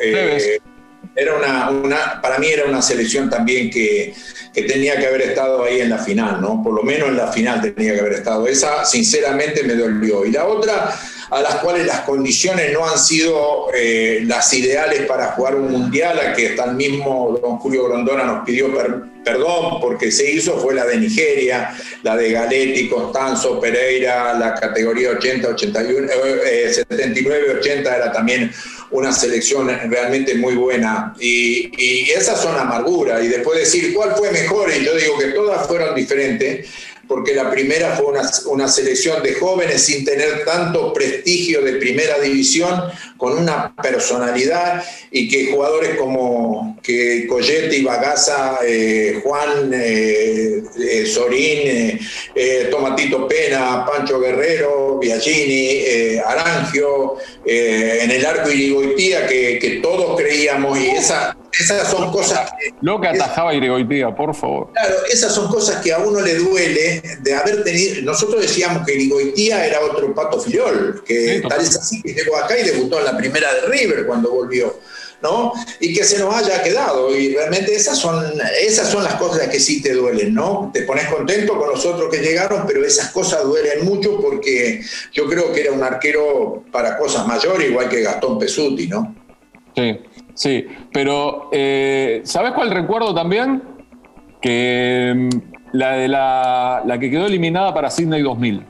Era 1.14 1.34
una, 1.34 1.68
una, 1.68 2.22
para 2.22 2.38
mí 2.38 2.46
era 2.46 2.64
una 2.64 2.80
selección 2.80 3.28
también 3.28 3.68
que, 3.68 4.14
que, 4.52 4.62
tenía 4.62 4.98
que 4.98 5.06
haber 5.06 5.22
estado 5.22 5.64
ahí 5.64 5.80
en 5.80 5.90
la 5.90 5.98
final, 5.98 6.40
¿no? 6.40 6.62
Por 6.62 6.74
lo 6.74 6.82
menos 6.82 7.08
en 7.08 7.16
la 7.16 7.32
final 7.32 7.60
tenía 7.60 7.94
que 7.94 8.00
haber 8.00 8.14
estado. 8.14 8.46
Esa, 8.46 8.84
sinceramente, 8.84 9.62
me 9.64 9.74
dolió. 9.74 10.24
Y 10.24 10.32
la 10.32 10.46
otra, 10.46 10.94
a 11.30 11.40
las 11.40 11.56
cuales 11.56 11.86
las 11.86 12.00
condiciones 12.00 12.72
no 12.72 12.88
han 12.88 12.98
sido 12.98 13.68
eh, 13.74 14.22
las 14.26 14.52
ideales 14.52 15.06
para 15.06 15.32
jugar 15.32 15.54
un 15.54 15.70
mundial, 15.70 16.18
a 16.18 16.32
que 16.34 16.50
hasta 16.50 16.64
el 16.64 16.76
mismo 16.76 17.38
don 17.40 17.58
Julio 17.58 17.84
Grondona 17.84 18.24
nos 18.24 18.44
pidió 18.44 18.68
perdón 19.24 19.80
porque 19.80 20.10
se 20.10 20.30
hizo, 20.30 20.58
fue 20.58 20.74
la 20.74 20.84
de 20.84 20.96
Nigeria, 20.98 21.74
la 22.02 22.16
de 22.16 22.32
Galetti, 22.32 22.88
Constanzo, 22.88 23.60
Pereira, 23.60 24.34
la 24.34 24.54
categoría 24.54 25.10
80, 25.10 25.48
81, 25.48 26.08
79, 26.72 27.58
80 27.60 27.96
era 27.96 28.12
también 28.12 28.52
una 28.90 29.12
selección 29.12 29.68
realmente 29.88 30.34
muy 30.34 30.54
buena. 30.54 31.14
Y, 31.18 31.70
y 31.76 32.10
esas 32.10 32.40
son 32.40 32.56
amarguras. 32.56 33.22
Y 33.22 33.28
después 33.28 33.58
decir 33.58 33.94
cuál 33.94 34.14
fue 34.16 34.30
mejor, 34.30 34.70
y 34.70 34.84
yo 34.84 34.94
digo 34.94 35.18
que 35.18 35.26
todas 35.28 35.66
fueron 35.66 35.94
diferentes 35.94 36.68
porque 37.08 37.34
la 37.34 37.50
primera 37.50 37.96
fue 37.96 38.06
una, 38.46 38.68
selección 38.68 39.22
de 39.22 39.34
jóvenes 39.34 39.82
sin 39.82 40.04
tener 40.04 40.44
tanto 40.44 40.92
prestigio 40.92 41.62
de 41.62 41.74
primera 41.74 42.18
división, 42.18 42.70
con 43.16 43.38
una 43.38 43.74
personalidad 43.82 44.84
y 45.10 45.28
que 45.28 45.52
jugadores 45.52 45.96
como 45.96 46.78
que 46.82 47.26
Coyete 47.28 47.76
y 47.76 47.84
Bagaza, 47.84 48.58
eh, 48.66 49.20
Juan 49.22 49.70
eh, 49.72 50.62
eh, 50.80 51.06
Sorín, 51.06 52.00
Tomatito 52.70 53.28
Pena, 53.28 53.84
Pancho 53.86 54.18
Guerrero, 54.18 54.98
Biagini, 54.98 56.18
Arangio, 56.24 57.16
en 57.44 58.10
el 58.10 58.24
arco 58.24 58.50
Irigoitía, 58.50 59.26
que, 59.26 59.58
que 59.58 59.80
todos 59.80 60.18
creíamos 60.20 60.78
y 60.78 60.88
esa 60.90 61.36
esas 61.58 61.88
son 61.88 62.10
cosas 62.10 62.50
que... 62.58 62.72
Lo 62.80 63.00
que 63.00 63.08
atajaba 63.08 63.54
Irigoitía, 63.54 64.14
por 64.14 64.34
favor. 64.34 64.70
Claro, 64.72 64.94
esas 65.10 65.34
son 65.34 65.48
cosas 65.48 65.82
que 65.82 65.92
a 65.92 65.98
uno 65.98 66.20
le 66.20 66.36
duele 66.36 67.02
de 67.20 67.34
haber 67.34 67.62
tenido... 67.62 68.02
Nosotros 68.02 68.40
decíamos 68.40 68.86
que 68.86 68.94
Irigoitía 68.94 69.66
era 69.66 69.80
otro 69.80 70.14
Pato 70.14 70.40
Filiol, 70.40 71.02
que 71.04 71.42
tal 71.48 71.60
es 71.60 71.76
así 71.76 72.02
que 72.02 72.14
llegó 72.14 72.36
acá 72.36 72.58
y 72.58 72.64
debutó 72.64 72.98
en 72.98 73.04
la 73.04 73.16
primera 73.16 73.52
de 73.54 73.60
River 73.62 74.06
cuando 74.06 74.30
volvió. 74.30 74.74
¿no? 75.22 75.52
Y 75.78 75.94
que 75.94 76.02
se 76.02 76.18
nos 76.18 76.34
haya 76.34 76.62
quedado. 76.62 77.16
Y 77.16 77.34
realmente 77.34 77.74
esas 77.74 77.96
son, 77.96 78.24
esas 78.60 78.88
son 78.88 79.04
las 79.04 79.14
cosas 79.14 79.48
que 79.48 79.60
sí 79.60 79.80
te 79.80 79.92
duelen, 79.92 80.34
¿no? 80.34 80.70
Te 80.74 80.82
pones 80.82 81.06
contento 81.06 81.56
con 81.56 81.68
los 81.68 81.86
otros 81.86 82.10
que 82.10 82.18
llegaron, 82.18 82.66
pero 82.66 82.84
esas 82.84 83.10
cosas 83.12 83.44
duelen 83.44 83.84
mucho 83.84 84.20
porque 84.20 84.82
yo 85.12 85.28
creo 85.28 85.52
que 85.52 85.60
era 85.60 85.72
un 85.72 85.82
arquero 85.82 86.64
para 86.72 86.98
cosas 86.98 87.26
mayores, 87.26 87.70
igual 87.70 87.88
que 87.88 88.02
Gastón 88.02 88.38
Pesuti, 88.38 88.88
¿no? 88.88 89.14
Sí. 89.76 90.00
Sí, 90.34 90.66
pero 90.92 91.50
eh, 91.52 92.22
¿sabes 92.24 92.52
cuál 92.52 92.70
recuerdo 92.70 93.14
también? 93.14 93.62
Que 94.40 95.12
mm, 95.14 95.76
la 95.76 95.92
de 95.92 96.08
la, 96.08 96.82
la, 96.84 96.98
que 96.98 97.10
quedó 97.10 97.26
eliminada 97.26 97.74
para 97.74 97.90
Sydney 97.90 98.22
2000, 98.22 98.64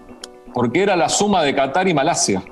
porque 0.53 0.83
era 0.83 0.97
la 0.97 1.09
suma 1.09 1.43
de 1.43 1.55
Qatar 1.55 1.89
y 1.89 1.95
Malasia. 1.95 2.43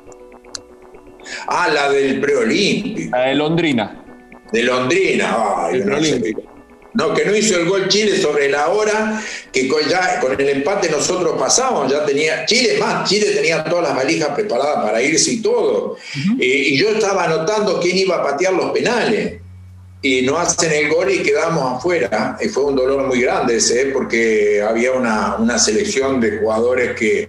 Ah, 1.46 1.68
la 1.72 1.90
del 1.90 2.20
preolímpico. 2.20 3.16
La 3.16 3.24
de 3.26 3.34
Londrina. 3.34 4.04
De 4.52 4.62
Londrina, 4.62 5.36
ay, 5.56 5.76
el 5.76 5.84
preolímpico. 5.84 6.49
No, 6.94 7.14
que 7.14 7.24
no 7.24 7.36
hizo 7.36 7.56
el 7.56 7.68
gol 7.68 7.88
Chile 7.88 8.20
sobre 8.20 8.48
la 8.48 8.68
hora, 8.68 9.22
que 9.52 9.68
con, 9.68 9.80
ya, 9.88 10.18
con 10.20 10.38
el 10.38 10.48
empate 10.48 10.90
nosotros 10.90 11.36
pasamos, 11.38 11.90
ya 11.90 12.04
tenía, 12.04 12.44
Chile 12.46 12.78
más, 12.78 13.08
Chile 13.08 13.30
tenía 13.30 13.62
todas 13.62 13.88
las 13.88 13.96
valijas 13.96 14.30
preparadas 14.30 14.84
para 14.84 15.00
irse 15.00 15.32
y 15.32 15.42
todo. 15.42 15.96
Eh, 16.40 16.44
y 16.70 16.78
yo 16.78 16.90
estaba 16.90 17.24
anotando 17.24 17.78
quién 17.80 17.96
iba 17.96 18.16
a 18.16 18.22
patear 18.22 18.54
los 18.54 18.70
penales. 18.72 19.40
Y 20.02 20.22
no 20.22 20.38
hacen 20.38 20.72
el 20.72 20.88
gol 20.88 21.10
y 21.10 21.22
quedamos 21.22 21.76
afuera. 21.76 22.38
Y 22.40 22.48
fue 22.48 22.64
un 22.64 22.74
dolor 22.74 23.06
muy 23.06 23.20
grande 23.20 23.56
ese, 23.56 23.82
¿eh? 23.82 23.86
porque 23.92 24.62
había 24.66 24.92
una, 24.92 25.36
una, 25.36 25.58
selección 25.58 26.18
de 26.22 26.38
jugadores 26.38 26.98
que, 26.98 27.28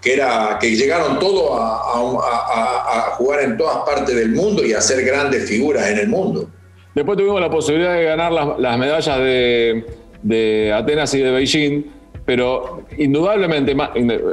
que, 0.00 0.12
era, 0.12 0.58
que 0.60 0.76
llegaron 0.76 1.18
todos 1.18 1.58
a, 1.60 3.08
a 3.08 3.14
jugar 3.16 3.40
en 3.40 3.56
todas 3.56 3.78
partes 3.78 4.14
del 4.14 4.30
mundo 4.30 4.64
y 4.64 4.74
a 4.74 4.80
ser 4.80 5.04
grandes 5.04 5.48
figuras 5.48 5.88
en 5.88 5.98
el 5.98 6.06
mundo. 6.06 6.48
Después 6.94 7.16
tuvimos 7.18 7.40
la 7.40 7.50
posibilidad 7.50 7.94
de 7.94 8.04
ganar 8.04 8.32
las, 8.32 8.78
medallas 8.78 9.18
de, 9.18 10.72
Atenas 10.74 11.14
y 11.14 11.20
de 11.20 11.30
Beijing, 11.30 11.84
pero 12.24 12.82
indudablemente, 12.98 13.72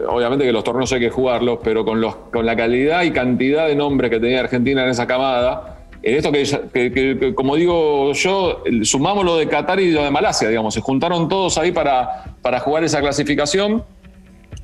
obviamente 0.07 0.45
que 0.45 0.51
los 0.51 0.63
torneos 0.63 0.91
hay 0.93 0.99
que 0.99 1.09
jugarlos, 1.09 1.59
pero 1.63 1.85
con, 1.85 2.01
los, 2.01 2.15
con 2.31 2.45
la 2.45 2.55
calidad 2.55 3.03
y 3.03 3.11
cantidad 3.11 3.67
de 3.67 3.75
nombres 3.75 4.09
que 4.09 4.19
tenía 4.19 4.39
Argentina 4.39 4.83
en 4.83 4.89
esa 4.89 5.05
camada, 5.05 5.75
en 6.05 6.15
esto 6.17 6.31
que, 6.31 7.33
como 7.33 7.55
digo 7.55 8.13
yo, 8.13 8.63
sumamos 8.83 9.25
lo 9.25 9.37
de 9.37 9.47
Qatar 9.47 9.79
y 9.79 9.91
lo 9.91 10.03
de 10.03 10.11
Malasia, 10.11 10.49
digamos, 10.49 10.73
se 10.73 10.81
juntaron 10.81 11.27
todos 11.27 11.57
ahí 11.57 11.71
para, 11.71 12.35
para 12.43 12.59
jugar 12.59 12.83
esa 12.83 13.01
clasificación. 13.01 13.83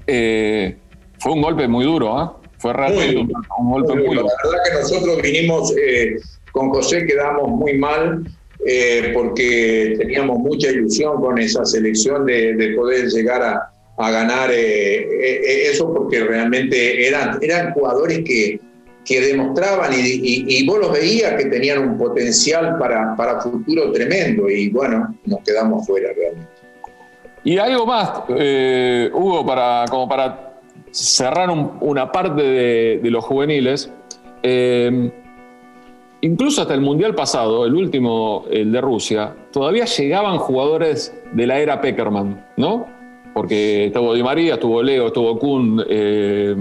Eh, 0.05 0.77
fue 1.17 1.31
un 1.31 1.41
golpe 1.41 1.67
muy 1.67 1.83
duro, 1.83 2.21
¿eh? 2.21 2.47
Fue 2.59 2.73
realmente 2.73 3.17
un, 3.57 3.71
golpe 3.71 3.95
muy, 3.95 4.15
duro. 4.15 4.27
La 4.27 4.49
verdad 4.49 4.63
que 4.65 4.79
nosotros 4.81 5.21
vinimos 5.23 5.73
eh, 5.75 6.17
con 6.51 6.69
José 6.69 7.05
quedamos 7.05 7.49
muy 7.49 7.77
mal 7.77 8.23
eh, 8.65 9.11
porque 9.13 9.95
teníamos 9.97 10.37
mucha 10.37 10.69
ilusión 10.69 11.19
con 11.19 11.39
esa 11.39 11.65
selección 11.65 12.25
de, 12.25 12.73
poder 12.75 13.07
llegar 13.07 13.41
a, 13.41 13.67
ganar 13.97 14.49
eh, 14.51 15.01
eh, 15.01 15.69
eso 15.71 15.93
porque 15.93 16.23
realmente 16.23 17.07
eran, 17.07 17.37
eran 17.39 17.71
jugadores 17.73 18.19
que, 18.25 18.59
que 19.05 19.21
demostraban 19.21 19.91
y, 19.93 20.65
vos 20.65 20.79
los 20.79 20.91
veías 20.91 21.35
que 21.35 21.45
tenían 21.45 21.87
un 21.87 21.97
potencial 21.99 22.77
para, 22.79 23.15
para 23.15 23.41
futuro 23.41 23.91
tremendo 23.91 24.49
y 24.49 24.69
bueno, 24.69 25.15
nos 25.25 25.39
quedamos 25.41 25.85
fuera 25.85 26.09
realmente. 26.13 26.49
Y 27.43 27.57
algo 27.57 27.85
más, 27.85 28.23
Hugo, 28.27 29.45
para, 29.45 29.85
como 29.89 30.07
para 30.07 30.53
cerrar 30.91 31.49
una 31.49 32.11
parte 32.11 32.41
de, 32.41 32.99
de 33.03 33.11
los 33.11 33.23
juveniles 33.23 33.91
incluso 36.21 36.61
hasta 36.61 36.73
el 36.73 36.81
Mundial 36.81 37.15
pasado, 37.15 37.65
el 37.65 37.75
último, 37.75 38.45
el 38.49 38.71
de 38.71 38.81
Rusia, 38.81 39.35
todavía 39.51 39.85
llegaban 39.85 40.37
jugadores 40.37 41.15
de 41.33 41.47
la 41.47 41.59
era 41.59 41.81
Peckerman, 41.81 42.47
¿no? 42.57 42.87
Porque 43.33 43.85
estuvo 43.85 44.13
Di 44.13 44.23
María, 44.23 44.55
estuvo 44.55 44.81
Leo, 44.83 45.07
estuvo 45.07 45.37
Kuhn, 45.37 45.83
eh, 45.87 46.55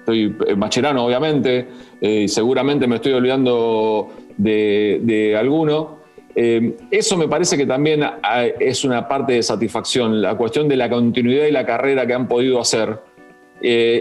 estoy 0.00 0.36
eh, 0.46 0.56
Macherano, 0.56 1.04
obviamente, 1.04 1.68
eh, 2.00 2.28
seguramente 2.28 2.86
me 2.86 2.96
estoy 2.96 3.12
olvidando 3.12 4.10
de, 4.36 5.36
alguno. 5.38 5.98
eso 6.34 7.16
me 7.16 7.28
parece 7.28 7.56
que 7.56 7.66
también 7.66 8.02
ah, 8.02 8.44
es 8.58 8.84
una 8.84 9.06
parte 9.06 9.34
de 9.34 9.42
satisfacción, 9.42 10.20
la 10.20 10.36
cuestión 10.36 10.68
de 10.68 10.76
la 10.76 10.90
continuidad 10.90 11.46
y 11.46 11.52
la 11.52 11.64
carrera 11.64 12.06
que 12.06 12.14
han 12.14 12.26
podido 12.26 12.60
hacer. 12.60 12.98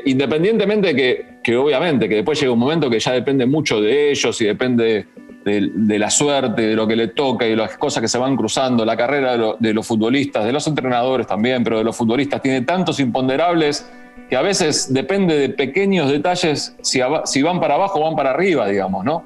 Independientemente 0.05 0.93
de 0.93 1.25
que 1.43 1.55
obviamente 1.55 2.09
que 2.09 2.15
después 2.15 2.39
llega 2.39 2.51
un 2.51 2.59
momento 2.59 2.89
que 2.89 2.99
ya 2.99 3.11
depende 3.11 3.45
mucho 3.45 3.81
de 3.81 4.11
ellos 4.11 4.39
y 4.41 4.45
depende 4.45 5.05
de, 5.43 5.99
la 5.99 6.09
suerte, 6.09 6.61
de 6.61 6.75
lo 6.75 6.87
que 6.87 6.95
le 6.95 7.09
toca 7.09 7.45
y 7.45 7.51
de 7.51 7.55
las 7.55 7.77
cosas 7.77 8.01
que 8.01 8.07
se 8.07 8.17
van 8.17 8.35
cruzando. 8.35 8.85
La 8.85 8.95
carrera 8.95 9.55
de, 9.59 9.73
los 9.73 9.85
futbolistas, 9.85 10.45
de 10.45 10.53
los 10.53 10.65
entrenadores 10.67 11.27
también, 11.27 11.63
pero 11.63 11.77
de 11.77 11.83
los 11.83 11.95
futbolistas 11.95 12.41
tiene 12.41 12.61
tantos 12.61 12.99
imponderables 12.99 13.89
que 14.29 14.35
a 14.35 14.41
veces 14.41 14.93
depende 14.93 15.37
de 15.37 15.49
pequeños 15.49 16.09
detalles 16.09 16.75
si, 16.81 17.01
si 17.25 17.41
van 17.41 17.59
para 17.59 17.75
abajo 17.75 17.99
o 17.99 18.03
van 18.03 18.15
para 18.15 18.31
arriba, 18.31 18.67
digamos, 18.67 19.03
¿no? 19.03 19.25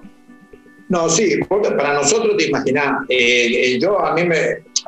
No, 0.89 1.09
sí, 1.09 1.37
para 1.49 1.93
nosotros 1.93 2.37
te 2.37 2.47
imaginás, 2.47 3.01
eh, 3.09 3.73
eh, 3.73 3.79
yo 3.79 3.99
a 3.99 4.13
mí 4.13 4.23
me, 4.23 4.37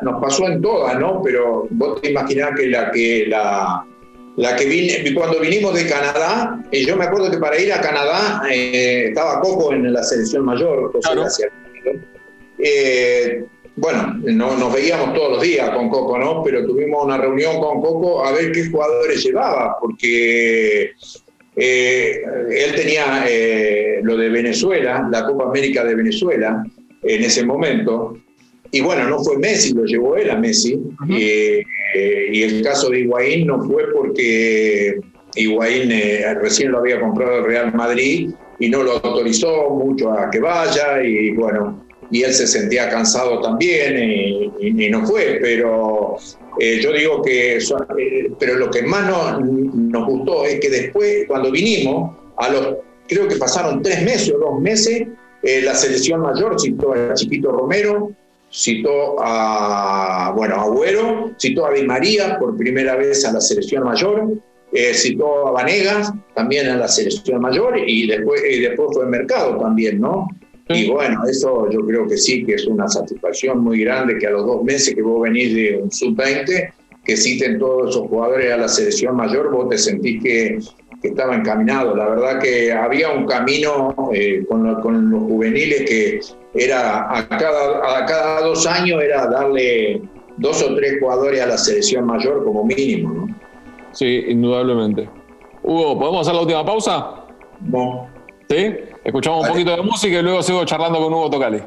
nos 0.01 0.21
pasó 0.21 0.47
en 0.47 0.61
todas, 0.61 0.97
¿no? 0.97 1.21
Pero 1.21 1.67
vos 1.71 2.01
te 2.01 2.11
imaginás 2.11 2.51
que 2.57 2.67
la 2.67 2.89
que 2.89 3.25
la, 3.27 3.85
la 4.39 4.55
que 4.55 4.65
vine, 4.65 5.13
cuando 5.13 5.41
vinimos 5.41 5.73
de 5.73 5.85
Canadá, 5.85 6.63
y 6.71 6.85
yo 6.85 6.95
me 6.95 7.03
acuerdo 7.03 7.29
que 7.29 7.37
para 7.39 7.59
ir 7.59 7.73
a 7.73 7.81
Canadá 7.81 8.43
eh, 8.49 9.07
estaba 9.09 9.41
Coco 9.41 9.73
en 9.73 9.91
la 9.91 10.01
selección 10.01 10.45
mayor, 10.45 10.93
eh, 12.57 13.43
bueno, 13.75 14.17
no, 14.23 14.57
nos 14.57 14.73
veíamos 14.73 15.13
todos 15.13 15.31
los 15.33 15.41
días 15.41 15.69
con 15.71 15.89
Coco, 15.89 16.17
¿no? 16.17 16.41
Pero 16.41 16.65
tuvimos 16.65 17.03
una 17.03 17.17
reunión 17.17 17.59
con 17.59 17.81
Coco 17.81 18.25
a 18.25 18.31
ver 18.31 18.53
qué 18.53 18.69
jugadores 18.69 19.21
llevaba, 19.21 19.75
porque 19.81 20.91
eh, 21.57 22.21
él 22.49 22.75
tenía 22.75 23.25
lo 24.03 24.15
de 24.15 24.29
Venezuela, 24.29 25.05
la 25.11 25.25
Copa 25.25 25.49
América 25.49 25.83
de 25.83 25.95
Venezuela, 25.95 26.63
en 27.03 27.23
ese 27.23 27.45
momento, 27.45 28.17
y 28.71 28.81
bueno, 28.81 29.09
no 29.09 29.19
fue 29.23 29.37
Messi, 29.37 29.73
lo 29.73 29.83
llevó 29.85 30.15
él 30.15 30.29
a 30.29 30.35
Messi. 30.35 30.79
Eh, 31.95 32.29
y 32.31 32.43
el 32.43 32.61
caso 32.61 32.89
de 32.89 32.99
Higuaín 32.99 33.47
no 33.47 33.63
fue 33.63 33.91
porque 33.91 34.99
Higuaín 35.35 35.91
eh, 35.91 36.33
recién 36.35 36.71
lo 36.71 36.79
había 36.79 36.99
comprado 36.99 37.39
el 37.39 37.45
Real 37.45 37.73
Madrid 37.73 38.29
y 38.59 38.69
no 38.69 38.83
lo 38.83 38.93
autorizó 39.03 39.69
mucho 39.71 40.11
a 40.11 40.29
que 40.29 40.39
vaya 40.39 41.01
y 41.03 41.31
bueno, 41.31 41.83
y 42.11 42.21
él 42.21 42.33
se 42.33 42.45
sentía 42.45 42.89
cansado 42.89 43.41
también 43.41 44.51
y, 44.59 44.89
no 44.89 45.05
fue, 45.05 45.39
pero 45.41 46.17
eh, 46.59 46.79
yo 46.81 46.91
digo 46.93 47.21
que, 47.23 47.59
pero 48.39 48.55
lo 48.55 48.69
que 48.69 48.83
más 48.83 49.39
nos 49.73 50.05
gustó 50.05 50.45
es 50.45 50.59
que 50.59 50.69
después, 50.69 51.25
cuando 51.27 51.51
vinimos, 51.51 52.15
a 52.37 52.49
los, 52.49 52.75
creo 53.07 53.27
que 53.27 53.35
pasaron 53.37 53.81
tres 53.81 54.03
meses 54.03 54.33
o 54.35 54.39
dos 54.39 54.61
meses, 54.61 55.07
la 55.41 55.73
selección 55.73 56.21
mayor 56.21 56.59
citó 56.59 56.93
a 56.93 57.13
Chiquito 57.13 57.51
Romero, 57.51 58.11
citó 58.51 59.17
a, 59.19 60.33
bueno, 60.35 60.55
Agüero, 60.55 61.31
citó 61.37 61.65
a 61.65 61.73
Di 61.73 61.83
María 61.83 62.37
por 62.39 62.57
primera 62.57 62.95
vez 62.95 63.25
a 63.25 63.31
la 63.31 63.41
selección 63.41 63.83
mayor, 63.83 64.33
eh, 64.71 64.93
citó 64.93 65.47
a 65.47 65.51
Vanegas 65.51 66.13
también 66.35 66.67
a 66.67 66.77
la 66.77 66.87
selección 66.87 67.41
mayor 67.41 67.77
y 67.77 68.07
después, 68.07 68.41
y 68.49 68.59
después 68.59 68.89
fue 68.93 69.05
mercado 69.05 69.57
también, 69.57 69.99
¿no? 69.99 70.27
Y 70.71 70.87
bueno, 70.87 71.23
eso 71.27 71.67
yo 71.71 71.79
creo 71.79 72.07
que 72.07 72.15
sí, 72.15 72.45
que 72.45 72.53
es 72.53 72.67
una 72.67 72.87
satisfacción 72.87 73.63
muy 73.63 73.79
grande 73.83 74.19
que 74.19 74.27
a 74.27 74.31
los 74.31 74.45
dos 74.45 74.63
meses 74.63 74.93
que 74.93 75.01
vos 75.01 75.23
venís 75.23 75.55
de 75.55 75.79
un 75.81 75.91
sub-20, 75.91 76.73
que 77.03 77.17
citen 77.17 77.57
todos 77.57 77.89
esos 77.89 78.07
jugadores 78.07 78.51
a 78.51 78.57
la 78.57 78.67
selección 78.67 79.15
mayor, 79.15 79.51
vos 79.51 79.67
te 79.69 79.79
sentís 79.79 80.21
que, 80.21 80.59
que 81.01 81.07
estaba 81.07 81.35
encaminado. 81.35 81.95
La 81.95 82.09
verdad 82.09 82.39
que 82.39 82.71
había 82.71 83.09
un 83.09 83.25
camino 83.25 84.11
eh, 84.13 84.45
con, 84.47 84.79
con, 84.81 85.09
los 85.09 85.23
juveniles 85.23 85.89
que 85.89 86.19
era 86.53 87.15
a 87.15 87.27
cada, 87.27 87.97
a 87.97 88.05
cada 88.05 88.41
dos 88.41 88.65
años 88.65 89.01
era 89.01 89.27
darle 89.27 90.01
dos 90.37 90.63
o 90.63 90.75
tres 90.75 90.99
jugadores 90.99 91.41
a 91.41 91.47
la 91.47 91.57
selección 91.57 92.05
mayor 92.05 92.43
como 92.43 92.63
mínimo. 92.63 93.13
¿no? 93.13 93.35
Sí, 93.91 94.25
indudablemente. 94.27 95.09
Hugo, 95.63 95.99
¿podemos 95.99 96.21
hacer 96.21 96.35
la 96.35 96.41
última 96.41 96.65
pausa? 96.65 97.25
No. 97.61 98.07
¿Sí? 98.49 98.75
Escuchamos 99.03 99.43
un 99.43 99.49
poquito 99.49 99.75
de 99.75 99.81
música 99.81 100.19
y 100.19 100.23
luego 100.23 100.41
sigo 100.41 100.65
charlando 100.65 100.99
con 100.99 101.13
Hugo 101.13 101.29
Tocali. 101.29 101.61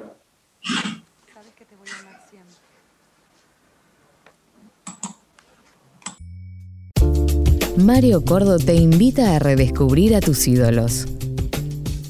Mario 7.77 8.25
Cordo 8.25 8.59
te 8.59 8.75
invita 8.75 9.35
a 9.35 9.39
redescubrir 9.39 10.15
a 10.15 10.21
tus 10.21 10.47
ídolos. 10.47 11.07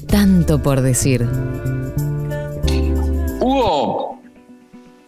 Tanto 0.07 0.61
por 0.61 0.81
decir. 0.81 1.27
Hugo, 3.53 4.19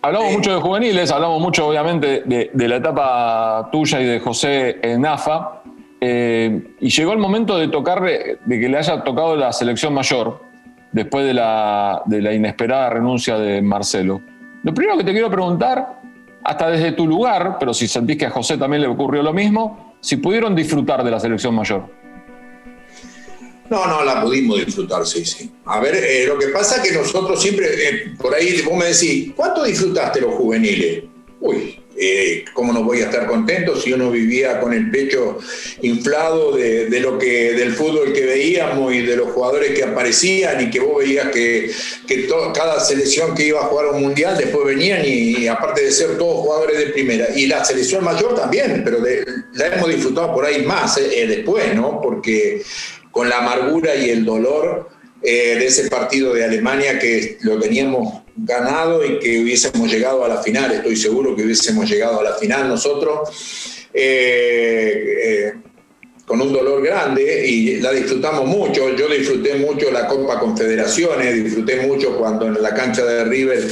hablamos 0.03 0.33
mucho 0.33 0.53
de 0.53 0.61
juveniles, 0.61 1.11
hablamos 1.11 1.41
mucho 1.41 1.67
obviamente 1.67 2.21
de, 2.25 2.67
la 2.67 2.75
etapa 2.75 3.69
tuya 3.71 3.99
y 4.01 4.05
de 4.05 4.19
José 4.19 4.77
en 4.83 5.03
AFA, 5.03 5.63
eh, 5.99 6.75
y 6.79 6.89
llegó 6.89 7.13
el 7.13 7.17
momento 7.17 7.57
de 7.57 7.69
tocar, 7.69 8.03
de 8.03 8.59
que 8.59 8.69
le 8.69 8.77
haya 8.77 9.03
tocado 9.03 9.35
la 9.35 9.51
selección 9.51 9.95
mayor, 9.95 10.41
después 10.91 11.25
de 11.25 11.33
la, 11.33 12.03
de 12.05 12.21
la 12.21 12.33
inesperada 12.33 12.91
renuncia 12.91 13.39
de 13.39 13.63
Marcelo. 13.63 14.21
Lo 14.61 14.73
primero 14.75 14.95
que 14.99 15.03
te 15.03 15.11
quiero 15.11 15.31
preguntar, 15.31 15.99
hasta 16.43 16.69
desde 16.69 16.91
tu 16.91 17.07
lugar, 17.07 17.57
pero 17.59 17.73
si 17.73 17.87
sentís 17.87 18.17
que 18.17 18.27
a 18.27 18.29
José 18.29 18.59
también 18.59 18.83
le 18.83 18.87
ocurrió 18.87 19.23
lo 19.23 19.33
mismo, 19.33 19.95
si 20.01 20.17
pudieron 20.17 20.53
disfrutar 20.53 21.03
de 21.03 21.09
la 21.09 21.19
selección 21.19 21.55
mayor. 21.55 21.89
No, 23.69 23.87
no, 23.87 24.03
la 24.03 24.21
pudimos 24.21 24.63
disfrutar, 24.63 25.05
sí, 25.07 25.25
sí. 25.25 25.51
A 25.65 25.79
ver, 25.79 25.95
eh, 25.95 26.25
lo 26.27 26.37
que 26.37 26.47
pasa 26.47 26.77
es 26.77 26.89
que 26.89 26.95
nosotros 26.95 27.41
siempre, 27.41 27.67
eh, 27.67 28.13
por 28.19 28.33
ahí 28.33 28.61
vos 28.61 28.77
me 28.77 28.85
decís, 28.85 29.31
¿cuánto 29.35 29.63
disfrutaste 29.63 30.21
los 30.21 30.35
juveniles? 30.35 31.03
Uy, 31.39 31.79
eh, 31.97 32.43
¿cómo 32.53 32.73
no 32.73 32.83
voy 32.83 33.01
a 33.01 33.05
estar 33.05 33.25
contento 33.25 33.79
si 33.79 33.93
uno 33.93 34.11
vivía 34.11 34.59
con 34.59 34.73
el 34.73 34.91
pecho 34.91 35.39
inflado 35.81 36.51
de, 36.51 36.99
lo 36.99 37.17
que, 37.17 37.53
del 37.53 37.73
fútbol 37.73 38.11
que 38.11 38.25
veíamos 38.25 38.93
y 38.93 39.01
de 39.01 39.15
los 39.15 39.29
jugadores 39.29 39.71
que 39.71 39.83
aparecían 39.83 40.61
y 40.61 40.69
que 40.69 40.81
vos 40.81 40.99
veías 40.99 41.29
que, 41.29 41.71
que 42.05 42.27
cada 42.53 42.81
selección 42.81 43.33
que 43.33 43.47
iba 43.47 43.61
a 43.61 43.67
jugar 43.67 43.87
un 43.87 44.01
mundial 44.01 44.37
después 44.37 44.65
venían 44.65 45.01
y, 45.05 45.47
aparte 45.47 45.85
de 45.85 45.91
ser 45.91 46.17
todos 46.17 46.41
jugadores 46.41 46.77
de 46.77 46.87
primera. 46.87 47.27
Y 47.33 47.47
la 47.47 47.63
selección 47.63 48.03
mayor 48.03 48.35
también, 48.35 48.83
pero 48.83 48.99
la 49.53 49.67
hemos 49.67 49.89
disfrutado 49.89 50.33
por 50.33 50.45
ahí 50.45 50.63
más 50.63 50.95
después, 50.95 51.73
¿no? 51.73 52.01
Porque 52.01 52.61
con 53.15 53.29
la 53.29 53.37
amargura 53.37 53.95
y 53.95 54.09
el 54.09 54.25
dolor 54.25 54.89
eh, 55.21 55.55
de 55.57 55.67
ese 55.67 55.89
partido 55.89 56.33
de 56.33 56.43
Alemania 56.43 56.99
que 56.99 57.37
lo 57.43 57.57
teníamos 57.57 58.23
ganado 58.35 59.05
y 59.05 59.19
que 59.19 59.39
hubiésemos 59.41 59.89
llegado 59.89 60.25
a 60.25 60.27
la 60.27 60.43
final, 60.43 60.69
estoy 60.73 60.97
seguro 60.97 61.33
que 61.33 61.43
hubiésemos 61.43 61.89
llegado 61.89 62.19
a 62.19 62.23
la 62.23 62.33
final 62.33 62.67
nosotros, 62.67 63.29
eh, 63.93 65.17
eh, 65.23 65.53
con 66.25 66.41
un 66.41 66.51
dolor 66.51 66.83
grande 66.83 67.47
y 67.47 67.79
la 67.79 67.93
disfrutamos 67.93 68.45
mucho, 68.47 68.93
yo 68.93 69.07
disfruté 69.07 69.55
mucho 69.55 69.89
la 69.91 70.07
Copa 70.07 70.37
Confederaciones, 70.37 71.41
disfruté 71.41 71.87
mucho 71.87 72.17
cuando 72.17 72.47
en 72.47 72.61
la 72.61 72.73
cancha 72.73 73.05
de 73.05 73.23
River 73.23 73.65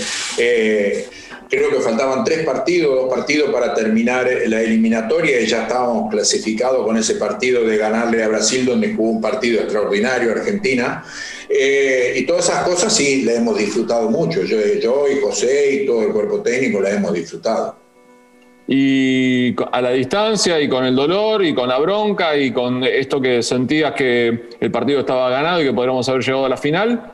Creo 1.56 1.70
que 1.70 1.82
faltaban 1.82 2.24
tres 2.24 2.44
partidos, 2.44 2.96
dos 2.96 3.14
partidos 3.14 3.52
para 3.52 3.76
terminar 3.76 4.28
la 4.48 4.60
eliminatoria 4.60 5.40
y 5.40 5.46
ya 5.46 5.64
estábamos 5.64 6.10
clasificados 6.10 6.84
con 6.84 6.98
ese 6.98 7.14
partido 7.14 7.64
de 7.64 7.78
ganarle 7.78 8.24
a 8.24 8.28
Brasil, 8.28 8.66
donde 8.66 8.96
jugó 8.96 9.12
un 9.12 9.22
partido 9.22 9.62
extraordinario 9.62 10.32
Argentina. 10.32 11.06
Eh, 11.48 12.16
y 12.18 12.26
todas 12.26 12.50
esas 12.50 12.64
cosas 12.64 12.92
sí 12.92 13.22
las 13.22 13.36
hemos 13.36 13.56
disfrutado 13.56 14.10
mucho. 14.10 14.42
Yo, 14.44 14.58
yo 14.82 15.06
y 15.08 15.22
José 15.22 15.74
y 15.74 15.86
todo 15.86 16.02
el 16.02 16.12
cuerpo 16.12 16.42
técnico 16.42 16.82
las 16.82 16.94
hemos 16.94 17.14
disfrutado. 17.14 17.76
Y 18.68 19.56
a 19.72 19.80
la 19.80 19.92
distancia 19.92 20.60
y 20.60 20.68
con 20.68 20.86
el 20.86 20.96
dolor 20.96 21.46
y 21.46 21.54
con 21.54 21.70
la 21.70 21.78
bronca 21.78 22.36
y 22.36 22.52
con 22.52 22.84
esto 22.84 23.22
que 23.22 23.44
sentías 23.44 23.94
que 23.94 24.50
el 24.60 24.72
partido 24.72 25.02
estaba 25.02 25.30
ganado 25.30 25.62
y 25.62 25.66
que 25.66 25.74
podríamos 25.74 26.10
haber 26.10 26.24
llegado 26.24 26.48
a 26.48 26.50
la 26.50 26.58
final, 26.58 27.14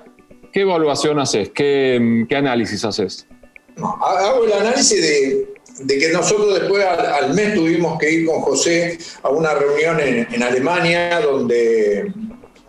¿qué 0.53 0.61
evaluación 0.61 1.19
haces? 1.19 1.49
¿Qué, 1.49 2.25
qué 2.29 2.35
análisis 2.37 2.85
haces? 2.85 3.27
Hago 3.83 4.45
el 4.45 4.53
análisis 4.53 5.01
de, 5.01 5.99
que 5.99 6.09
nosotros 6.09 6.59
después 6.59 6.85
al, 6.85 7.33
mes 7.33 7.53
tuvimos 7.53 7.97
que 7.97 8.11
ir 8.11 8.25
con 8.25 8.41
José 8.41 8.97
a 9.23 9.29
una 9.29 9.53
reunión 9.53 9.99
en, 9.99 10.43
Alemania 10.43 11.21
donde 11.21 12.11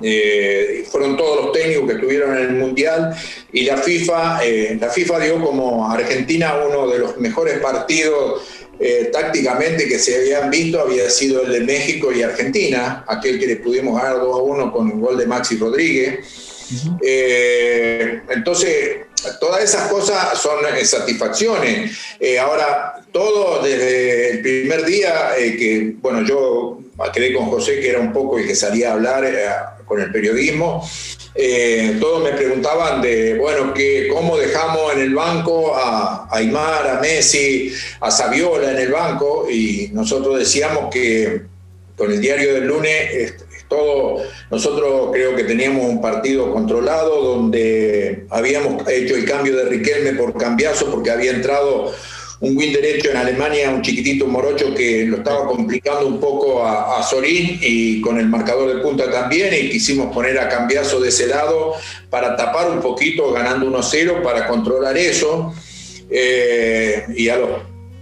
eh, 0.02 0.84
fueron 0.90 1.16
todos 1.16 1.44
los 1.44 1.52
técnicos 1.52 1.88
que 1.88 1.94
estuvieron 1.94 2.36
en 2.36 2.42
el 2.42 2.52
Mundial 2.52 3.14
y 3.52 3.64
la 3.64 3.76
FIFA, 3.76 4.44
eh, 4.44 4.78
la 4.80 4.88
FIFA 4.88 5.18
dio 5.20 5.44
como 5.44 5.90
Argentina 5.90 6.54
uno 6.66 6.88
de 6.88 6.98
los 7.00 7.18
mejores 7.18 7.58
partidos 7.58 8.42
eh, 8.78 9.10
tácticamente 9.12 9.86
que 9.86 9.98
se 9.98 10.16
habían 10.16 10.48
visto 10.48 10.80
había 10.80 11.10
sido 11.10 11.42
el 11.42 11.52
de 11.52 11.60
México 11.60 12.12
y 12.12 12.22
Argentina, 12.22 13.04
aquel 13.06 13.38
que 13.38 13.46
le 13.46 13.56
pudimos 13.56 14.00
ganar 14.00 14.20
2 14.20 14.38
a 14.38 14.42
1 14.42 14.72
con 14.72 14.90
un 14.90 15.00
gol 15.00 15.18
de 15.18 15.26
Maxi 15.26 15.58
Rodríguez. 15.58 16.20
entonces, 17.02 19.00
todas 19.38 19.62
esas 19.62 19.88
cosas 19.88 20.38
son 20.38 20.58
eh, 20.66 20.84
satisfacciones. 20.84 21.98
Eh, 22.18 22.38
ahora, 22.38 23.02
todo 23.12 23.62
desde 23.62 24.30
el 24.30 24.42
primer 24.42 24.84
día 24.84 25.36
eh, 25.38 25.56
que, 25.56 25.94
bueno, 26.00 26.22
yo 26.26 26.78
quedé 27.12 27.32
con 27.34 27.46
José, 27.46 27.80
que 27.80 27.90
era 27.90 28.00
un 28.00 28.12
poco 28.12 28.38
el 28.38 28.46
que 28.46 28.54
salía 28.54 28.90
a 28.90 28.92
hablar 28.94 29.76
con 29.86 30.00
el 30.00 30.12
periodismo, 30.12 30.86
todos 31.98 32.22
me 32.22 32.32
preguntaban 32.32 33.00
de, 33.00 33.38
bueno, 33.38 33.72
que, 33.72 34.08
¿cómo 34.12 34.36
dejamos 34.36 34.92
en 34.92 35.00
el 35.00 35.14
banco 35.14 35.74
a, 35.74 36.28
Aymar, 36.30 36.86
a 36.86 37.00
Messi, 37.00 37.72
a 38.00 38.10
Saviola 38.10 38.72
en 38.72 38.78
el 38.78 38.92
banco? 38.92 39.48
Y 39.50 39.90
nosotros 39.92 40.38
decíamos 40.38 40.92
que 40.92 41.42
con 41.96 42.10
el 42.12 42.20
diario 42.20 42.54
del 42.54 42.66
lunes 42.66 43.34
todo, 43.70 44.16
nosotros 44.50 45.10
creo 45.12 45.34
que 45.34 45.44
teníamos 45.44 45.86
un 45.86 46.02
partido 46.02 46.52
controlado 46.52 47.22
donde 47.22 48.26
habíamos 48.28 48.86
hecho 48.88 49.14
el 49.14 49.24
cambio 49.24 49.56
de 49.56 49.64
Riquelme 49.64 50.12
por 50.14 50.36
cambiazo 50.36 50.90
porque 50.90 51.10
había 51.10 51.30
entrado 51.30 51.92
un 52.40 52.56
win 52.56 52.72
derecho 52.72 53.10
en 53.10 53.18
Alemania, 53.18 53.70
un 53.70 53.82
chiquitito 53.82 54.26
morocho 54.26 54.74
que 54.74 55.04
lo 55.06 55.18
estaba 55.18 55.46
complicando 55.46 56.06
un 56.06 56.18
poco 56.18 56.64
a, 56.64 57.02
Sorín 57.02 57.58
y 57.62 58.00
con 58.00 58.18
el 58.18 58.28
marcador 58.28 58.74
de 58.74 58.82
punta 58.82 59.10
también 59.10 59.52
y 59.54 59.70
quisimos 59.70 60.12
poner 60.12 60.38
a 60.38 60.48
cambiazo 60.48 61.00
de 61.00 61.10
ese 61.10 61.26
lado 61.26 61.74
para 62.08 62.36
tapar 62.36 62.70
un 62.70 62.80
poquito 62.80 63.30
ganando 63.32 63.66
1-0 63.66 64.22
para 64.22 64.46
controlar 64.46 64.96
eso. 64.96 65.54
Eh, 66.10 67.04
y 67.14 67.28
a 67.28 67.36
los 67.36 67.50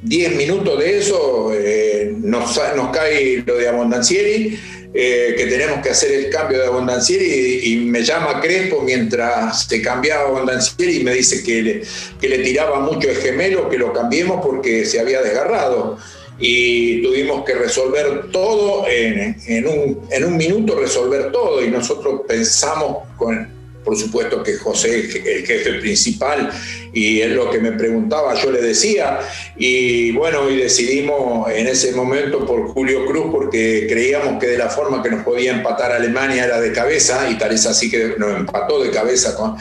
10 0.03 0.37
minutos 0.37 0.79
de 0.79 0.99
eso 0.99 1.51
eh, 1.53 2.15
nos, 2.17 2.61
nos 2.77 2.91
cae 2.91 3.43
lo 3.45 3.57
de 3.57 3.69
Abondancieri 3.69 4.59
eh, 4.95 5.35
que 5.37 5.47
tenemos 5.47 5.83
que 5.83 5.91
hacer 5.91 6.13
el 6.13 6.31
cambio 6.31 6.59
de 6.59 6.67
Abondancieri 6.67 7.61
y, 7.63 7.77
me 7.77 8.03
llama 8.03 8.41
Crespo 8.41 8.81
mientras 8.83 9.67
se 9.69 9.83
cambiaba 9.83 10.29
Abondancieri 10.29 10.97
y 10.97 11.05
me 11.05 11.13
dice 11.13 11.43
que 11.43 11.63
le, 11.63 11.83
que 12.21 12.29
le 12.29 12.39
tiraba 12.39 12.81
mucho 12.81 13.11
el 13.11 13.17
gemelo, 13.17 13.69
que 13.69 13.77
lo 13.77 13.93
cambiemos 13.93 14.45
porque 14.45 14.85
se 14.85 15.01
había 15.01 15.21
desgarrado. 15.21 15.99
Y 16.41 17.03
tuvimos 17.03 17.45
que 17.45 17.55
resolver 17.55 18.31
todo 18.31 18.87
en, 18.89 19.67
un, 19.67 20.07
en 20.11 20.25
un 20.25 20.37
minuto, 20.37 20.79
resolver 20.79 21.33
todo. 21.33 21.65
Y 21.65 21.69
nosotros 21.69 22.21
pensamos 22.29 23.09
con, 23.17 23.58
por 23.89 23.97
supuesto 23.97 24.43
que 24.43 24.59
José 24.59 24.99
es 24.99 25.15
el 25.15 25.47
jefe 25.47 25.73
principal 25.81 26.51
y 26.93 27.23
es 27.23 27.31
lo 27.31 27.51
que 27.51 27.59
me 27.59 27.73
preguntaba, 27.73 28.35
yo 28.35 28.51
le 28.51 28.61
decía, 28.61 29.21
y 29.57 30.13
bueno, 30.13 30.51
y 30.51 30.57
decidimos 30.57 31.51
en 31.51 31.69
ese 31.69 31.93
momento 31.93 32.45
por 32.45 32.69
Julio 32.69 33.07
Cruz 33.07 33.29
porque 33.33 33.87
creíamos 33.89 34.39
que 34.39 34.49
de 34.49 34.59
la 34.59 34.69
forma 34.69 35.03
que 35.03 35.09
nos 35.09 35.25
podía 35.25 35.53
empatar 35.53 35.91
Alemania 35.91 36.45
era 36.45 36.61
de 36.61 36.71
cabeza, 36.71 37.31
y 37.31 37.39
tal 37.39 37.53
es 37.53 37.65
así 37.65 37.91
que 37.91 38.17
nos 38.19 38.37
empató 38.37 38.79
de 38.79 38.91
cabeza 38.91 39.35
con, 39.35 39.57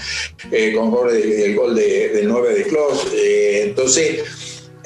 eh, 0.52 0.74
con 0.76 1.10
el 1.10 1.56
gol 1.56 1.74
de, 1.74 2.10
del 2.10 2.28
9 2.28 2.54
de 2.54 2.64
Klos. 2.64 3.08
Eh, 3.14 3.62
entonces, 3.68 4.24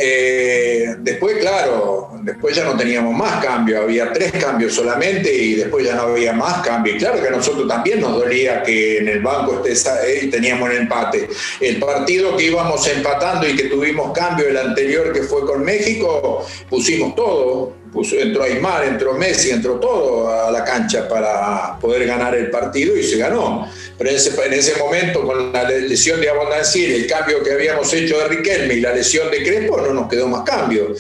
eh, 0.02 0.96
después, 1.00 1.38
claro, 1.38 2.12
después 2.24 2.56
ya 2.56 2.64
no 2.64 2.76
teníamos 2.76 3.14
más 3.16 3.44
cambio, 3.44 3.82
había 3.82 4.12
tres 4.12 4.32
cambios 4.32 4.74
solamente 4.74 5.34
y 5.34 5.56
después 5.56 5.86
ya 5.86 5.96
no 5.96 6.04
había 6.04 6.34
más 6.34 6.66
cambio. 6.66 6.96
Y 6.96 6.98
claro 6.98 7.22
que 7.22 7.28
a 7.28 7.32
nosotros 7.32 7.68
también 7.68 8.02
nos 8.02 8.14
dolía 8.14 8.64
que 8.64 8.98
en 8.98 9.08
el 9.08 9.22
banco 9.22 9.64
esté, 9.66 9.90
eh, 10.06 10.28
teníamos 10.28 10.70
el 10.72 10.78
empate. 10.78 11.30
El 11.60 11.78
partido 11.78 12.36
que 12.36 12.46
íbamos 12.46 12.88
empatando 12.88 13.48
y 13.48 13.56
que 13.56 13.66
tuvimos 13.66 14.12
cambio, 14.12 14.48
el 14.48 14.58
anterior 14.58 15.14
que 15.14 15.24
fue 15.24 15.46
con 15.46 15.64
México, 15.64 16.46
pusimos 16.70 17.16
todo, 17.16 17.74
entró 18.14 18.44
Aymar, 18.44 18.86
entró 18.86 19.14
Messi, 19.14 19.52
entró 19.52 19.76
todo 19.76 20.30
a 20.30 20.52
la 20.52 20.64
cancha 20.64 21.08
para 21.08 21.78
poder 21.80 22.08
ganar 22.08 22.36
el 22.36 22.50
partido 22.50 22.96
y 22.96 23.04
se 23.04 23.18
ganó. 23.18 23.68
Pero 24.02 24.10
en 24.10 24.16
ese, 24.16 24.46
en 24.48 24.54
ese 24.54 24.80
momento, 24.80 25.24
con 25.24 25.54
la 25.54 25.64
lesión 25.64 26.20
de 26.20 26.28
Abondancir, 26.28 26.92
el 26.92 27.06
cambio 27.06 27.44
que 27.44 27.52
habíamos 27.52 27.94
hecho 27.94 28.18
de 28.18 28.30
Riquelme 28.30 28.74
y 28.74 28.82
la 28.82 28.96
lesión 28.96 29.30
de 29.30 29.44
Crespo, 29.44 29.80
no 29.80 29.94
nos 29.94 30.10
quedó 30.10 30.28
más 30.28 30.42
cambio. 30.42 30.96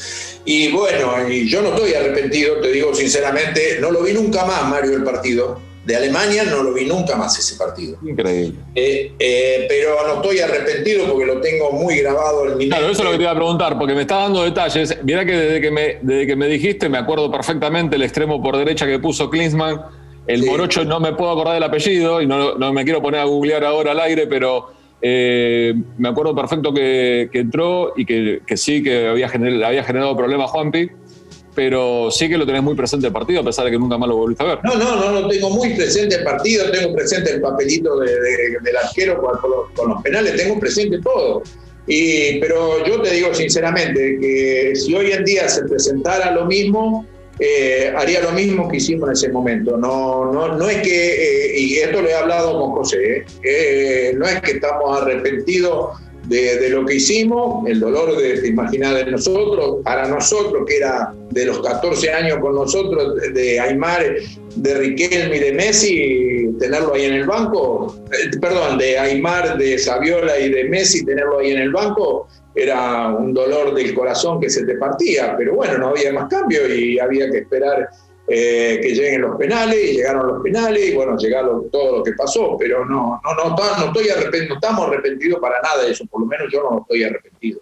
Y 0.45 0.71
bueno, 0.71 1.27
y 1.27 1.49
yo 1.49 1.63
no 1.63 1.69
estoy 1.69 1.95
arrepentido, 1.95 2.61
te 2.61 2.71
digo 2.71 2.93
sinceramente, 2.93 3.79
no 3.81 3.89
lo 3.89 4.03
vi 4.03 4.13
nunca 4.13 4.45
más, 4.45 4.69
Mario, 4.69 4.93
el 4.93 5.03
partido 5.03 5.59
de 5.83 5.95
Alemania 5.95 6.43
no 6.43 6.61
lo 6.61 6.73
vi 6.73 6.85
nunca 6.85 7.15
más 7.15 7.39
ese 7.39 7.55
partido. 7.55 7.97
Increíble. 8.03 8.53
Eh, 8.75 9.13
eh, 9.17 9.65
pero 9.67 9.95
no 10.07 10.21
estoy 10.21 10.37
arrepentido 10.37 11.07
porque 11.07 11.25
lo 11.25 11.41
tengo 11.41 11.71
muy 11.71 11.97
grabado 11.97 12.51
en 12.51 12.55
mi 12.55 12.69
Claro, 12.69 12.85
eso 12.85 13.01
es 13.01 13.03
lo 13.03 13.09
que 13.13 13.17
te 13.17 13.23
iba 13.23 13.31
a 13.31 13.35
preguntar, 13.35 13.79
porque 13.79 13.95
me 13.95 14.01
está 14.01 14.17
dando 14.17 14.43
detalles. 14.43 14.95
Mira 15.01 15.25
que 15.25 15.31
desde 15.31 15.59
que 15.59 15.71
me, 15.71 15.97
desde 16.03 16.27
que 16.27 16.35
me 16.35 16.47
dijiste, 16.47 16.87
me 16.87 16.99
acuerdo 16.99 17.31
perfectamente 17.31 17.95
el 17.95 18.03
extremo 18.03 18.43
por 18.43 18.57
derecha 18.57 18.85
que 18.85 18.99
puso 18.99 19.27
Klinsmann. 19.27 19.81
El 20.27 20.45
morocho 20.45 20.85
no 20.85 20.99
me 20.99 21.13
puedo 21.13 21.31
acordar 21.31 21.55
del 21.55 21.63
apellido 21.63 22.21
y 22.21 22.27
no, 22.27 22.55
no, 22.55 22.73
me 22.73 22.83
quiero 22.83 23.01
poner 23.01 23.21
a 23.21 23.25
googlear 23.25 23.63
ahora 23.63 23.91
al 23.91 23.99
aire, 23.99 24.27
pero 24.27 24.71
eh, 25.01 25.73
me 25.97 26.09
acuerdo 26.09 26.35
perfecto 26.35 26.73
que, 26.73 27.29
entró 27.33 27.93
y 27.97 28.05
que, 28.05 28.41
que 28.45 28.55
sí, 28.55 28.83
que 28.83 29.07
había, 29.07 29.29
generado, 29.29 29.65
había 29.65 29.83
generado 29.83 30.15
problemas 30.15 30.49
Juanpi 30.51 30.89
pero 31.53 32.09
sí 32.11 32.29
que 32.29 32.37
lo 32.37 32.45
tenés 32.45 32.63
muy 32.63 32.75
presente 32.75 33.07
el 33.07 33.13
partido, 33.13 33.41
a 33.41 33.43
pesar 33.43 33.65
de 33.65 33.71
que 33.71 33.79
nunca 33.79 33.97
más 33.97 34.09
lo 34.09 34.17
volviste 34.17 34.43
a 34.43 34.47
ver. 34.47 34.59
No, 34.63 34.75
no, 34.75 34.95
no, 34.95 35.21
no 35.21 35.27
tengo 35.27 35.49
muy 35.49 35.73
presente 35.73 36.15
el 36.15 36.23
partido, 36.23 36.69
tengo 36.71 36.93
presente 36.95 37.31
el 37.31 37.41
papelito 37.41 37.99
de, 37.99 38.11
del 38.61 38.77
arquero 38.77 39.21
con, 39.21 39.89
los, 39.89 40.01
penales, 40.01 40.35
tengo 40.35 40.59
presente 40.59 40.99
todo. 40.99 41.43
Y, 41.87 42.39
pero 42.39 42.85
yo 42.85 43.01
te 43.01 43.11
digo 43.11 43.33
sinceramente 43.33 44.17
que 44.21 44.73
si 44.75 44.93
hoy 44.93 45.11
en 45.11 45.25
día 45.25 45.49
se 45.49 45.63
presentara 45.63 46.31
lo 46.31 46.45
mismo, 46.45 47.05
eh, 47.39 47.93
haría 47.95 48.21
lo 48.21 48.31
mismo 48.31 48.67
que 48.67 48.77
hicimos 48.77 49.09
en 49.09 49.13
ese 49.13 49.29
momento. 49.29 49.77
No, 49.77 50.31
no, 50.31 50.57
no 50.57 50.69
es 50.69 50.81
que, 50.81 51.53
eh, 51.53 51.59
y 51.59 51.75
esto 51.75 52.01
lo 52.01 52.09
he 52.09 52.13
hablado 52.13 52.59
con 52.59 52.71
José, 52.71 53.25
eh, 53.43 54.13
no 54.17 54.25
es 54.25 54.41
que 54.41 54.51
estamos 54.51 55.01
arrepentidos 55.01 55.99
de, 56.27 56.69
lo 56.69 56.85
que 56.85 56.95
hicimos, 56.95 57.67
el 57.67 57.79
dolor 57.79 58.15
de, 58.15 58.47
imaginar 58.47 58.95
de 58.95 59.11
nosotros, 59.11 59.77
para 59.83 60.07
nosotros, 60.07 60.63
que 60.67 60.77
era 60.77 61.13
de 61.31 61.45
los 61.45 61.59
14 61.59 62.11
años 62.11 62.37
con 62.39 62.55
nosotros, 62.55 63.15
de 63.33 63.59
Aymar, 63.59 64.15
de 64.55 64.73
Riquelme 64.75 65.37
y 65.37 65.39
de 65.39 65.53
Messi, 65.53 66.49
tenerlo 66.59 66.93
ahí 66.93 67.05
en 67.05 67.13
el 67.13 67.25
banco, 67.25 67.95
perdón, 68.39 68.77
de 68.77 68.97
Aymar, 68.97 69.57
de 69.57 69.77
Saviola 69.77 70.39
y 70.39 70.49
de 70.49 70.65
Messi, 70.65 71.03
tenerlo 71.03 71.39
ahí 71.39 71.51
en 71.51 71.59
el 71.59 71.71
banco, 71.71 72.27
era 72.53 73.09
un 73.09 73.33
dolor 73.33 73.73
del 73.73 73.93
corazón 73.93 74.39
que 74.39 74.49
se 74.49 74.65
te 74.65 74.75
partía, 74.75 75.35
pero 75.37 75.55
bueno, 75.55 75.77
no 75.77 75.87
había 75.89 76.11
más 76.11 76.29
cambio 76.29 76.73
y 76.73 76.99
había 76.99 77.29
que 77.29 77.39
esperar 77.39 77.89
eh, 78.27 78.79
que 78.81 78.93
lleguen 78.93 79.21
los 79.21 79.35
penales, 79.35 79.77
y 79.83 79.97
llegaron 79.97 80.27
los 80.27 80.41
penales, 80.41 80.89
y 80.89 80.95
bueno, 80.95 81.17
llegaron 81.17 81.69
todo 81.69 81.97
lo 81.97 82.03
que 82.03 82.13
pasó, 82.13 82.55
pero 82.57 82.85
no, 82.85 83.19
no, 83.23 83.49
no, 83.49 83.55
no, 83.55 83.85
estoy 83.87 84.09
arrepentido, 84.09 84.55
estamos 84.55 84.87
arrepentidos 84.87 85.39
para 85.39 85.59
nada 85.61 85.83
de 85.83 85.91
eso, 85.91 86.05
por 86.05 86.21
lo 86.21 86.27
menos 86.27 86.47
yo 86.51 86.61
no 86.61 86.79
estoy 86.79 87.03
arrepentido. 87.03 87.59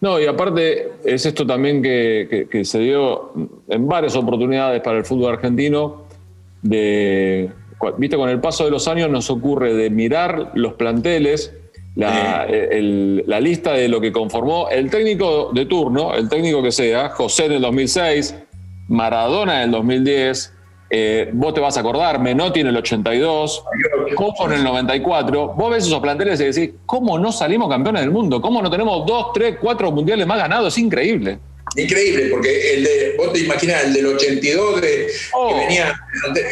No, 0.00 0.20
y 0.20 0.26
aparte 0.26 0.92
es 1.04 1.26
esto 1.26 1.44
también 1.44 1.82
que, 1.82 2.46
que, 2.48 2.64
se 2.64 2.78
dio 2.78 3.32
en 3.66 3.88
varias 3.88 4.14
oportunidades 4.14 4.80
para 4.82 4.98
el 4.98 5.04
fútbol 5.04 5.32
argentino, 5.32 6.04
de, 6.62 7.50
viste, 7.96 8.16
con 8.16 8.28
el 8.28 8.40
paso 8.40 8.64
de 8.64 8.70
los 8.70 8.86
años 8.86 9.10
nos 9.10 9.30
ocurre 9.30 9.74
de 9.74 9.90
mirar 9.90 10.52
los 10.54 10.74
planteles, 10.74 11.52
la, 11.98 12.46
la, 13.26 13.40
lista 13.40 13.72
de 13.72 13.88
lo 13.88 14.00
que 14.00 14.12
conformó 14.12 14.68
el 14.70 14.88
técnico 14.88 15.50
de 15.52 15.66
turno, 15.66 16.14
el 16.14 16.28
técnico 16.28 16.62
que 16.62 16.70
sea, 16.70 17.08
José 17.08 17.46
en 17.46 17.52
el 17.52 17.62
2006, 17.62 18.36
Maradona 18.86 19.56
en 19.56 19.62
el 19.64 19.70
2010, 19.72 20.54
eh, 20.90 21.28
vos 21.32 21.52
te 21.52 21.60
vas 21.60 21.76
a 21.76 21.80
acordar, 21.80 22.20
Menotti 22.20 22.60
en 22.60 22.68
el 22.68 22.76
82, 22.76 23.64
Copo 24.14 24.46
en 24.46 24.58
el 24.58 24.64
94. 24.64 25.54
Vos 25.54 25.70
ves 25.70 25.86
esos 25.86 26.00
planteles 26.00 26.40
y 26.40 26.44
decís, 26.44 26.70
¿cómo 26.86 27.18
no 27.18 27.32
salimos 27.32 27.68
campeones 27.68 28.02
del 28.02 28.12
mundo? 28.12 28.40
¿Cómo 28.40 28.62
no 28.62 28.70
tenemos 28.70 29.04
dos, 29.04 29.32
tres, 29.34 29.56
cuatro 29.60 29.90
mundiales 29.90 30.24
más 30.24 30.38
ganados? 30.38 30.74
Es 30.74 30.78
increíble. 30.78 31.40
Increíble, 31.76 32.26
porque 32.30 32.74
el 32.74 32.84
de, 32.84 33.14
vos 33.16 33.32
te 33.32 33.40
imaginas, 33.40 33.84
el 33.84 33.92
del 33.94 34.06
82 34.06 34.80
de, 34.80 34.80
que 34.80 35.12
oh. 35.32 35.56
venía, 35.56 36.00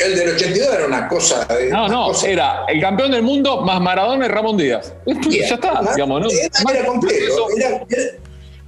el 0.04 0.16
del 0.16 0.34
82 0.34 0.74
era 0.74 0.86
una 0.86 1.08
cosa. 1.08 1.46
no, 1.70 1.88
no, 1.88 2.12
era 2.24 2.64
el 2.68 2.80
campeón 2.80 3.12
del 3.12 3.22
mundo 3.22 3.62
más 3.62 3.80
Maradona 3.80 4.26
y 4.26 4.28
Ramón 4.28 4.56
Díaz. 4.56 4.92
ya 5.06 5.54
está, 5.54 5.80
digamos, 5.94 6.22
¿no? 6.22 6.28
Era, 6.30 6.84
completo. 6.84 7.48
Era, 7.56 7.80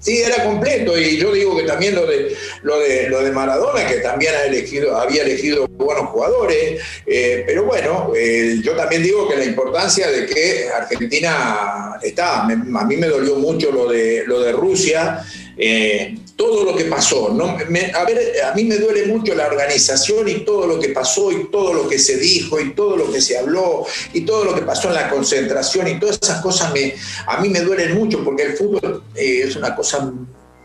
Sí, 0.01 0.19
era 0.19 0.45
completo 0.45 0.97
y 0.97 1.17
yo 1.17 1.33
digo 1.33 1.57
que 1.57 1.65
también 1.65 1.97
lo 1.97 2.07
de 2.07 2.33
lo 2.63 2.79
de 2.79 3.09
lo 3.09 3.21
de 3.21 3.33
Maradona 3.33 3.85
que 3.85 3.97
también 3.97 4.33
ha 4.33 4.45
elegido 4.45 4.97
había 4.97 5.23
elegido 5.23 5.67
buenos 5.67 6.11
jugadores, 6.11 6.81
eh, 7.05 7.43
pero 7.45 7.65
bueno, 7.65 8.13
eh, 8.17 8.61
yo 8.63 8.77
también 8.77 9.03
digo 9.03 9.29
que 9.29 9.37
la 9.37 9.45
importancia 9.45 10.09
de 10.09 10.25
que 10.27 10.69
Argentina 10.69 11.99
está, 12.01 12.43
a 12.43 12.47
mí 12.47 12.97
me 12.97 13.09
dolió 13.09 13.37
mucho 13.37 13.73
lo 13.73 13.89
de 13.89 14.23
lo 14.25 14.41
de 14.41 14.53
Rusia. 14.53 15.25
Eh, 15.61 16.17
todo 16.37 16.65
lo 16.65 16.77
que 16.77 16.85
pasó. 16.85 17.31
¿no? 17.31 17.45
a, 17.47 18.05
ver, 18.05 18.43
a 18.45 18.55
mí 18.55 18.65
me 18.65 18.77
duele 18.77 19.07
mucho 19.07 19.35
la 19.35 19.49
organización 19.49 20.29
y 20.29 20.45
todo 20.45 20.67
lo 20.69 20.79
que 20.79 20.91
pasó 20.91 21.33
y 21.33 21.51
todo 21.51 21.75
lo 21.75 21.89
que 21.89 21.99
se 21.99 22.17
dijo 22.17 22.61
y 22.61 22.75
todo 22.75 22.97
lo 22.97 23.11
que 23.11 23.21
se 23.21 23.37
habló 23.37 23.85
y 24.13 24.21
todo 24.21 24.45
lo 24.45 24.55
que 24.55 24.63
pasó 24.63 24.89
en 24.89 24.95
la 24.95 25.11
concentración 25.11 25.89
y 25.89 25.99
todas 25.99 26.19
esas 26.23 26.41
cosas 26.41 26.73
me, 26.73 26.95
a 27.27 27.41
mí 27.41 27.49
me 27.49 27.61
duelen 27.61 27.95
mucho 27.95 28.23
porque 28.25 28.45
el 28.45 28.53
fútbol 28.57 29.03
eh, 29.17 29.43
es 29.47 29.57
una 29.57 29.75
cosa 29.75 30.13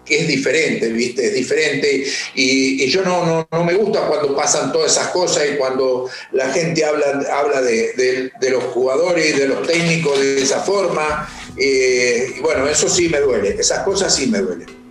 que 0.06 0.20
es 0.20 0.28
diferente, 0.28 0.90
¿viste? 0.90 1.28
Es 1.28 1.34
diferente 1.34 2.06
y, 2.36 2.86
yo 2.88 3.02
no, 3.04 3.48
no, 3.50 3.64
me 3.64 3.74
gusta 3.74 4.06
cuando 4.06 4.36
pasan 4.36 4.72
todas 4.72 4.92
esas 4.92 5.08
cosas 5.08 5.46
y 5.52 5.56
cuando 5.56 6.10
la 6.34 6.52
gente 6.52 6.86
habla, 6.86 7.26
habla 7.32 7.62
de, 7.62 8.32
los 8.52 8.64
jugadores 8.66 9.34
y 9.34 9.40
de 9.40 9.48
los 9.48 9.66
técnicos 9.66 10.20
de 10.20 10.44
esa 10.44 10.60
forma. 10.60 11.28
Eh, 11.58 12.34
y 12.38 12.42
bueno, 12.42 12.68
eso 12.68 12.90
sí 12.90 13.10
me 13.10 13.20
duele, 13.22 13.56
esas 13.58 13.80
cosas 13.84 14.14
sí 14.14 14.28
me 14.28 14.40
duelen. 14.40 14.83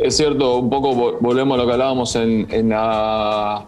Es 0.00 0.16
cierto, 0.16 0.58
un 0.58 0.68
poco 0.68 1.18
volvemos 1.20 1.58
a 1.58 1.62
lo 1.62 1.66
que 1.66 1.72
hablábamos 1.72 2.16
en, 2.16 2.68
la 2.68 3.66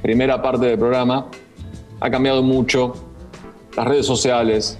primera 0.00 0.40
parte 0.40 0.66
del 0.66 0.78
programa. 0.78 1.26
Ha 2.00 2.10
cambiado 2.10 2.42
mucho 2.42 2.94
las 3.76 3.86
redes 3.86 4.06
sociales, 4.06 4.78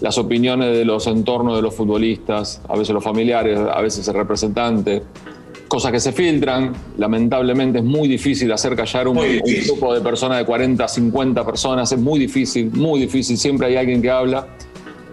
las 0.00 0.18
opiniones 0.18 0.76
de 0.76 0.84
los 0.84 1.06
entornos 1.06 1.56
de 1.56 1.62
los 1.62 1.74
futbolistas, 1.74 2.60
a 2.68 2.76
veces 2.76 2.92
los 2.94 3.02
familiares, 3.02 3.58
a 3.58 3.80
veces 3.80 4.06
el 4.06 4.14
representante, 4.14 5.02
cosas 5.66 5.92
que 5.92 6.00
se 6.00 6.12
filtran. 6.12 6.74
Lamentablemente 6.98 7.78
es 7.78 7.84
muy 7.84 8.06
difícil 8.06 8.52
hacer 8.52 8.76
callar 8.76 9.08
un, 9.08 9.16
un, 9.16 9.40
grupo 9.66 9.94
de 9.94 10.02
personas 10.02 10.38
de 10.38 10.44
40, 10.44 10.86
50 10.86 11.46
personas, 11.46 11.90
es 11.90 11.98
muy 11.98 12.18
difícil, 12.20 12.70
muy 12.72 13.00
difícil, 13.00 13.38
siempre 13.38 13.68
hay 13.68 13.76
alguien 13.76 14.02
que 14.02 14.10
habla. 14.10 14.46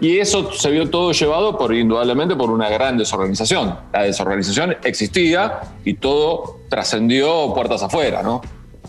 Y 0.00 0.18
eso 0.18 0.52
se 0.52 0.70
vio 0.70 0.88
todo 0.88 1.12
llevado 1.12 1.58
por, 1.58 1.74
indudablemente, 1.74 2.36
por 2.36 2.50
una 2.50 2.68
gran 2.68 2.96
desorganización. 2.96 3.76
La 3.92 4.02
desorganización 4.02 4.76
existía 4.84 5.60
y 5.84 5.94
todo 5.94 6.60
trascendió 6.68 7.52
puertas 7.52 7.82
afuera, 7.82 8.22
¿no? 8.22 8.40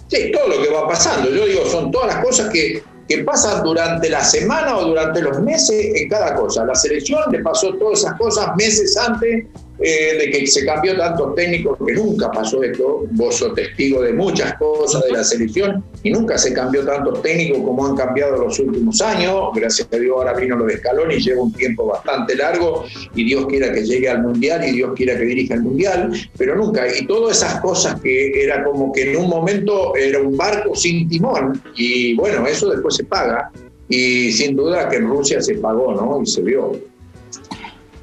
Sí, 0.07 0.31
todo 0.31 0.47
lo 0.47 0.61
que 0.61 0.69
va 0.69 0.87
pasando. 0.87 1.29
Yo 1.29 1.45
digo, 1.45 1.65
son 1.65 1.91
todas 1.91 2.15
las 2.15 2.23
cosas 2.23 2.49
que, 2.51 2.83
que 3.07 3.23
pasan 3.23 3.63
durante 3.63 4.09
la 4.09 4.23
semana 4.23 4.77
o 4.77 4.85
durante 4.85 5.21
los 5.21 5.39
meses 5.39 5.95
en 5.95 6.09
cada 6.09 6.35
cosa. 6.35 6.63
La 6.65 6.75
selección 6.75 7.21
le 7.31 7.39
pasó 7.39 7.73
todas 7.75 7.99
esas 7.99 8.13
cosas 8.19 8.55
meses 8.55 8.95
antes 8.97 9.45
eh, 9.81 10.17
de 10.19 10.31
que 10.31 10.45
se 10.45 10.65
cambió 10.65 10.97
tantos 10.97 11.35
técnicos, 11.35 11.77
que 11.85 11.93
nunca 11.93 12.29
pasó 12.31 12.61
esto, 12.63 13.05
vos 13.11 13.35
sos 13.35 13.53
testigo 13.55 14.01
de 14.01 14.13
muchas 14.13 14.55
cosas 14.55 15.03
de 15.05 15.11
la 15.11 15.23
selección, 15.23 15.83
y 16.03 16.11
nunca 16.11 16.37
se 16.37 16.53
cambió 16.53 16.85
tantos 16.85 17.21
técnicos 17.21 17.59
como 17.59 17.85
han 17.85 17.95
cambiado 17.95 18.37
los 18.37 18.59
últimos 18.59 19.01
años, 19.01 19.49
gracias 19.55 19.87
a 19.91 19.95
Dios 19.97 20.15
ahora 20.17 20.33
vino 20.33 20.57
lo 20.57 20.65
de 20.65 20.73
Escalón 20.73 21.11
y 21.11 21.19
lleva 21.19 21.43
un 21.43 21.53
tiempo 21.53 21.85
bastante 21.85 22.35
largo, 22.35 22.83
y 23.15 23.23
Dios 23.23 23.45
quiera 23.47 23.71
que 23.71 23.85
llegue 23.85 24.09
al 24.09 24.21
Mundial 24.21 24.67
y 24.67 24.71
Dios 24.71 24.91
quiera 24.95 25.17
que 25.17 25.23
dirija 25.23 25.53
el 25.53 25.61
Mundial, 25.61 26.11
pero 26.37 26.55
nunca, 26.55 26.85
y 26.93 27.05
todas 27.07 27.37
esas 27.37 27.61
cosas 27.61 28.01
que 28.01 28.43
era 28.43 28.63
como 28.63 28.91
que 28.91 29.11
en 29.11 29.17
un 29.17 29.29
momento 29.29 29.95
era 29.95 30.19
un 30.19 30.35
barco 30.35 30.75
sin 30.75 31.07
timón, 31.07 31.61
y 31.75 32.15
bueno, 32.15 32.45
eso 32.45 32.69
después 32.69 32.95
se 32.95 33.05
paga, 33.05 33.51
y 33.87 34.31
sin 34.31 34.55
duda 34.55 34.87
que 34.87 34.97
en 34.97 35.07
Rusia 35.07 35.41
se 35.41 35.55
pagó, 35.55 35.93
¿no? 35.93 36.21
Y 36.21 36.27
se 36.27 36.41
vio. 36.41 36.88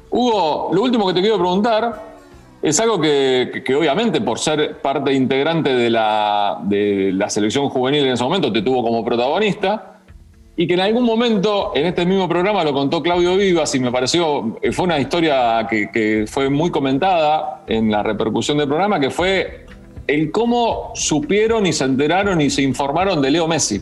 Hugo, 0.09 0.69
lo 0.73 0.81
último 0.81 1.07
que 1.07 1.13
te 1.13 1.21
quiero 1.21 1.37
preguntar 1.37 2.17
es 2.61 2.79
algo 2.79 2.99
que, 2.99 3.63
obviamente 3.77 4.21
por 4.21 4.39
ser 4.39 4.77
parte 4.81 5.13
integrante 5.13 5.73
de 5.75 5.89
la, 5.89 6.59
selección 7.29 7.69
juvenil 7.69 8.05
en 8.05 8.13
ese 8.13 8.23
momento 8.23 8.51
te 8.51 8.61
tuvo 8.61 8.83
como 8.83 9.03
protagonista 9.05 10.01
y 10.55 10.65
que 10.65 10.73
en 10.73 10.79
algún 10.79 11.03
momento 11.03 11.71
en 11.75 11.85
este 11.85 12.05
mismo 12.05 12.27
programa 12.27 12.63
lo 12.63 12.73
contó 12.73 13.03
Claudio 13.03 13.35
Vivas 13.37 13.75
y 13.75 13.79
me 13.79 13.91
pareció, 13.91 14.57
fue 14.71 14.85
una 14.85 14.99
historia 14.99 15.67
que, 15.69 15.91
que 15.91 16.25
fue 16.27 16.49
muy 16.49 16.71
comentada 16.71 17.63
en 17.67 17.91
la 17.91 18.01
repercusión 18.01 18.57
del 18.57 18.67
programa, 18.67 18.99
que 18.99 19.11
fue 19.11 19.67
el 20.07 20.31
cómo 20.31 20.91
supieron 20.95 21.67
y 21.67 21.73
se 21.73 21.83
enteraron 21.83 22.41
y 22.41 22.49
se 22.49 22.63
informaron 22.63 23.21
de 23.21 23.29
Leo 23.29 23.47
Messi. 23.47 23.81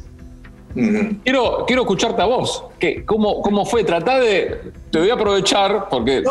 Quiero, 1.24 1.64
quiero 1.66 1.84
escucharte 1.84 2.22
a 2.22 2.26
vos. 2.26 2.66
¿Qué, 2.78 3.06
cómo, 3.06 3.42
¿Cómo 3.42 3.66
fue? 3.66 3.86
Tratá 3.86 4.20
de. 4.20 4.60
Te 4.92 5.00
voy 5.00 5.10
a 5.10 5.14
aprovechar 5.14 5.88
porque 5.90 6.22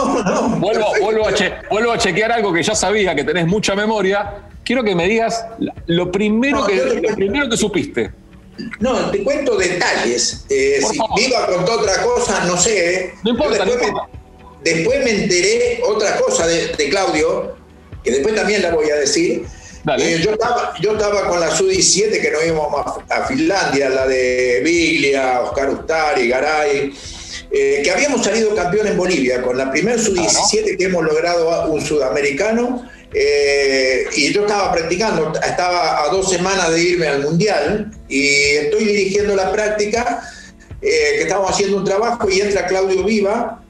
vuelvo, 0.59 0.87
vuelvo, 1.01 1.27
a 1.27 1.33
vuelvo 1.71 1.93
a 1.93 1.99
chequear 1.99 2.31
algo 2.33 2.53
que 2.53 2.63
ya 2.63 2.75
sabía, 2.75 3.15
que 3.15 3.25
tenés 3.25 3.47
mucha 3.47 3.75
memoria. 3.75 4.43
Quiero 4.63 4.85
que 4.85 4.95
me 4.95 5.09
digas 5.09 5.47
lo 5.87 6.13
primero, 6.13 6.67
que, 6.67 6.77
lo 6.77 7.15
primero 7.15 7.49
que 7.49 7.57
supiste. 7.57 8.13
No, 8.81 9.11
te 9.11 9.25
cuento 9.25 9.57
detalles. 9.57 10.45
Eh, 10.51 10.81
si 10.81 10.99
Viva 11.17 11.47
contó 11.47 11.81
otra 11.81 12.03
cosa, 12.03 12.45
no 12.45 12.57
sé. 12.59 13.15
No 13.25 13.31
importa, 13.31 13.65
después, 13.65 13.93
Me, 13.93 14.73
después 14.73 15.05
me 15.05 15.23
enteré 15.23 15.81
otra 15.89 16.19
cosa 16.19 16.47
de, 16.47 16.69
de 16.69 16.89
Claudio, 16.91 17.57
que 18.03 18.11
después 18.11 18.35
también 18.35 18.63
la 18.63 18.75
voy 18.75 18.91
a 18.91 18.97
decir 18.97 19.47
eh, 19.99 20.21
yo, 20.23 20.33
estaba, 20.33 20.73
yo 20.81 20.93
estaba 20.93 21.29
con 21.29 21.41
la 21.41 21.51
Su-17 21.51 22.21
que 22.21 22.31
nos 22.31 22.45
íbamos 22.45 23.03
a, 23.09 23.27
Finlandia, 23.27 23.91
la 23.91 24.07
de 24.07 24.63
Biglia, 24.65 25.43
Oscar 25.43 25.71
Ustari, 25.71 26.29
Garay, 26.29 26.93
eh, 27.51 27.83
que 27.85 27.91
habíamos 27.91 28.25
salido 28.25 28.55
campeón 28.55 28.87
en 28.87 28.97
Bolivia, 28.97 29.43
con 29.43 29.59
la 29.59 29.71
primer 29.71 30.01
Su-17 30.01 30.79
que 30.79 30.85
hemos 30.85 31.05
logrado 31.05 31.71
un 31.71 31.81
sudamericano. 31.81 32.89
Eh, 33.13 34.07
y 34.17 34.33
yo 34.33 34.41
estaba 34.41 34.73
practicando, 34.73 35.33
estaba 35.35 36.03
a 36.03 36.09
dos 36.09 36.31
semanas 36.31 36.73
de 36.73 36.83
irme 36.83 37.07
al 37.07 37.23
Mundial 37.23 37.93
y 38.09 38.27
estoy 38.27 38.85
dirigiendo 38.87 39.37
la 39.37 39.53
práctica, 39.53 40.29
que 40.81 41.23
estábamos 41.23 41.53
haciendo 41.53 41.79
un 41.79 41.85
trabajo 41.85 42.29
y 42.29 42.41
entra 42.41 42.67
Claudio 42.67 43.05
Viva, 43.05 43.64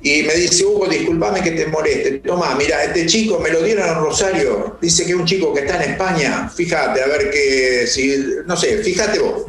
y 0.00 0.22
me 0.22 0.34
dice, 0.34 0.64
Hugo, 0.64 0.86
discúlpame 0.86 1.42
que 1.42 1.50
te 1.52 1.66
moleste. 1.66 2.18
Toma, 2.18 2.54
mira, 2.54 2.84
este 2.84 3.06
chico 3.06 3.40
me 3.40 3.50
lo 3.50 3.62
dieron 3.62 3.88
en 3.88 3.94
Rosario. 3.96 4.76
Dice 4.80 5.04
que 5.04 5.10
es 5.10 5.16
un 5.16 5.24
chico 5.24 5.52
que 5.52 5.60
está 5.60 5.82
en 5.82 5.92
España. 5.92 6.48
Fíjate, 6.54 7.02
a 7.02 7.06
ver 7.06 7.30
qué, 7.30 7.84
si, 7.86 8.16
no 8.46 8.56
sé, 8.56 8.78
fíjate 8.78 9.18
vos. 9.18 9.46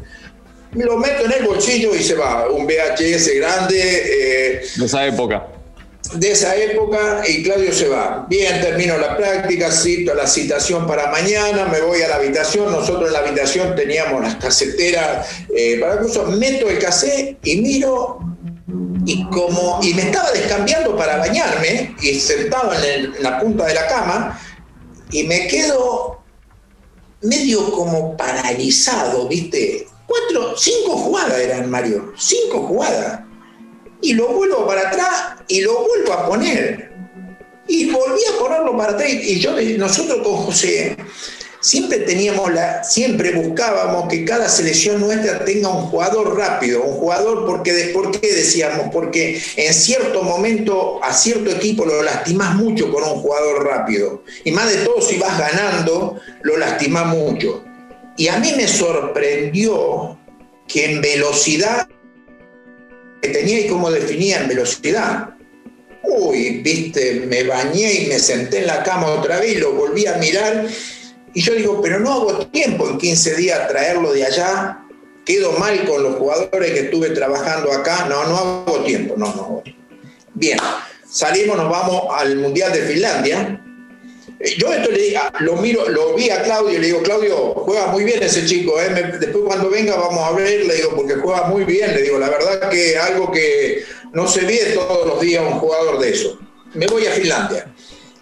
Me 0.71 0.85
lo 0.85 0.97
meto 0.97 1.25
en 1.25 1.31
el 1.33 1.43
bolsillo 1.45 1.95
y 1.95 2.03
se 2.03 2.15
va. 2.15 2.49
Un 2.49 2.65
VHS 2.65 3.35
grande. 3.35 3.79
Eh, 3.79 4.61
de 4.75 4.85
esa 4.85 5.05
época. 5.05 5.47
De 6.15 6.31
esa 6.31 6.55
época 6.55 7.21
y 7.27 7.43
Claudio 7.43 7.71
se 7.71 7.87
va. 7.87 8.25
Bien, 8.27 8.59
termino 8.61 8.97
la 8.97 9.15
práctica, 9.15 9.71
cito 9.71 10.15
la 10.15 10.25
citación 10.25 10.87
para 10.87 11.11
mañana, 11.11 11.65
me 11.65 11.81
voy 11.81 12.01
a 12.01 12.07
la 12.07 12.15
habitación. 12.15 12.71
Nosotros 12.71 13.07
en 13.07 13.13
la 13.13 13.19
habitación 13.19 13.75
teníamos 13.75 14.21
las 14.21 14.35
caseteras 14.35 15.27
eh, 15.55 15.77
para 15.79 16.01
eso. 16.01 16.25
Meto 16.25 16.67
el 16.69 16.79
cassette 16.79 17.37
y 17.43 17.57
miro 17.57 18.19
y 19.09 19.23
como 19.25 19.79
y 19.81 19.95
me 19.95 20.03
estaba 20.03 20.29
descambiando 20.31 20.95
para 20.95 21.17
bañarme 21.17 21.95
y 21.99 22.19
sentado 22.19 22.71
en, 22.73 23.15
la 23.23 23.39
punta 23.39 23.65
de 23.65 23.73
la 23.73 23.87
cama 23.87 24.39
y 25.09 25.23
me 25.23 25.47
quedo 25.47 26.21
medio 27.23 27.71
como 27.71 28.15
paralizado, 28.15 29.27
¿viste? 29.27 29.87
Cuatro, 30.05 30.55
cinco 30.55 30.95
jugadas 30.95 31.39
eran 31.39 31.71
Mario, 31.71 32.13
cinco 32.19 32.67
jugadas. 32.67 33.21
Y 33.99 34.13
lo 34.13 34.27
vuelvo 34.27 34.67
para 34.67 34.89
atrás 34.89 35.41
y 35.47 35.61
lo 35.61 35.83
vuelvo 35.83 36.13
a 36.13 36.27
poner. 36.27 36.91
Y 37.67 37.89
volví 37.89 38.21
a 38.31 38.39
ponerlo 38.39 38.77
para 38.77 38.93
atrás. 38.93 39.09
Y 39.11 39.39
yo, 39.39 39.55
nosotros 39.79 40.19
con 40.19 40.35
José, 40.35 40.95
siempre 41.61 41.99
teníamos 41.99 42.53
la, 42.53 42.83
siempre 42.83 43.31
buscábamos 43.31 44.07
que 44.07 44.23
cada 44.25 44.47
selección 44.47 45.01
nuestra 45.01 45.43
tenga 45.43 45.69
un 45.69 45.87
jugador 45.87 46.37
rápido, 46.37 46.83
un 46.83 46.95
jugador 46.95 47.45
porque 47.45 47.91
¿por 47.93 48.11
qué 48.19 48.33
decíamos? 48.33 48.89
Porque 48.91 49.41
en 49.55 49.73
cierto 49.73 50.23
momento 50.23 51.03
a 51.03 51.13
cierto 51.13 51.51
equipo 51.51 51.85
lo 51.85 52.01
lastimás 52.01 52.55
mucho 52.55 52.91
con 52.91 53.03
un 53.03 53.21
jugador 53.21 53.65
rápido. 53.65 54.23
Y 54.43 54.51
más 54.51 54.71
de 54.71 54.83
todo 54.83 55.01
si 55.01 55.17
vas 55.17 55.37
ganando, 55.37 56.19
lo 56.41 56.57
lastimás 56.57 57.07
mucho. 57.07 57.63
Y 58.17 58.27
a 58.27 58.37
mí 58.37 58.53
me 58.55 58.67
sorprendió 58.67 60.17
que 60.67 60.85
en 60.91 61.01
velocidad 61.01 61.87
que 63.21 63.29
tenía 63.29 63.59
y 63.59 63.67
cómo 63.67 63.91
definía 63.91 64.39
en 64.39 64.47
velocidad. 64.47 65.29
Uy, 66.03 66.61
viste, 66.61 67.25
me 67.27 67.43
bañé 67.43 67.93
y 67.93 68.07
me 68.07 68.17
senté 68.17 68.59
en 68.59 68.67
la 68.67 68.83
cama 68.83 69.07
otra 69.07 69.39
vez 69.39 69.57
y 69.57 69.59
lo 69.59 69.73
volví 69.73 70.05
a 70.05 70.17
mirar 70.17 70.67
y 71.33 71.41
yo 71.41 71.53
digo, 71.53 71.81
pero 71.81 71.99
no 71.99 72.13
hago 72.13 72.47
tiempo 72.47 72.87
en 72.89 72.97
15 72.97 73.35
días 73.35 73.67
traerlo 73.67 74.11
de 74.13 74.25
allá, 74.25 74.85
quedo 75.25 75.51
mal 75.53 75.85
con 75.85 76.03
los 76.03 76.15
jugadores 76.15 76.71
que 76.71 76.79
estuve 76.79 77.11
trabajando 77.11 77.71
acá, 77.71 78.05
no, 78.09 78.25
no 78.25 78.37
hago 78.37 78.83
tiempo, 78.83 79.15
no, 79.17 79.27
no. 79.27 79.63
Bien, 80.33 80.57
salimos, 81.07 81.57
nos 81.57 81.69
vamos 81.69 82.03
al 82.11 82.35
Mundial 82.37 82.71
de 82.71 82.81
Finlandia. 82.81 83.61
Eh, 84.39 84.55
yo 84.57 84.73
esto 84.73 84.89
le 84.89 85.01
digo, 85.01 85.19
lo 85.39 85.57
miro, 85.57 85.87
lo 85.89 86.15
vi 86.15 86.29
a 86.29 86.41
Claudio 86.41 86.77
y 86.77 86.81
le 86.81 86.87
digo, 86.87 87.03
Claudio, 87.03 87.35
juega 87.55 87.87
muy 87.87 88.05
bien 88.05 88.23
ese 88.23 88.45
chico, 88.45 88.79
¿eh? 88.81 88.89
después 89.19 89.43
cuando 89.45 89.69
venga 89.69 89.95
vamos 89.97 90.23
a 90.23 90.31
ver, 90.31 90.65
le 90.65 90.75
digo, 90.75 90.95
porque 90.95 91.15
juega 91.15 91.43
muy 91.43 91.63
bien, 91.63 91.93
le 91.93 92.01
digo, 92.01 92.17
la 92.17 92.29
verdad 92.29 92.69
que 92.69 92.97
algo 92.97 93.31
que 93.31 93.83
no 94.13 94.27
se 94.27 94.41
ve 94.41 94.71
todos 94.73 95.05
los 95.05 95.21
días 95.21 95.43
un 95.45 95.59
jugador 95.59 95.99
de 95.99 96.09
eso. 96.09 96.39
Me 96.73 96.87
voy 96.87 97.05
a 97.05 97.11
Finlandia. 97.11 97.73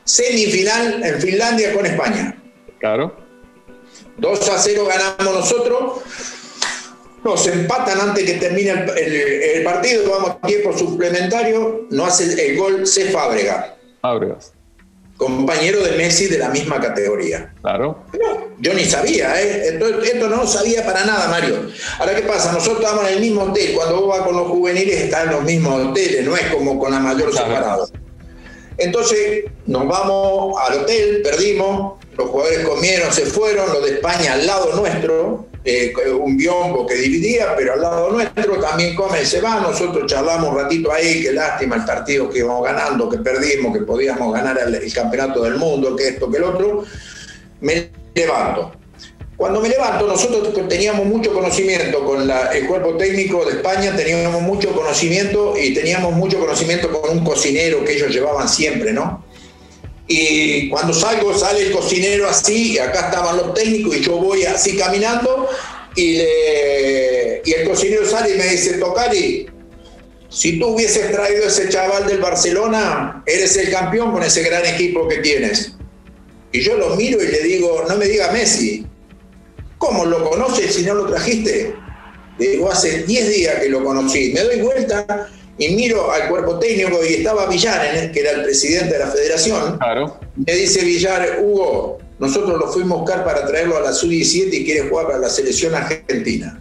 Semifinal 0.03 1.03
en 1.03 1.21
Finlandia 1.21 1.73
con 1.73 1.85
España. 1.85 2.37
Claro. 2.79 3.13
2 4.17 4.49
a 4.49 4.57
0 4.57 4.87
ganamos 4.87 5.35
nosotros. 5.35 6.01
Nos 7.23 7.47
empatan 7.47 7.99
antes 7.99 8.23
que 8.23 8.33
termine 8.37 8.71
el, 8.95 9.63
partido, 9.63 10.09
vamos 10.09 10.29
a 10.41 10.47
tiempo 10.47 10.77
suplementario. 10.77 11.87
No 11.89 12.05
hace 12.05 12.51
el 12.51 12.57
gol 12.57 12.87
C. 12.87 13.05
Fábrega. 13.05 13.75
Fábregas. 14.01 14.53
Compañero 15.17 15.83
de 15.83 15.97
Messi 15.97 16.27
de 16.27 16.37
la 16.37 16.49
misma 16.49 16.79
categoría. 16.79 17.51
Claro. 17.61 18.03
yo 18.59 18.73
ni 18.75 18.85
sabía, 18.85 19.41
¿eh? 19.41 19.69
Esto, 19.69 19.99
esto, 20.01 20.29
no 20.29 20.45
sabía 20.45 20.85
para 20.85 21.05
nada, 21.05 21.27
Mario. 21.27 21.69
Ahora, 21.99 22.15
¿qué 22.15 22.21
pasa? 22.21 22.51
Nosotros 22.51 22.83
estamos 22.83 23.07
en 23.09 23.15
el 23.15 23.21
mismo 23.21 23.41
hotel. 23.41 23.73
Cuando 23.75 24.01
vos 24.01 24.09
vas 24.09 24.27
con 24.27 24.35
los 24.37 24.47
juveniles, 24.47 25.01
están 25.01 25.27
en 25.27 25.33
los 25.33 25.43
mismos 25.43 25.87
hoteles, 25.87 26.23
no 26.23 26.37
es 26.37 26.45
como 26.53 26.79
con 26.79 26.91
la 26.91 26.99
mayor 26.99 27.33
separado. 27.33 27.89
Entonces, 28.77 29.45
nos 29.65 29.87
vamos 29.87 30.55
al 30.61 30.81
hotel, 30.81 31.21
perdimos, 31.23 31.93
los 32.17 32.29
jugadores 32.29 32.65
comieron, 32.65 33.13
se 33.13 33.25
fueron, 33.25 33.71
los 33.71 33.83
de 33.83 33.95
España 33.95 34.33
al 34.33 34.45
lado 34.45 34.75
nuestro, 34.75 35.45
eh, 35.63 35.93
un 36.19 36.35
biombo 36.35 36.87
que 36.87 36.95
dividía, 36.95 37.55
pero 37.55 37.73
al 37.73 37.81
lado 37.81 38.09
nuestro 38.09 38.59
también 38.59 38.95
comen 38.95 39.21
y 39.21 39.25
se 39.25 39.39
van, 39.39 39.61
nosotros 39.61 40.09
charlamos 40.09 40.49
un 40.49 40.57
ratito 40.57 40.91
ahí, 40.91 41.21
qué 41.21 41.33
lástima 41.33 41.75
el 41.75 41.85
partido 41.85 42.29
que 42.29 42.39
íbamos 42.39 42.63
ganando, 42.63 43.07
que 43.07 43.19
perdimos, 43.19 43.77
que 43.77 43.83
podíamos 43.83 44.33
ganar 44.33 44.57
el, 44.57 44.93
campeonato 44.93 45.43
del 45.43 45.57
mundo, 45.57 45.95
que 45.95 46.07
esto, 46.07 46.31
que 46.31 46.37
el 46.37 46.43
otro, 46.43 46.85
me 47.61 47.91
levanto. 48.15 48.71
Cuando 49.35 49.61
me 49.61 49.69
levanto, 49.69 50.07
nosotros 50.07 50.51
teníamos 50.67 51.05
mucho 51.05 51.31
conocimiento 51.31 52.03
con 52.03 52.27
el 52.27 52.65
cuerpo 52.65 52.97
técnico 52.97 53.45
de 53.45 53.57
España, 53.57 53.95
teníamos 53.95 54.41
mucho 54.41 54.71
conocimiento 54.71 55.53
y 55.55 55.75
teníamos 55.75 56.13
mucho 56.13 56.39
conocimiento 56.39 56.91
con 56.91 57.15
un 57.15 57.23
cocinero 57.23 57.85
que 57.85 57.93
ellos 57.93 58.09
llevaban 58.09 58.49
siempre, 58.49 58.93
¿no? 58.93 59.26
Y 60.07 60.69
cuando 60.69 60.93
salgo, 60.93 61.37
sale 61.37 61.67
el 61.67 61.71
cocinero 61.71 62.29
así, 62.29 62.79
acá 62.79 63.09
estaban 63.09 63.37
los 63.37 63.53
técnicos, 63.53 63.97
y 63.97 64.01
yo 64.01 64.17
voy 64.17 64.43
así 64.45 64.77
caminando, 64.77 65.49
y, 65.95 66.21
y 67.43 67.53
el 67.53 67.67
cocinero 67.67 68.07
sale 68.07 68.35
y 68.35 68.37
me 68.37 68.45
dice, 68.45 68.77
Tocari, 68.77 69.47
si 70.29 70.59
tú 70.59 70.67
hubieses 70.67 71.11
traído 71.11 71.47
ese 71.47 71.69
chaval 71.69 72.07
del 72.07 72.19
Barcelona, 72.19 73.23
eres 73.25 73.57
el 73.57 73.71
campeón 73.71 74.11
con 74.11 74.23
ese 74.23 74.43
gran 74.43 74.65
equipo 74.65 75.07
que 75.07 75.17
tienes. 75.17 75.73
Y 76.51 76.61
yo 76.61 76.77
lo 76.77 76.95
miro 76.95 77.21
y 77.21 77.27
le 77.27 77.41
digo, 77.41 77.85
no 77.87 77.95
me 77.97 78.05
diga 78.05 78.31
Messi, 78.31 78.85
¿cómo 79.77 80.05
lo 80.05 80.29
conoces 80.29 80.75
si 80.75 80.83
no 80.83 80.93
lo 80.93 81.07
trajiste? 81.07 81.73
Le 82.39 82.49
digo, 82.49 82.71
hace 82.71 83.03
10 83.03 83.29
días 83.29 83.55
que 83.61 83.69
lo 83.69 83.83
conocí. 83.83 84.31
Me 84.33 84.41
doy 84.41 84.61
vuelta 84.61 85.29
y 85.57 85.69
miro 85.69 86.11
al 86.11 86.29
cuerpo 86.29 86.59
técnico 86.59 86.99
y 87.03 87.15
estaba 87.15 87.47
Villar, 87.47 88.11
que 88.11 88.19
era 88.19 88.31
el 88.31 88.43
presidente 88.43 88.93
de 88.93 88.99
la 88.99 89.07
federación. 89.07 89.77
Claro. 89.77 90.19
Me 90.35 90.53
dice 90.53 90.83
Villar, 90.83 91.39
Hugo, 91.41 91.99
nosotros 92.19 92.59
lo 92.59 92.71
fuimos 92.71 92.97
a 92.97 93.01
buscar 93.01 93.23
para 93.23 93.45
traerlo 93.45 93.77
a 93.77 93.81
la 93.81 93.93
sub-17 93.93 94.53
y 94.53 94.65
quiere 94.65 94.89
jugar 94.89 95.07
para 95.07 95.19
la 95.19 95.29
selección 95.29 95.73
argentina. 95.75 96.59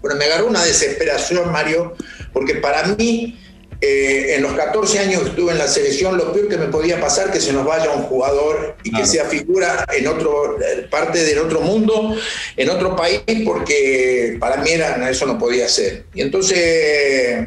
Bueno, 0.00 0.18
me 0.18 0.26
agarró 0.26 0.48
una 0.48 0.64
desesperación, 0.64 1.50
Mario, 1.50 1.94
porque 2.32 2.56
para 2.56 2.88
mí 2.88 3.38
eh, 3.80 4.36
en 4.36 4.42
los 4.42 4.52
14 4.52 4.98
años 4.98 5.22
que 5.22 5.28
estuve 5.30 5.52
en 5.52 5.58
la 5.58 5.68
selección, 5.68 6.16
lo 6.16 6.32
peor 6.32 6.48
que 6.48 6.56
me 6.56 6.68
podía 6.68 6.98
pasar 7.00 7.30
que 7.30 7.40
se 7.40 7.52
nos 7.52 7.66
vaya 7.66 7.90
un 7.90 8.04
jugador 8.04 8.76
y 8.82 8.90
que 8.90 9.04
sea 9.04 9.26
figura 9.26 9.84
en 9.94 10.06
otro 10.06 10.56
parte 10.90 11.22
del 11.22 11.38
otro 11.38 11.60
mundo, 11.60 12.16
en 12.56 12.70
otro 12.70 12.96
país, 12.96 13.20
porque 13.44 14.38
para 14.40 14.58
mí 14.58 14.70
era, 14.70 15.10
eso 15.10 15.26
no 15.26 15.38
podía 15.38 15.68
ser. 15.68 16.06
Y 16.14 16.22
entonces, 16.22 17.46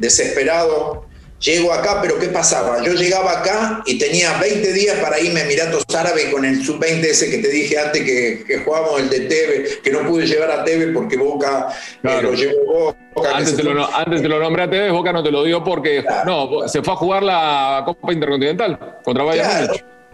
desesperado, 0.00 1.08
Llego 1.40 1.72
acá, 1.72 2.00
pero 2.02 2.18
¿qué 2.18 2.26
pasaba? 2.26 2.84
Yo 2.84 2.92
llegaba 2.92 3.40
acá 3.40 3.82
y 3.86 3.98
tenía 3.98 4.38
20 4.38 4.74
días 4.74 4.98
para 4.98 5.18
irme 5.18 5.40
a 5.40 5.44
Emiratos 5.44 5.84
Árabes 5.96 6.26
con 6.26 6.44
el 6.44 6.62
sub-20 6.62 7.02
ese 7.02 7.30
que 7.30 7.38
te 7.38 7.48
dije 7.48 7.78
antes 7.78 8.02
que, 8.02 8.44
que 8.46 8.58
jugábamos 8.58 9.00
el 9.00 9.08
de 9.08 9.20
Teve, 9.20 9.64
que 9.82 9.90
no 9.90 10.00
pude 10.00 10.26
llevar 10.26 10.50
a 10.50 10.64
Teve 10.64 10.88
porque 10.88 11.16
Boca 11.16 11.68
eh, 12.02 12.20
lo 12.20 12.34
llevó 12.34 12.94
Boca. 13.14 13.30
Antes 13.34 13.56
te, 13.56 13.62
lo, 13.62 13.96
antes 13.96 14.20
te, 14.20 14.28
lo, 14.28 14.38
nombré 14.38 14.64
a 14.64 14.70
Teve, 14.70 14.90
Boca 14.90 15.14
no 15.14 15.22
te 15.22 15.30
lo 15.30 15.42
dio 15.42 15.64
porque 15.64 16.04
no, 16.26 16.68
se 16.68 16.82
fue 16.82 16.92
a 16.92 16.96
jugar 16.96 17.22
la 17.22 17.84
Copa 17.86 18.12
Intercontinental 18.12 18.98
contra 19.02 19.24
Bayern 19.24 19.70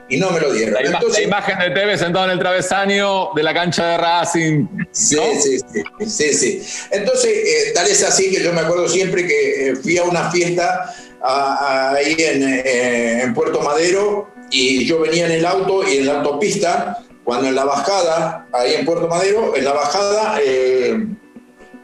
y 0.09 0.19
no 0.19 0.31
me 0.31 0.41
lo 0.41 0.53
dieron. 0.53 0.75
La, 0.75 1.01
la, 1.01 1.21
imagen 1.21 1.59
de 1.59 1.71
Teve 1.71 1.99
sentado 1.99 2.27
en 2.27 2.33
el 2.33 2.39
travesaño 2.39 3.31
de 3.35 3.43
la 3.43 3.53
cancha 3.53 3.87
de 3.87 3.99
Racing. 3.99 4.67
Sí, 4.93 5.19
sí, 5.41 5.59
sí, 6.07 6.33
sí, 6.33 6.63
Entonces, 6.91 7.31
eh, 7.33 7.73
tal 7.75 7.87
es 7.87 8.03
así 8.05 8.31
que 8.31 8.43
yo 8.43 8.53
me 8.53 8.61
acuerdo 8.61 8.89
siempre 8.89 9.27
que 9.27 9.71
eh, 9.71 9.77
fui 9.77 9.99
a 9.99 10.05
una 10.05 10.31
fiesta 10.31 10.95
ahí 11.23 12.15
eh, 12.19 13.21
en, 13.23 13.35
Puerto 13.35 13.61
Madero 13.61 14.31
y 14.51 14.87
yo 14.87 15.01
venía 15.01 15.27
en 15.27 15.33
el 15.33 15.47
auto 15.47 15.83
y 15.89 15.99
en 15.99 16.07
la 16.07 16.19
autopista, 16.19 16.99
cuando 17.25 17.49
en 17.49 17.57
la 17.57 17.65
bajada, 17.65 18.47
ahí 18.53 18.75
en 18.75 18.85
Puerto 18.85 19.09
Madero, 19.09 19.57
en 19.57 19.65
la 19.65 19.73
bajada, 19.73 20.39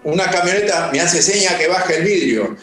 una 0.05 0.31
camioneta 0.31 0.91
me 0.93 1.01
hace 1.01 1.23
seña 1.23 1.59
que 1.59 1.67
baje 1.67 1.97
el 1.97 2.05
vidrio. 2.05 2.57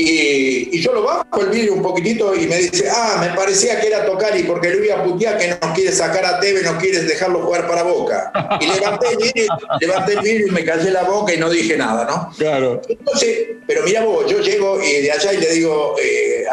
Y, 0.00 0.80
yo 0.80 0.92
lo 0.92 1.02
bajo 1.02 1.40
el 1.40 1.48
vidrio 1.48 1.74
un 1.74 1.82
poquitito 1.82 2.32
y 2.32 2.46
me 2.46 2.56
dice, 2.56 2.88
ah, 2.88 3.16
me 3.20 3.36
parecía 3.36 3.80
que 3.80 3.88
era 3.88 4.06
Tocari 4.06 4.44
porque 4.44 4.70
le 4.70 4.78
voy 4.78 4.90
a 4.90 5.02
putear 5.02 5.36
que 5.36 5.48
nos 5.48 5.74
quiere 5.74 5.90
sacar 5.90 6.24
a 6.24 6.38
Teve, 6.38 6.62
no 6.62 6.78
quieres 6.78 7.08
dejarlo 7.08 7.42
jugar 7.42 7.66
para 7.66 7.82
Boca. 7.82 8.30
Y 8.60 8.66
levanté 8.66 9.08
el 9.10 9.16
vidrio, 9.16 9.48
levanté 9.80 10.12
el 10.12 10.20
vidrio 10.20 10.46
y 10.46 10.50
me 10.52 10.64
callé 10.64 10.92
la 10.92 11.02
boca 11.02 11.34
y 11.34 11.38
no 11.38 11.50
dije 11.50 11.76
nada, 11.76 12.04
¿no? 12.04 12.32
Claro. 12.38 12.80
Entonces, 12.88 13.48
pero 13.66 13.82
mira 13.82 14.04
vos, 14.04 14.24
yo 14.30 14.38
llego 14.38 14.80
y 14.80 15.02
de 15.02 15.10
allá 15.10 15.32
y 15.32 15.38
le 15.38 15.52
digo, 15.52 15.96
eh, 16.00 16.44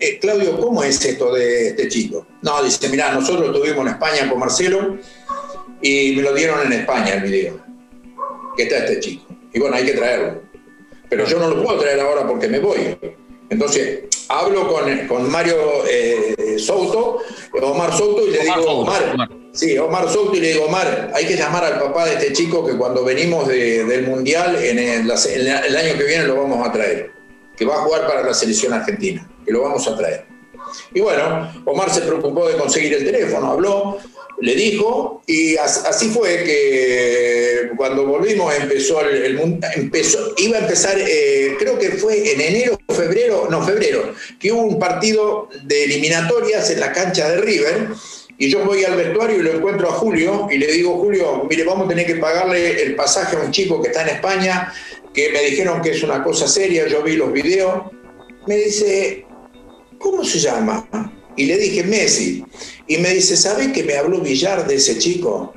eh, 0.00 0.18
Claudio, 0.18 0.58
¿cómo 0.58 0.82
es 0.82 1.04
esto 1.04 1.32
de 1.32 1.68
este 1.68 1.88
chico? 1.88 2.26
No, 2.42 2.60
dice, 2.60 2.88
mira, 2.88 3.12
nosotros 3.12 3.54
estuvimos 3.54 3.86
en 3.86 3.92
España 3.92 4.28
con 4.28 4.40
Marcelo 4.40 4.98
y 5.80 6.16
me 6.16 6.22
lo 6.22 6.34
dieron 6.34 6.66
en 6.66 6.72
España 6.72 7.14
el 7.14 7.22
video, 7.22 7.64
que 8.56 8.64
está 8.64 8.78
este 8.78 8.98
chico. 8.98 9.26
Y 9.52 9.60
bueno, 9.60 9.76
hay 9.76 9.84
que 9.84 9.92
traerlo 9.92 10.49
pero 11.10 11.26
yo 11.26 11.38
no 11.38 11.48
lo 11.48 11.62
puedo 11.62 11.80
traer 11.80 12.00
ahora 12.00 12.26
porque 12.26 12.48
me 12.48 12.60
voy. 12.60 12.96
Entonces, 13.50 14.04
hablo 14.28 14.68
con, 14.68 15.08
con 15.08 15.30
Mario 15.30 15.56
eh, 15.90 16.56
Souto, 16.56 17.18
Omar 17.60 17.92
Souto, 17.92 18.26
y 18.26 18.30
le 18.30 18.44
digo, 18.44 18.78
Omar, 18.78 19.28
sí, 19.52 19.76
Omar 19.76 20.08
Souto, 20.08 20.36
y 20.36 20.40
le 20.40 20.52
digo, 20.52 20.66
Omar, 20.66 21.10
hay 21.12 21.26
que 21.26 21.36
llamar 21.36 21.64
al 21.64 21.80
papá 21.80 22.06
de 22.06 22.14
este 22.14 22.32
chico 22.32 22.64
que 22.64 22.76
cuando 22.76 23.04
venimos 23.04 23.48
del 23.48 24.06
Mundial, 24.06 24.54
en 24.56 24.78
el, 24.78 25.10
el 25.10 25.76
año 25.76 25.98
que 25.98 26.04
viene 26.04 26.24
lo 26.24 26.36
vamos 26.36 26.66
a 26.66 26.70
traer, 26.70 27.10
que 27.56 27.64
va 27.64 27.74
a 27.74 27.78
jugar 27.78 28.06
para 28.06 28.22
la 28.22 28.32
selección 28.32 28.72
argentina, 28.72 29.28
que 29.44 29.52
lo 29.52 29.62
vamos 29.62 29.86
a 29.88 29.96
traer. 29.96 30.26
Y 30.94 31.00
bueno, 31.00 31.52
Omar 31.64 31.90
se 31.90 32.02
preocupó 32.02 32.48
de 32.48 32.56
conseguir 32.56 32.94
el 32.94 33.04
teléfono, 33.04 33.50
habló, 33.50 33.98
le 34.40 34.54
dijo, 34.54 35.22
y 35.26 35.56
así 35.56 36.08
fue 36.08 36.44
que 36.44 37.70
cuando 37.76 38.06
volvimos 38.06 38.54
empezó 38.54 39.00
el, 39.02 39.38
empezó, 39.74 40.34
iba 40.38 40.58
a 40.58 40.60
empezar, 40.60 40.96
eh, 40.98 41.56
creo 41.58 41.78
que 41.78 41.90
fue 41.90 42.32
en 42.32 42.40
enero, 42.40 42.78
febrero, 42.88 43.48
no, 43.50 43.62
febrero, 43.64 44.14
que 44.38 44.52
hubo 44.52 44.62
un 44.62 44.78
partido 44.78 45.48
de 45.64 45.84
eliminatorias 45.84 46.70
en 46.70 46.80
la 46.80 46.92
cancha 46.92 47.28
de 47.28 47.40
River, 47.40 47.88
y 48.38 48.48
yo 48.48 48.64
voy 48.64 48.84
al 48.84 48.96
vestuario 48.96 49.38
y 49.38 49.42
lo 49.42 49.52
encuentro 49.52 49.88
a 49.88 49.92
Julio, 49.92 50.48
y 50.50 50.56
le 50.56 50.68
digo, 50.72 50.96
Julio, 50.96 51.46
mire, 51.48 51.64
vamos 51.64 51.86
a 51.86 51.88
tener 51.90 52.06
que 52.06 52.16
pagarle 52.16 52.82
el 52.82 52.96
pasaje 52.96 53.36
a 53.36 53.40
un 53.40 53.50
chico 53.50 53.82
que 53.82 53.88
está 53.88 54.02
en 54.02 54.16
España, 54.16 54.72
que 55.12 55.30
me 55.30 55.42
dijeron 55.42 55.82
que 55.82 55.90
es 55.90 56.02
una 56.02 56.22
cosa 56.22 56.48
seria, 56.48 56.86
yo 56.86 57.02
vi 57.02 57.16
los 57.16 57.32
videos, 57.32 57.82
me 58.46 58.56
dice, 58.56 59.26
¿cómo 59.98 60.24
se 60.24 60.38
llama? 60.38 60.88
Y 61.36 61.44
le 61.46 61.56
dije, 61.56 61.84
Messi. 61.84 62.44
Y 62.86 62.98
me 62.98 63.10
dice, 63.14 63.36
¿sabe 63.36 63.72
que 63.72 63.84
me 63.84 63.96
habló 63.96 64.20
Villar 64.20 64.66
de 64.66 64.74
ese 64.74 64.98
chico? 64.98 65.54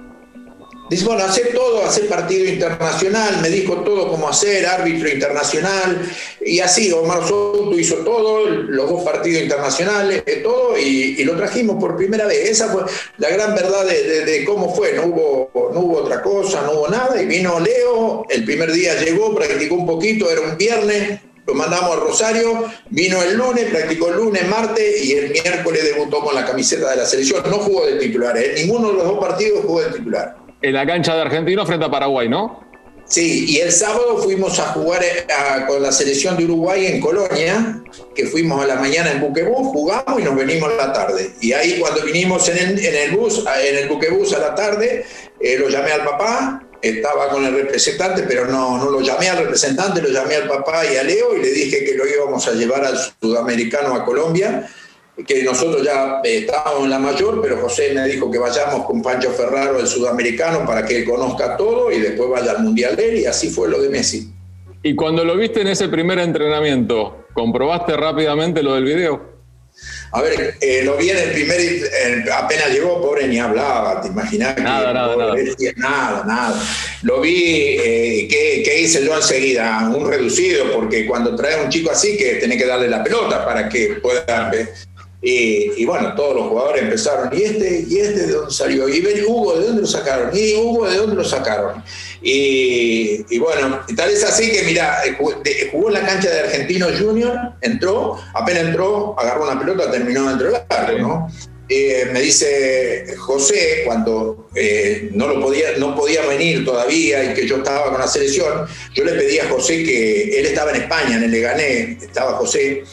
Dice, 0.89 1.05
bueno, 1.05 1.24
hacer 1.24 1.53
todo, 1.53 1.84
hacer 1.84 2.07
partido 2.07 2.45
internacional, 2.45 3.41
me 3.41 3.49
dijo 3.49 3.78
todo 3.84 4.09
cómo 4.09 4.28
hacer, 4.30 4.65
árbitro 4.65 5.09
internacional, 5.09 6.07
y 6.45 6.59
así, 6.59 6.91
Omar 6.91 7.28
Soto 7.28 7.80
hizo 7.80 7.95
todo, 7.97 8.47
los 8.47 8.89
dos 8.89 9.03
partidos 9.03 9.41
internacionales, 9.41 10.24
eh, 10.26 10.41
todo, 10.43 10.78
y, 10.78 11.24
lo 11.24 11.36
trajimos 11.38 11.78
por 11.80 11.95
primera 11.95 12.28
vez. 12.28 12.49
Esa 12.49 12.67
fue 12.67 12.84
la 13.17 13.30
gran 13.30 13.55
verdad 13.55 13.86
de, 13.88 14.43
cómo 14.45 14.76
fue, 14.76 14.93
no 14.93 15.07
hubo, 15.07 15.71
no 15.74 15.80
hubo 15.80 15.97
otra 15.99 16.21
cosa, 16.21 16.61
no 16.61 16.74
hubo 16.74 16.88
nada, 16.89 17.19
y 17.19 17.26
vino 17.26 17.59
Leo, 17.59 18.26
el 18.30 18.43
primer 18.43 18.71
día 18.71 19.01
llegó, 19.01 19.34
practicó 19.34 19.76
un 19.76 19.88
poquito, 19.88 20.30
era 20.30 20.41
un 20.41 20.57
viernes, 20.57 21.21
lo 21.46 21.54
mandamos 21.54 21.98
a 21.98 22.00
Rosario, 22.00 22.66
vino 22.89 23.22
el 23.22 23.36
lunes, 23.36 23.66
practicó 23.66 24.10
el 24.10 24.16
lunes, 24.16 24.48
martes 24.48 25.04
y 25.04 25.14
el 25.14 25.32
miércoles 25.32 25.84
debutó 25.84 26.22
con 26.22 26.36
la 26.36 26.46
camiseta 26.46 26.91
de 26.91 26.98
la 26.98 27.06
selección. 27.06 27.44
No 27.50 27.58
jugó 27.58 27.86
de 27.86 27.96
titular, 27.98 28.38
¿eh? 28.38 28.54
ninguno 28.56 28.89
de 28.89 28.94
los 28.96 29.04
dos 29.04 29.20
partidos 29.20 29.62
jugó 29.66 29.82
de 29.82 29.91
titular. 29.91 30.38
En 30.62 30.74
la 30.74 30.86
cancha 30.86 31.16
de 31.16 31.22
Argentino 31.22 31.66
frente 31.66 31.86
a 31.86 31.91
Paraguay, 31.91 32.30
¿no? 32.30 32.64
Sí, 33.06 33.46
y 33.50 33.58
el 33.60 33.72
sábado 33.72 34.18
fuimos 34.18 34.58
a 34.60 34.68
jugar 34.70 35.04
eh, 35.04 35.26
con 35.68 35.84
la 35.84 35.91
selección 35.91 36.38
de 36.38 36.46
Uruguay 36.46 36.86
en 36.88 37.02
Colonia, 37.02 37.84
que 38.16 38.26
fuimos 38.28 38.64
a 38.64 38.66
la 38.68 38.76
mañana 38.76 39.12
en 39.12 39.20
buquebús, 39.20 39.68
jugamos 39.68 40.22
y 40.22 40.24
nos 40.24 40.36
venimos 40.36 40.72
a 40.72 40.88
la 40.88 40.94
tarde. 40.94 41.34
Y 41.41 41.52
ahí 41.52 41.80
cuando 41.80 42.02
vinimos 42.04 42.48
en 42.48 42.58
el, 42.58 42.80
en 42.80 42.96
el 42.96 43.18
bus, 43.18 43.44
en 43.62 43.78
el 43.78 43.89
buquebús 43.89 44.34
a 44.34 44.39
la 44.39 44.56
tarde, 44.56 45.06
eh, 45.39 45.58
lo 45.60 45.68
llamé 45.68 45.91
al 45.91 46.06
papá, 46.06 46.64
estaba 46.84 47.30
con 47.30 47.46
el 47.46 47.54
representante, 47.54 48.24
pero 48.28 48.46
no, 48.46 48.78
no 48.78 48.92
lo 48.92 49.00
llamé 49.00 49.30
al 49.30 49.38
representante, 49.38 50.02
lo 50.02 50.10
llamé 50.10 50.36
al 50.36 50.50
papá 50.50 50.86
y 50.86 50.98
a 50.98 51.04
Leo 51.04 51.36
y 51.38 51.42
le 51.42 51.50
dije 51.50 51.86
que 51.86 51.96
lo 51.96 52.06
íbamos 52.06 52.46
a 52.48 52.52
llevar 52.52 52.84
al 52.84 52.98
sudamericano 53.22 53.96
a 53.96 54.04
Colombia, 54.04 54.70
que 55.26 55.44
nosotros 55.44 55.82
ya 55.82 56.20
eh, 56.26 56.40
estábamos 56.40 56.84
en 56.84 56.90
la 56.90 57.00
mayor, 57.00 57.42
pero 57.42 57.58
José 57.58 57.94
me 57.94 58.06
dijo 58.06 58.30
que 58.30 58.38
vayamos 58.38 58.86
con 58.86 59.02
Pancho 59.02 59.32
Ferraro 59.32 59.80
al 59.80 59.88
sudamericano 59.88 60.66
para 60.66 60.86
que 60.86 60.98
él 60.98 61.06
conozca 61.06 61.56
todo 61.56 61.90
y 61.90 62.00
después 62.00 62.30
vaya 62.30 62.52
al 62.52 62.64
mundial 62.64 63.00
él 63.00 63.20
y 63.20 63.26
así 63.26 63.50
fue 63.50 63.70
lo 63.70 63.82
de 63.82 63.90
Messi. 63.90 64.30
Y 64.82 64.96
cuando 64.96 65.24
lo 65.24 65.38
viste 65.38 65.62
en 65.62 65.70
ese 65.70 65.88
primer 65.88 66.20
entrenamiento, 66.20 67.28
¿comprobaste 67.34 67.96
rápidamente 67.96 68.62
lo 68.62 68.74
del 68.74 68.84
video? 68.84 69.33
A 70.16 70.22
ver, 70.22 70.57
eh, 70.61 70.84
lo 70.84 70.95
vi 70.95 71.09
en 71.09 71.18
el 71.18 71.32
primer, 71.32 71.59
apenas 72.32 72.70
llegó, 72.70 73.01
pobre, 73.01 73.28
ni 73.28 73.39
hablaba, 73.39 73.99
te 73.99 74.09
imaginas. 74.09 74.55
Nada, 74.59 74.93
nada, 74.93 75.16
nada. 75.16 75.36
nada, 75.76 76.24
nada. 76.24 76.64
Lo 77.01 77.20
vi, 77.20 77.78
eh, 77.80 78.28
¿qué, 78.30 78.80
hice 78.80 79.03
yo 79.03 79.16
enseguida? 79.16 79.89
Un 79.89 80.07
reducido, 80.07 80.72
porque 80.72 81.07
cuando 81.07 81.36
trae 81.36 81.55
a 81.55 81.64
un 81.64 81.70
chico 81.70 81.89
así, 81.89 82.16
que 82.16 82.36
tiene 82.36 82.57
que 82.59 82.66
darle 82.68 82.89
la 82.89 83.03
pelota 83.03 83.43
para 83.43 83.68
que 83.68 83.97
pueda... 84.03 84.51
Y, 85.26 85.86
bueno, 85.86 86.13
todos 86.15 86.36
los 86.36 86.47
jugadores 86.49 86.84
empezaron, 86.84 87.30
¿y 87.34 87.43
este? 87.43 87.86
¿Y 87.88 87.99
este 87.99 88.28
de 88.28 88.34
dónde 88.34 88.53
salió? 88.53 88.89
¿Y 88.89 88.99
Hugo 89.26 89.57
de 89.57 89.67
dónde 89.67 89.82
lo 89.84 89.88
sacaron? 89.88 90.30
¿Y 90.34 90.53
Hugo 90.55 90.89
de 90.89 90.97
dónde 90.97 91.15
lo 91.15 91.24
sacaron? 91.24 91.82
Y, 92.21 93.38
bueno, 93.39 93.80
tal 93.95 94.09
es 94.09 94.21
así 94.26 94.51
que, 94.51 94.63
mira, 94.63 95.01
jugó 95.71 95.88
en 95.88 95.93
la 95.93 96.05
cancha 96.05 96.30
de 96.30 96.39
Argentino 96.41 96.88
Junior, 96.99 97.53
entró, 97.61 98.19
apenas 98.34 98.63
entró, 98.63 99.17
agarró 99.17 99.43
una 99.49 99.57
pelota, 99.57 99.89
terminó 99.89 100.28
dentro 100.28 100.47
del 100.47 100.61
arco, 100.67 100.97
¿no? 100.97 101.30
Eh, 101.69 102.09
me 102.11 102.19
dice 102.19 103.15
José, 103.17 103.84
cuando 103.86 104.49
eh, 104.53 105.09
no, 105.13 105.28
lo 105.28 105.39
podía, 105.39 105.78
no 105.78 105.95
podía 105.95 106.26
venir 106.26 106.65
todavía 106.65 107.24
y 107.24 107.34
que 107.34 107.47
yo 107.47 107.57
estaba 107.57 107.89
con 107.89 107.99
la 107.99 108.07
selección, 108.07 108.67
yo 108.93 109.05
le 109.05 109.13
pedí 109.13 109.39
a 109.39 109.47
José 109.47 109.84
que 109.86 110.39
él 110.39 110.45
estaba 110.45 110.71
en 110.71 110.82
España, 110.82 111.15
en 111.15 111.24
el 111.24 111.32
Legané, 111.32 111.97
estaba 112.01 112.34
José, 112.34 112.84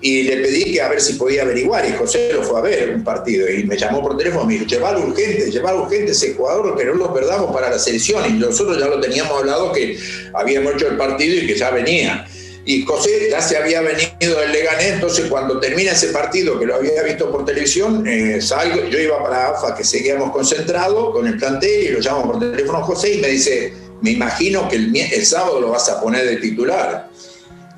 y 0.00 0.22
le 0.22 0.36
pedí 0.36 0.72
que 0.72 0.80
a 0.80 0.88
ver 0.88 1.00
si 1.00 1.14
podía 1.14 1.42
averiguar 1.42 1.84
y 1.88 1.92
José 1.92 2.30
lo 2.32 2.42
fue 2.42 2.58
a 2.60 2.62
ver 2.62 2.94
un 2.94 3.02
partido 3.02 3.50
y 3.50 3.64
me 3.64 3.76
llamó 3.76 4.00
por 4.00 4.16
teléfono 4.16 4.44
me 4.44 4.54
dijo, 4.54 4.66
llevar 4.66 4.96
urgente, 4.96 5.50
llevar 5.50 5.74
urgente 5.74 6.12
ese 6.12 6.34
jugador 6.34 6.76
que 6.76 6.84
no 6.84 6.94
lo 6.94 7.12
perdamos 7.12 7.52
para 7.52 7.68
la 7.70 7.78
selección 7.78 8.24
y 8.28 8.38
nosotros 8.38 8.78
ya 8.78 8.86
lo 8.86 9.00
teníamos 9.00 9.38
hablado 9.38 9.72
que 9.72 9.98
habíamos 10.34 10.74
hecho 10.74 10.88
el 10.88 10.96
partido 10.96 11.42
y 11.42 11.46
que 11.46 11.56
ya 11.56 11.70
venía. 11.70 12.26
Y 12.64 12.84
José 12.84 13.28
ya 13.30 13.40
se 13.40 13.56
había 13.56 13.80
venido 13.80 14.40
del 14.40 14.52
Leganés, 14.52 14.92
entonces 14.92 15.24
cuando 15.30 15.58
termina 15.58 15.92
ese 15.92 16.08
partido, 16.08 16.60
que 16.60 16.66
lo 16.66 16.74
había 16.74 17.02
visto 17.02 17.32
por 17.32 17.46
televisión, 17.46 18.06
eh, 18.06 18.42
salgo, 18.42 18.84
yo 18.90 18.98
iba 18.98 19.22
para 19.22 19.48
AFA, 19.48 19.74
que 19.74 19.82
seguíamos 19.82 20.30
concentrados 20.32 21.14
con 21.14 21.26
el 21.26 21.38
plantel, 21.38 21.86
y 21.86 21.88
lo 21.88 22.00
llamo 22.00 22.30
por 22.30 22.40
teléfono 22.40 22.80
a 22.80 22.82
José 22.82 23.14
y 23.14 23.20
me 23.22 23.28
dice, 23.28 23.72
me 24.02 24.10
imagino 24.10 24.68
que 24.68 24.76
el, 24.76 24.94
el 24.94 25.24
sábado 25.24 25.62
lo 25.62 25.70
vas 25.70 25.88
a 25.88 25.98
poner 25.98 26.26
de 26.26 26.36
titular. 26.36 27.08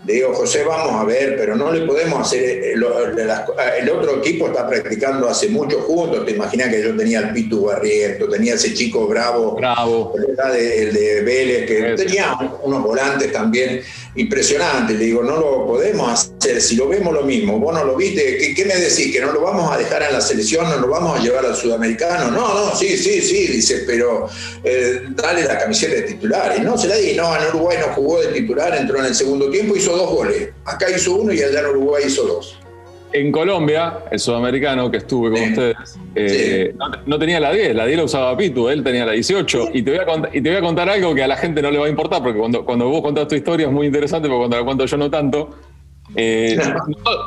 Le 0.07 0.15
digo, 0.15 0.33
José, 0.33 0.65
vamos 0.65 0.95
a 0.95 1.05
ver, 1.05 1.37
pero 1.37 1.57
no 1.57 1.71
le 1.71 1.87
podemos 1.87 2.21
hacer. 2.21 2.43
Eh, 2.43 2.73
el, 2.73 3.91
otro 3.91 4.17
equipo 4.17 4.47
está 4.47 4.67
practicando 4.67 5.29
hace 5.29 5.49
mucho 5.51 5.81
juntos. 5.83 6.25
Te 6.25 6.33
imaginas 6.33 6.71
que 6.71 6.83
yo 6.83 6.97
tenía 6.97 7.21
el 7.21 7.33
Pitu 7.33 7.67
Barriento, 7.67 8.29
tenía 8.29 8.55
ese 8.55 8.73
chico 8.73 9.07
bravo, 9.07 9.57
bravo. 9.57 10.15
el 10.17 10.93
de 10.95 11.23
Vélez, 11.23 11.67
que 11.67 11.95
tenía 12.03 12.35
unos 12.63 12.83
volantes 12.83 13.31
también 13.31 13.83
impresionantes. 14.15 14.99
Le 14.99 15.05
digo, 15.07 15.23
no 15.23 15.37
lo 15.37 15.67
podemos 15.67 16.11
hacer. 16.11 16.61
Si 16.61 16.77
lo 16.77 16.89
vemos 16.89 17.15
lo 17.15 17.23
mismo, 17.23 17.59
vos 17.59 17.75
no 17.75 17.85
lo 17.85 17.97
viste, 17.97 18.55
¿qué, 18.55 18.65
me 18.65 18.77
decís? 18.77 19.13
¿Que 19.13 19.21
no 19.21 19.33
lo 19.33 19.43
vamos 19.43 19.71
a 19.73 19.77
dejar 19.77 20.03
en 20.03 20.13
la 20.13 20.21
selección? 20.21 20.69
¿No 20.69 20.79
lo 20.79 20.89
vamos 20.89 21.19
a 21.19 21.23
llevar 21.23 21.45
al 21.47 21.57
sudamericano? 21.57 22.31
No, 22.31 22.55
no, 22.55 22.77
sí, 22.77 22.97
sí, 22.97 23.21
sí, 23.21 23.47
dice, 23.47 23.85
pero 23.87 24.29
eh, 24.65 25.03
dale 25.11 25.45
la 25.45 25.59
camiseta 25.59 25.95
de 25.95 26.03
titular. 26.03 26.55
Y 26.59 26.61
no 26.63 26.77
se 26.77 26.89
la 26.89 26.97
di, 26.97 27.15
no, 27.15 27.35
en 27.37 27.49
Uruguay 27.49 27.79
no 27.81 27.95
jugó 27.95 28.21
de 28.21 28.29
titular, 28.29 28.75
entró 28.77 28.99
en 28.99 29.07
el 29.07 29.15
segundo 29.15 29.51
tiempo, 29.51 29.77
hizo 29.77 29.97
dos 29.97 30.11
goles. 30.11 30.51
Acá 30.65 30.91
hizo 30.91 31.15
uno 31.15 31.33
y 31.33 31.43
allá 31.43 31.61
en 31.61 31.67
Uruguay 31.67 32.05
hizo 32.07 32.25
dos. 32.25 32.60
En 33.13 33.33
Colombia, 33.33 33.99
el 34.11 34.19
sudamericano 34.21 34.91
que 34.91 34.99
estuve 34.99 35.31
con 35.31 35.51
ustedes, 35.51 35.99
eh, 36.15 36.75
no, 37.07 37.19
tenía 37.19 37.41
la 37.41 37.53
10, 37.53 37.75
la 37.75 37.87
10 37.87 37.99
la 37.99 38.05
usaba 38.05 38.37
Pitu, 38.37 38.69
él 38.69 38.85
tenía 38.85 39.05
la 39.05 39.13
18. 39.13 39.71
Y, 39.75 39.83
te 39.83 39.91
voy 39.91 40.01
a 40.01 40.07
contar, 40.07 40.37
y 40.37 40.41
te 40.41 40.49
voy 40.49 40.59
a 40.59 40.61
contar 40.61 40.89
algo 40.89 41.15
que 41.15 41.25
a 41.25 41.27
la 41.27 41.37
gente 41.37 41.61
no 41.61 41.71
le 41.71 41.79
va 41.79 41.87
a 41.87 41.89
importar, 41.89 42.23
porque 42.23 42.39
cuando, 42.39 42.65
cuando 42.65 42.89
vos 42.89 43.03
contás 43.03 43.27
tu 43.27 43.35
historia 43.35 43.67
es 43.67 43.73
muy 43.73 43.87
interesante, 43.87 44.29
porque 44.29 44.41
cuando 44.41 44.57
la 44.59 44.65
cuento 44.65 44.87
yo 44.87 44.97
no 44.97 45.11
tanto. 45.11 45.51
Eh, 46.15 46.59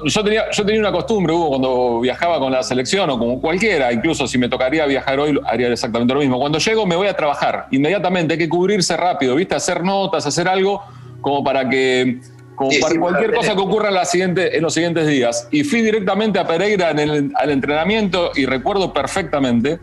yo, 0.05 0.23
tenía, 0.23 0.51
yo 0.51 0.65
tenía 0.65 0.81
una 0.81 0.91
costumbre, 0.91 1.33
Hugo, 1.33 1.49
cuando 1.49 1.99
viajaba 2.01 2.39
con 2.39 2.51
la 2.51 2.63
selección 2.63 3.09
o 3.09 3.17
como 3.17 3.39
cualquiera, 3.39 3.91
incluso 3.93 4.27
si 4.27 4.37
me 4.37 4.49
tocaría 4.49 4.85
viajar 4.85 5.19
hoy, 5.19 5.39
haría 5.45 5.71
exactamente 5.71 6.13
lo 6.13 6.19
mismo. 6.19 6.39
Cuando 6.39 6.59
llego 6.59 6.85
me 6.85 6.95
voy 6.95 7.07
a 7.07 7.15
trabajar, 7.15 7.67
inmediatamente 7.71 8.33
hay 8.33 8.39
que 8.39 8.49
cubrirse 8.49 8.95
rápido, 8.97 9.35
¿viste? 9.35 9.55
Hacer 9.55 9.83
notas, 9.83 10.25
hacer 10.25 10.47
algo 10.47 10.81
como 11.21 11.43
para 11.43 11.69
que 11.69 12.19
como 12.55 12.71
para 12.81 12.99
cualquier 12.99 13.33
cosa 13.33 13.55
que 13.55 13.61
ocurra 13.61 13.89
en, 13.89 13.95
la 13.95 14.05
siguiente, 14.05 14.55
en, 14.55 14.61
los 14.61 14.73
siguientes 14.73 15.07
días. 15.07 15.47
Y 15.51 15.63
fui 15.63 15.81
directamente 15.81 16.39
a 16.39 16.47
Pereira 16.47 16.91
en 16.91 16.99
el, 16.99 17.31
al 17.35 17.49
entrenamiento 17.49 18.31
y 18.35 18.45
recuerdo 18.45 18.93
perfectamente 18.93 19.79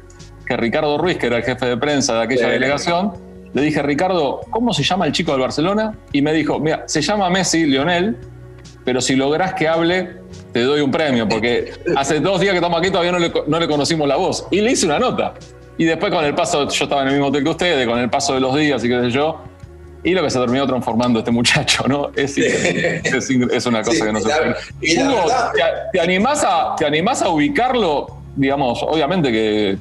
que 0.47 0.57
Ricardo 0.57 0.99
Ruiz, 0.99 1.19
que 1.19 1.27
era 1.27 1.39
el 1.39 1.45
jefe 1.45 1.67
de 1.67 1.77
prensa 1.77 2.15
de 2.15 2.23
aquella 2.23 2.49
delegación, 2.49 3.13
le 3.53 3.63
dije, 3.63 3.83
Ricardo, 3.83 4.41
¿cómo 4.51 4.73
se 4.73 4.83
llama 4.83 5.07
el 5.07 5.13
chico 5.13 5.33
del 5.33 5.41
Barcelona? 5.41 5.97
Y 6.13 6.23
me 6.23 6.33
dijo, 6.33 6.61
mira, 6.61 6.85
se 6.87 7.03
llama 7.03 7.29
Messi, 7.31 7.67
Lionel, 7.67 8.17
pero 8.85 9.01
si 9.01 9.17
lográs 9.17 9.55
que 9.55 9.69
hable, 9.69 10.17
te 10.53 10.63
doy 10.63 10.81
un 10.81 10.91
premio, 10.91 11.29
porque 11.29 11.73
hace 11.97 12.21
dos 12.21 12.41
días 12.41 12.53
que 12.53 12.59
estamos 12.59 12.79
aquí 12.81 12.91
todavía 12.91 13.13
no 13.13 13.19
le, 13.19 13.33
no 13.47 13.59
le 13.59 13.69
conocimos 13.69 14.07
la 14.07 14.17
voz. 14.17 14.47
Y 14.51 14.61
le 14.61 14.73
hice 14.73 14.87
una 14.87 14.99
nota. 14.99 15.35
Y 15.79 15.85
después 15.85 16.13
con 16.13 16.25
el 16.25 16.35
paso, 16.35 16.69
yo 16.69 16.85
estaba 16.85 17.03
en 17.03 17.09
el 17.09 17.15
mismo 17.15 17.29
hotel 17.29 17.43
que 17.43 17.51
ustedes, 17.51 17.87
con 17.89 17.99
el 17.99 18.11
paso 18.11 18.35
de 18.35 18.41
los 18.41 18.55
días 18.55 18.85
y 18.85 18.89
qué 18.89 19.01
sé 19.01 19.11
yo, 19.11 19.43
y 20.03 20.13
lo 20.13 20.23
que 20.23 20.31
se 20.31 20.39
terminó 20.39 20.67
transformando 20.67 21.19
este 21.19 21.31
muchacho, 21.31 21.85
¿no? 21.87 22.11
Es, 22.17 22.37
es, 22.39 23.67
una 23.67 23.83
cosa 23.83 24.07
que 24.07 24.13
no 24.13 24.21
se 24.21 24.29
puede. 24.29 24.55
¿te, 25.93 26.01
animás 26.01 26.43
a, 26.45 26.75
¿te 26.77 26.87
animás 26.87 27.23
a 27.23 27.29
ubicarlo? 27.29 28.17
Digamos, 28.37 28.83
obviamente 28.83 29.31
que 29.31 29.79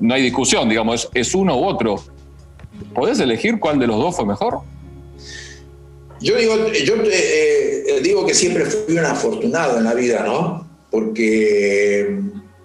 no 0.00 0.14
hay 0.14 0.22
discusión, 0.22 0.68
digamos, 0.68 1.08
es, 1.14 1.34
uno 1.34 1.58
u 1.58 1.64
otro. 1.64 1.96
¿Podés 2.94 3.18
elegir 3.20 3.58
cuál 3.58 3.78
de 3.78 3.86
los 3.86 3.96
dos 3.96 4.14
fue 4.14 4.26
mejor? 4.26 4.60
Yo 6.20 6.36
digo, 6.36 6.54
yo 6.84 6.94
eh, 7.04 8.00
digo 8.02 8.24
que 8.24 8.34
siempre 8.34 8.64
fui 8.66 8.96
un 8.96 9.04
afortunado 9.04 9.78
en 9.78 9.84
la 9.84 9.94
vida, 9.94 10.22
¿no? 10.24 10.66
Porque 10.90 12.20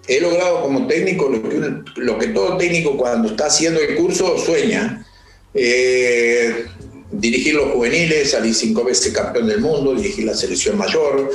he 0.06 0.20
logrado 0.20 0.62
como 0.62 0.86
técnico 0.86 1.28
lo 1.28 1.42
que, 1.48 1.82
lo 1.96 2.18
que 2.18 2.28
todo 2.28 2.56
técnico 2.56 2.96
cuando 2.96 3.28
está 3.28 3.46
haciendo 3.46 3.80
el 3.80 3.96
curso 3.96 4.38
sueña. 4.38 5.04
Eh, 5.54 6.66
dirigir 7.12 7.54
los 7.54 7.72
juveniles, 7.72 8.30
salir 8.30 8.54
cinco 8.54 8.84
veces 8.84 9.12
campeón 9.12 9.46
del 9.46 9.60
mundo, 9.60 9.94
dirigir 9.94 10.24
la 10.24 10.34
selección 10.34 10.78
mayor, 10.78 11.30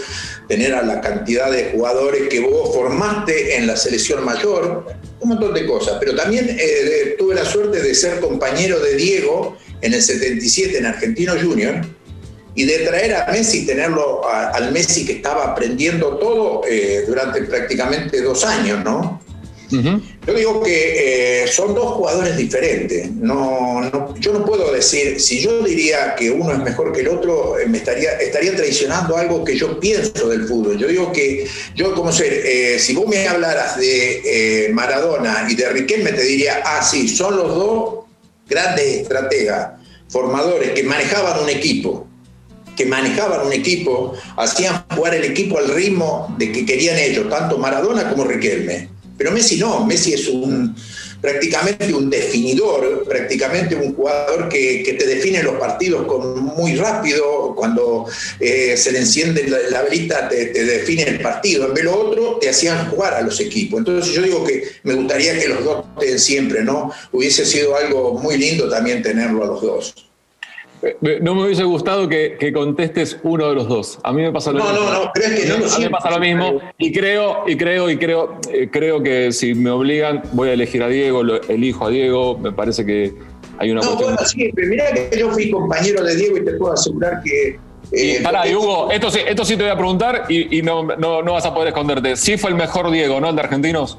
tener 0.48 0.74
a 0.74 0.82
la 0.82 1.02
cantidad 1.02 1.52
de 1.52 1.72
jugadores 1.72 2.28
que 2.30 2.40
vos 2.40 2.74
formaste 2.74 3.56
en 3.58 3.68
la 3.68 3.78
selección 3.78 4.26
mayor, 4.26 4.86
un 5.20 5.30
montón 5.30 5.54
de 5.54 5.66
cosas. 5.66 5.98
Pero 6.00 6.16
también 6.16 6.50
eh, 6.50 7.16
tuve 7.18 7.36
la 7.36 7.46
suerte 7.46 7.82
de 7.82 7.94
ser 7.94 8.20
compañero 8.20 8.80
de 8.80 8.96
Diego 8.96 9.58
en 9.82 9.94
el 9.94 10.02
77 10.02 10.78
en 10.78 10.86
Argentino 10.88 11.34
Junior 11.40 11.82
y 12.56 12.64
de 12.66 12.80
traer 12.80 13.14
a 13.14 13.32
Messi, 13.32 13.68
tenerlo 13.68 14.28
al 14.28 14.72
Messi 14.72 15.06
que 15.06 15.14
estaba 15.14 15.52
aprendiendo 15.52 16.18
todo 16.18 16.64
eh, 16.68 17.04
durante 17.08 17.44
prácticamente 17.44 18.20
dos 18.22 18.44
años, 18.44 18.84
¿no? 18.84 19.22
Yo 20.28 20.34
digo 20.34 20.62
que 20.62 21.44
eh, 21.44 21.48
son 21.48 21.74
dos 21.74 21.94
jugadores 21.94 22.36
diferentes. 22.36 23.10
No, 23.12 24.14
yo 24.20 24.34
no 24.34 24.44
puedo 24.44 24.74
decir, 24.74 25.22
si 25.22 25.40
yo 25.40 25.64
diría 25.64 26.16
que 26.16 26.30
uno 26.30 26.52
es 26.52 26.60
mejor 26.60 26.92
que 26.92 27.00
el 27.00 27.08
otro, 27.08 27.58
eh, 27.58 27.66
me 27.66 27.78
estaría, 27.78 28.12
estaría 28.20 28.54
traicionando 28.54 29.16
algo 29.16 29.46
que 29.46 29.56
yo 29.56 29.80
pienso 29.80 30.28
del 30.28 30.46
fútbol. 30.46 30.78
Yo 30.78 30.90
digo 30.90 31.14
que 31.14 31.48
yo 31.76 31.96
como 31.96 32.12
ser, 32.12 32.34
eh, 32.46 32.78
si 32.78 32.94
vos 32.94 33.08
me 33.08 33.26
hablaras 33.26 33.78
de 33.78 34.70
Maradona 34.74 35.48
y 35.50 35.56
de 35.56 35.70
Riquelme, 35.70 36.12
te 36.12 36.24
diría, 36.24 36.62
ah, 36.66 36.84
sí, 36.84 37.08
son 37.08 37.38
los 37.38 37.48
dos 37.56 38.00
grandes 38.50 39.04
estrategas, 39.04 39.80
formadores 40.10 40.72
que 40.72 40.84
manejaban 40.84 41.42
un 41.42 41.50
equipo 41.50 42.06
que 42.76 42.86
manejaban 42.86 43.48
un 43.48 43.54
equipo, 43.54 44.14
hacían 44.36 44.86
jugar 44.96 45.16
el 45.16 45.24
equipo 45.24 45.58
al 45.58 45.68
ritmo 45.68 46.36
de 46.38 46.52
que 46.52 46.64
querían 46.64 47.00
ellos, 47.00 47.28
tanto 47.28 47.58
Maradona 47.58 48.08
como 48.08 48.24
Riquelme. 48.24 48.97
Pero 49.18 49.32
Messi 49.32 49.58
no, 49.58 49.86
Messi 49.86 50.14
es 50.14 50.28
un 50.28 50.76
prácticamente 51.22 51.94
un 51.94 52.10
definidor, 52.10 53.04
prácticamente 53.08 53.76
un 53.76 53.96
jugador 53.96 54.50
que, 54.50 54.96
te 54.98 55.06
define 55.06 55.44
los 55.44 55.56
partidos 55.56 56.06
con 56.08 56.40
muy 56.44 56.76
rápido, 56.76 57.54
cuando 57.56 58.06
eh, 58.40 58.76
se 58.78 58.92
le 58.92 59.00
enciende 59.00 59.48
la, 59.70 59.82
velita 59.82 60.30
te, 60.30 60.54
define 60.54 61.04
el 61.04 61.22
partido, 61.22 61.68
en 61.68 61.74
vez 61.74 61.84
de 61.84 61.90
lo 61.90 62.00
otro 62.00 62.38
te 62.40 62.50
hacían 62.50 62.90
jugar 62.90 63.14
a 63.14 63.22
los 63.22 63.40
equipos. 63.40 63.80
Entonces 63.80 64.14
yo 64.14 64.22
digo 64.22 64.46
que 64.46 64.64
me 64.84 64.94
gustaría 64.94 65.38
que 65.38 65.48
los 65.48 65.64
dos 65.64 65.86
estén 66.00 66.20
siempre, 66.20 66.64
¿no? 66.64 66.92
Hubiese 67.12 67.46
sido 67.46 67.76
algo 67.76 68.14
muy 68.14 68.38
lindo 68.38 68.70
también 68.70 69.02
tenerlo 69.02 69.44
a 69.44 69.48
los 69.48 69.62
dos. 69.62 70.07
No 71.22 71.34
me 71.34 71.46
hubiese 71.46 71.64
gustado 71.64 72.08
que, 72.08 72.52
contestes 72.54 73.18
uno 73.24 73.50
de 73.50 73.56
los 73.56 73.68
dos. 73.68 74.00
A 74.04 74.14
mí 74.14 74.22
me 74.22 74.32
pasa 74.32 74.52
lo 74.52 74.60
mismo. 74.60 74.74
No, 74.74 74.86
no, 74.86 75.04
no, 75.06 75.12
crees 75.14 75.42
que 75.42 75.48
no 75.48 75.56
A 75.56 75.78
mí 75.78 75.84
me 75.86 75.90
pasa 75.90 76.12
lo 76.12 76.20
mismo. 76.20 76.62
Y 76.78 76.92
creo, 76.92 77.44
y 77.48 77.58
creo, 77.58 77.90
y 77.90 77.98
creo, 77.98 78.40
eh, 78.52 78.70
creo 78.72 79.02
que 79.02 79.32
si 79.32 79.56
me 79.56 79.72
obligan, 79.72 80.22
voy 80.34 80.50
a 80.50 80.54
elegir 80.54 80.84
a 80.84 80.88
Diego, 80.88 81.24
elijo 81.48 81.86
a 81.86 81.90
Diego. 81.90 82.38
Me 82.38 82.52
parece 82.52 82.86
que 82.86 83.14
hay 83.58 83.72
una 83.72 83.82
no, 83.82 83.96
Bueno, 83.96 84.18
sí, 84.26 84.52
mirá 84.56 84.92
que 84.94 85.18
yo 85.18 85.32
fui 85.32 85.50
compañero 85.50 86.04
de 86.04 86.16
Diego 86.16 86.38
y 86.38 86.46
te 86.46 86.54
puedo 86.54 86.74
asegurar 86.74 87.22
que. 87.24 87.60
Eh, 87.92 88.20
pará, 88.22 88.48
y 88.48 88.54
Hugo, 88.54 88.92
esto 88.92 89.10
sí, 89.10 89.20
esto 89.26 89.46
sí 89.46 89.56
te 89.56 89.64
voy 89.64 89.72
a 89.72 89.78
preguntar 89.78 90.26
y, 90.30 90.62
no, 90.62 90.84
no, 90.84 91.24
vas 91.24 91.46
a 91.46 91.54
poder 91.54 91.70
esconderte. 91.70 92.16
¿Sí 92.18 92.38
fue 92.38 92.52
el 92.52 92.56
mejor 92.56 92.92
Diego, 92.92 93.20
no 93.20 93.30
el 93.30 93.36
de 93.36 93.42
Argentinos? 93.42 93.98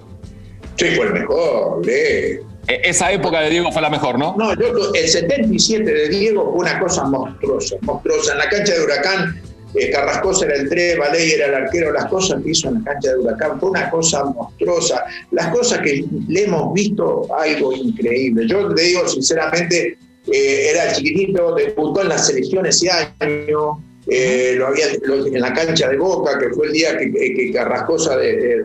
Sí, 0.76 0.86
fue 0.94 1.06
el 1.06 1.12
mejor, 1.14 1.82
eh. 1.88 2.40
E, 2.68 2.80
esa 2.84 3.10
época 3.10 3.40
de 3.40 3.50
Diego 3.50 3.72
fue 3.72 3.80
la 3.80 3.90
mejor, 3.90 4.18
¿no? 4.18 4.36
No, 4.36 4.52
el 4.52 5.08
77 5.08 5.82
de 5.82 6.08
Diego 6.08 6.52
fue 6.52 6.60
una 6.60 6.78
cosa 6.78 7.04
monstruosa, 7.04 7.76
monstruosa. 7.82 8.32
En 8.32 8.38
la 8.38 8.48
cancha 8.48 8.74
de 8.74 8.84
Huracán, 8.84 9.40
eh, 9.74 9.90
Carrascosa 9.90 10.44
era 10.46 10.56
el 10.56 10.68
3, 10.68 10.98
Valey 10.98 11.30
era 11.32 11.46
el 11.46 11.54
arquero, 11.54 11.92
las 11.92 12.06
cosas 12.06 12.42
que 12.42 12.50
hizo 12.50 12.68
en 12.68 12.74
la 12.74 12.92
cancha 12.92 13.12
de 13.12 13.18
Huracán 13.18 13.58
fue 13.58 13.70
una 13.70 13.90
cosa 13.90 14.24
monstruosa. 14.24 15.04
Las 15.30 15.48
cosas 15.48 15.78
que 15.80 16.04
le 16.28 16.44
hemos 16.44 16.74
visto, 16.74 17.26
algo 17.34 17.72
increíble. 17.72 18.46
Yo 18.46 18.74
te 18.74 18.82
digo 18.82 19.08
sinceramente, 19.08 19.98
eh, 20.30 20.70
era 20.70 20.92
chiquitito, 20.92 21.54
debutó 21.54 22.02
en 22.02 22.10
la 22.10 22.18
selección 22.18 22.66
ese 22.66 22.90
año, 22.90 23.82
eh, 24.10 24.54
lo 24.56 24.68
había 24.68 24.86
en 24.86 25.40
la 25.40 25.52
cancha 25.52 25.88
de 25.88 25.98
Boca, 25.98 26.38
que 26.38 26.48
fue 26.50 26.68
el 26.68 26.72
día 26.72 26.96
que, 26.96 27.52
Carrascosa 27.52 28.16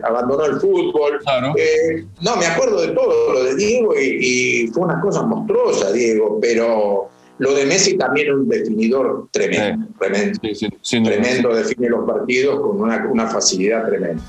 abandonó 0.02 0.46
el 0.46 0.58
fútbol. 0.58 1.20
Eh, 1.56 2.04
no, 2.22 2.36
me 2.36 2.46
acuerdo 2.46 2.80
de 2.80 2.88
todo 2.88 3.34
lo 3.34 3.44
de 3.44 3.54
Diego 3.54 3.94
y, 3.94 4.70
fue 4.72 4.84
una 4.84 5.00
cosa 5.02 5.22
monstruosa, 5.22 5.92
Diego, 5.92 6.38
pero 6.40 7.10
lo 7.38 7.54
de 7.54 7.66
Messi 7.66 7.98
también 7.98 8.28
es 8.28 8.34
un 8.34 8.48
definidor 8.48 9.28
tremendo, 9.30 9.86
tremendo, 9.98 10.40
tremendo 10.40 11.54
define 11.54 11.88
los 11.90 12.06
partidos 12.06 12.60
con 12.60 12.80
una, 12.80 13.26
facilidad 13.26 13.86
tremenda. 13.86 14.22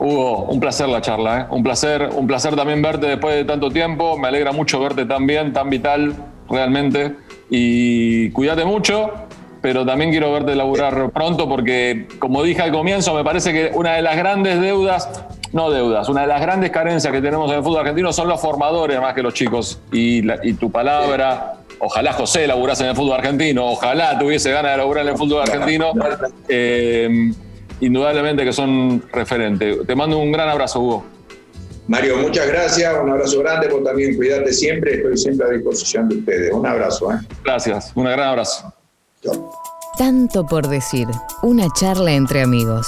Hugo, 0.00 0.44
un 0.44 0.58
placer 0.58 0.88
la 0.88 1.00
charla, 1.00 1.40
¿eh? 1.40 1.46
un 1.50 1.62
placer, 1.62 2.08
un 2.12 2.26
placer 2.26 2.56
también 2.56 2.82
verte 2.82 3.06
después 3.06 3.36
de 3.36 3.44
tanto 3.44 3.70
tiempo, 3.70 4.18
me 4.18 4.28
alegra 4.28 4.50
mucho 4.50 4.80
verte 4.80 5.04
tan 5.06 5.26
bien, 5.26 5.52
tan 5.52 5.70
vital, 5.70 6.14
realmente, 6.48 7.16
y 7.50 8.30
cuídate 8.30 8.64
mucho, 8.64 9.27
pero 9.68 9.84
también 9.84 10.10
quiero 10.10 10.32
verte 10.32 10.54
laburar 10.54 11.10
pronto 11.10 11.46
porque, 11.46 12.06
como 12.18 12.42
dije 12.42 12.62
al 12.62 12.72
comienzo, 12.72 13.14
me 13.14 13.22
parece 13.22 13.52
que 13.52 13.70
una 13.74 13.96
de 13.96 14.00
las 14.00 14.16
grandes 14.16 14.58
deudas, 14.62 15.26
no 15.52 15.70
deudas, 15.70 16.08
una 16.08 16.22
de 16.22 16.26
las 16.26 16.40
grandes 16.40 16.70
carencias 16.70 17.12
que 17.12 17.20
tenemos 17.20 17.50
en 17.50 17.58
el 17.58 17.62
fútbol 17.62 17.80
argentino 17.80 18.10
son 18.10 18.28
los 18.28 18.40
formadores 18.40 18.98
más 18.98 19.12
que 19.12 19.22
los 19.22 19.34
chicos. 19.34 19.78
Y, 19.92 20.22
tu 20.54 20.72
palabra, 20.72 21.56
ojalá 21.80 22.14
José 22.14 22.46
laburase 22.46 22.84
en 22.84 22.88
el 22.88 22.96
fútbol 22.96 23.18
argentino, 23.18 23.66
ojalá 23.66 24.18
tuviese 24.18 24.50
ganas 24.52 24.70
de 24.70 24.78
laburar 24.78 25.04
en 25.04 25.12
el 25.12 25.18
fútbol 25.18 25.42
argentino, 25.42 25.92
eh, 26.48 27.30
indudablemente 27.80 28.46
que 28.46 28.54
son 28.54 29.02
referentes. 29.12 29.86
Te 29.86 29.94
mando 29.94 30.16
un 30.16 30.32
gran 30.32 30.48
abrazo, 30.48 30.80
Hugo. 30.80 31.04
Mario, 31.88 32.16
muchas 32.16 32.48
gracias, 32.48 32.90
un 33.02 33.10
abrazo 33.10 33.38
grande, 33.40 33.68
vos 33.68 33.84
también 33.84 34.16
cuídate 34.16 34.50
siempre, 34.50 34.94
estoy 34.94 35.18
siempre 35.18 35.46
a 35.46 35.50
disposición 35.50 36.08
de 36.08 36.16
ustedes. 36.16 36.52
Un 36.54 36.66
abrazo. 36.66 37.12
¿eh? 37.12 37.16
Gracias, 37.44 37.92
un 37.94 38.04
gran 38.04 38.20
abrazo. 38.20 38.72
Tanto 39.98 40.46
por 40.46 40.68
decir. 40.68 41.08
Una 41.42 41.66
charla 41.74 42.12
entre 42.12 42.40
amigos. 42.40 42.86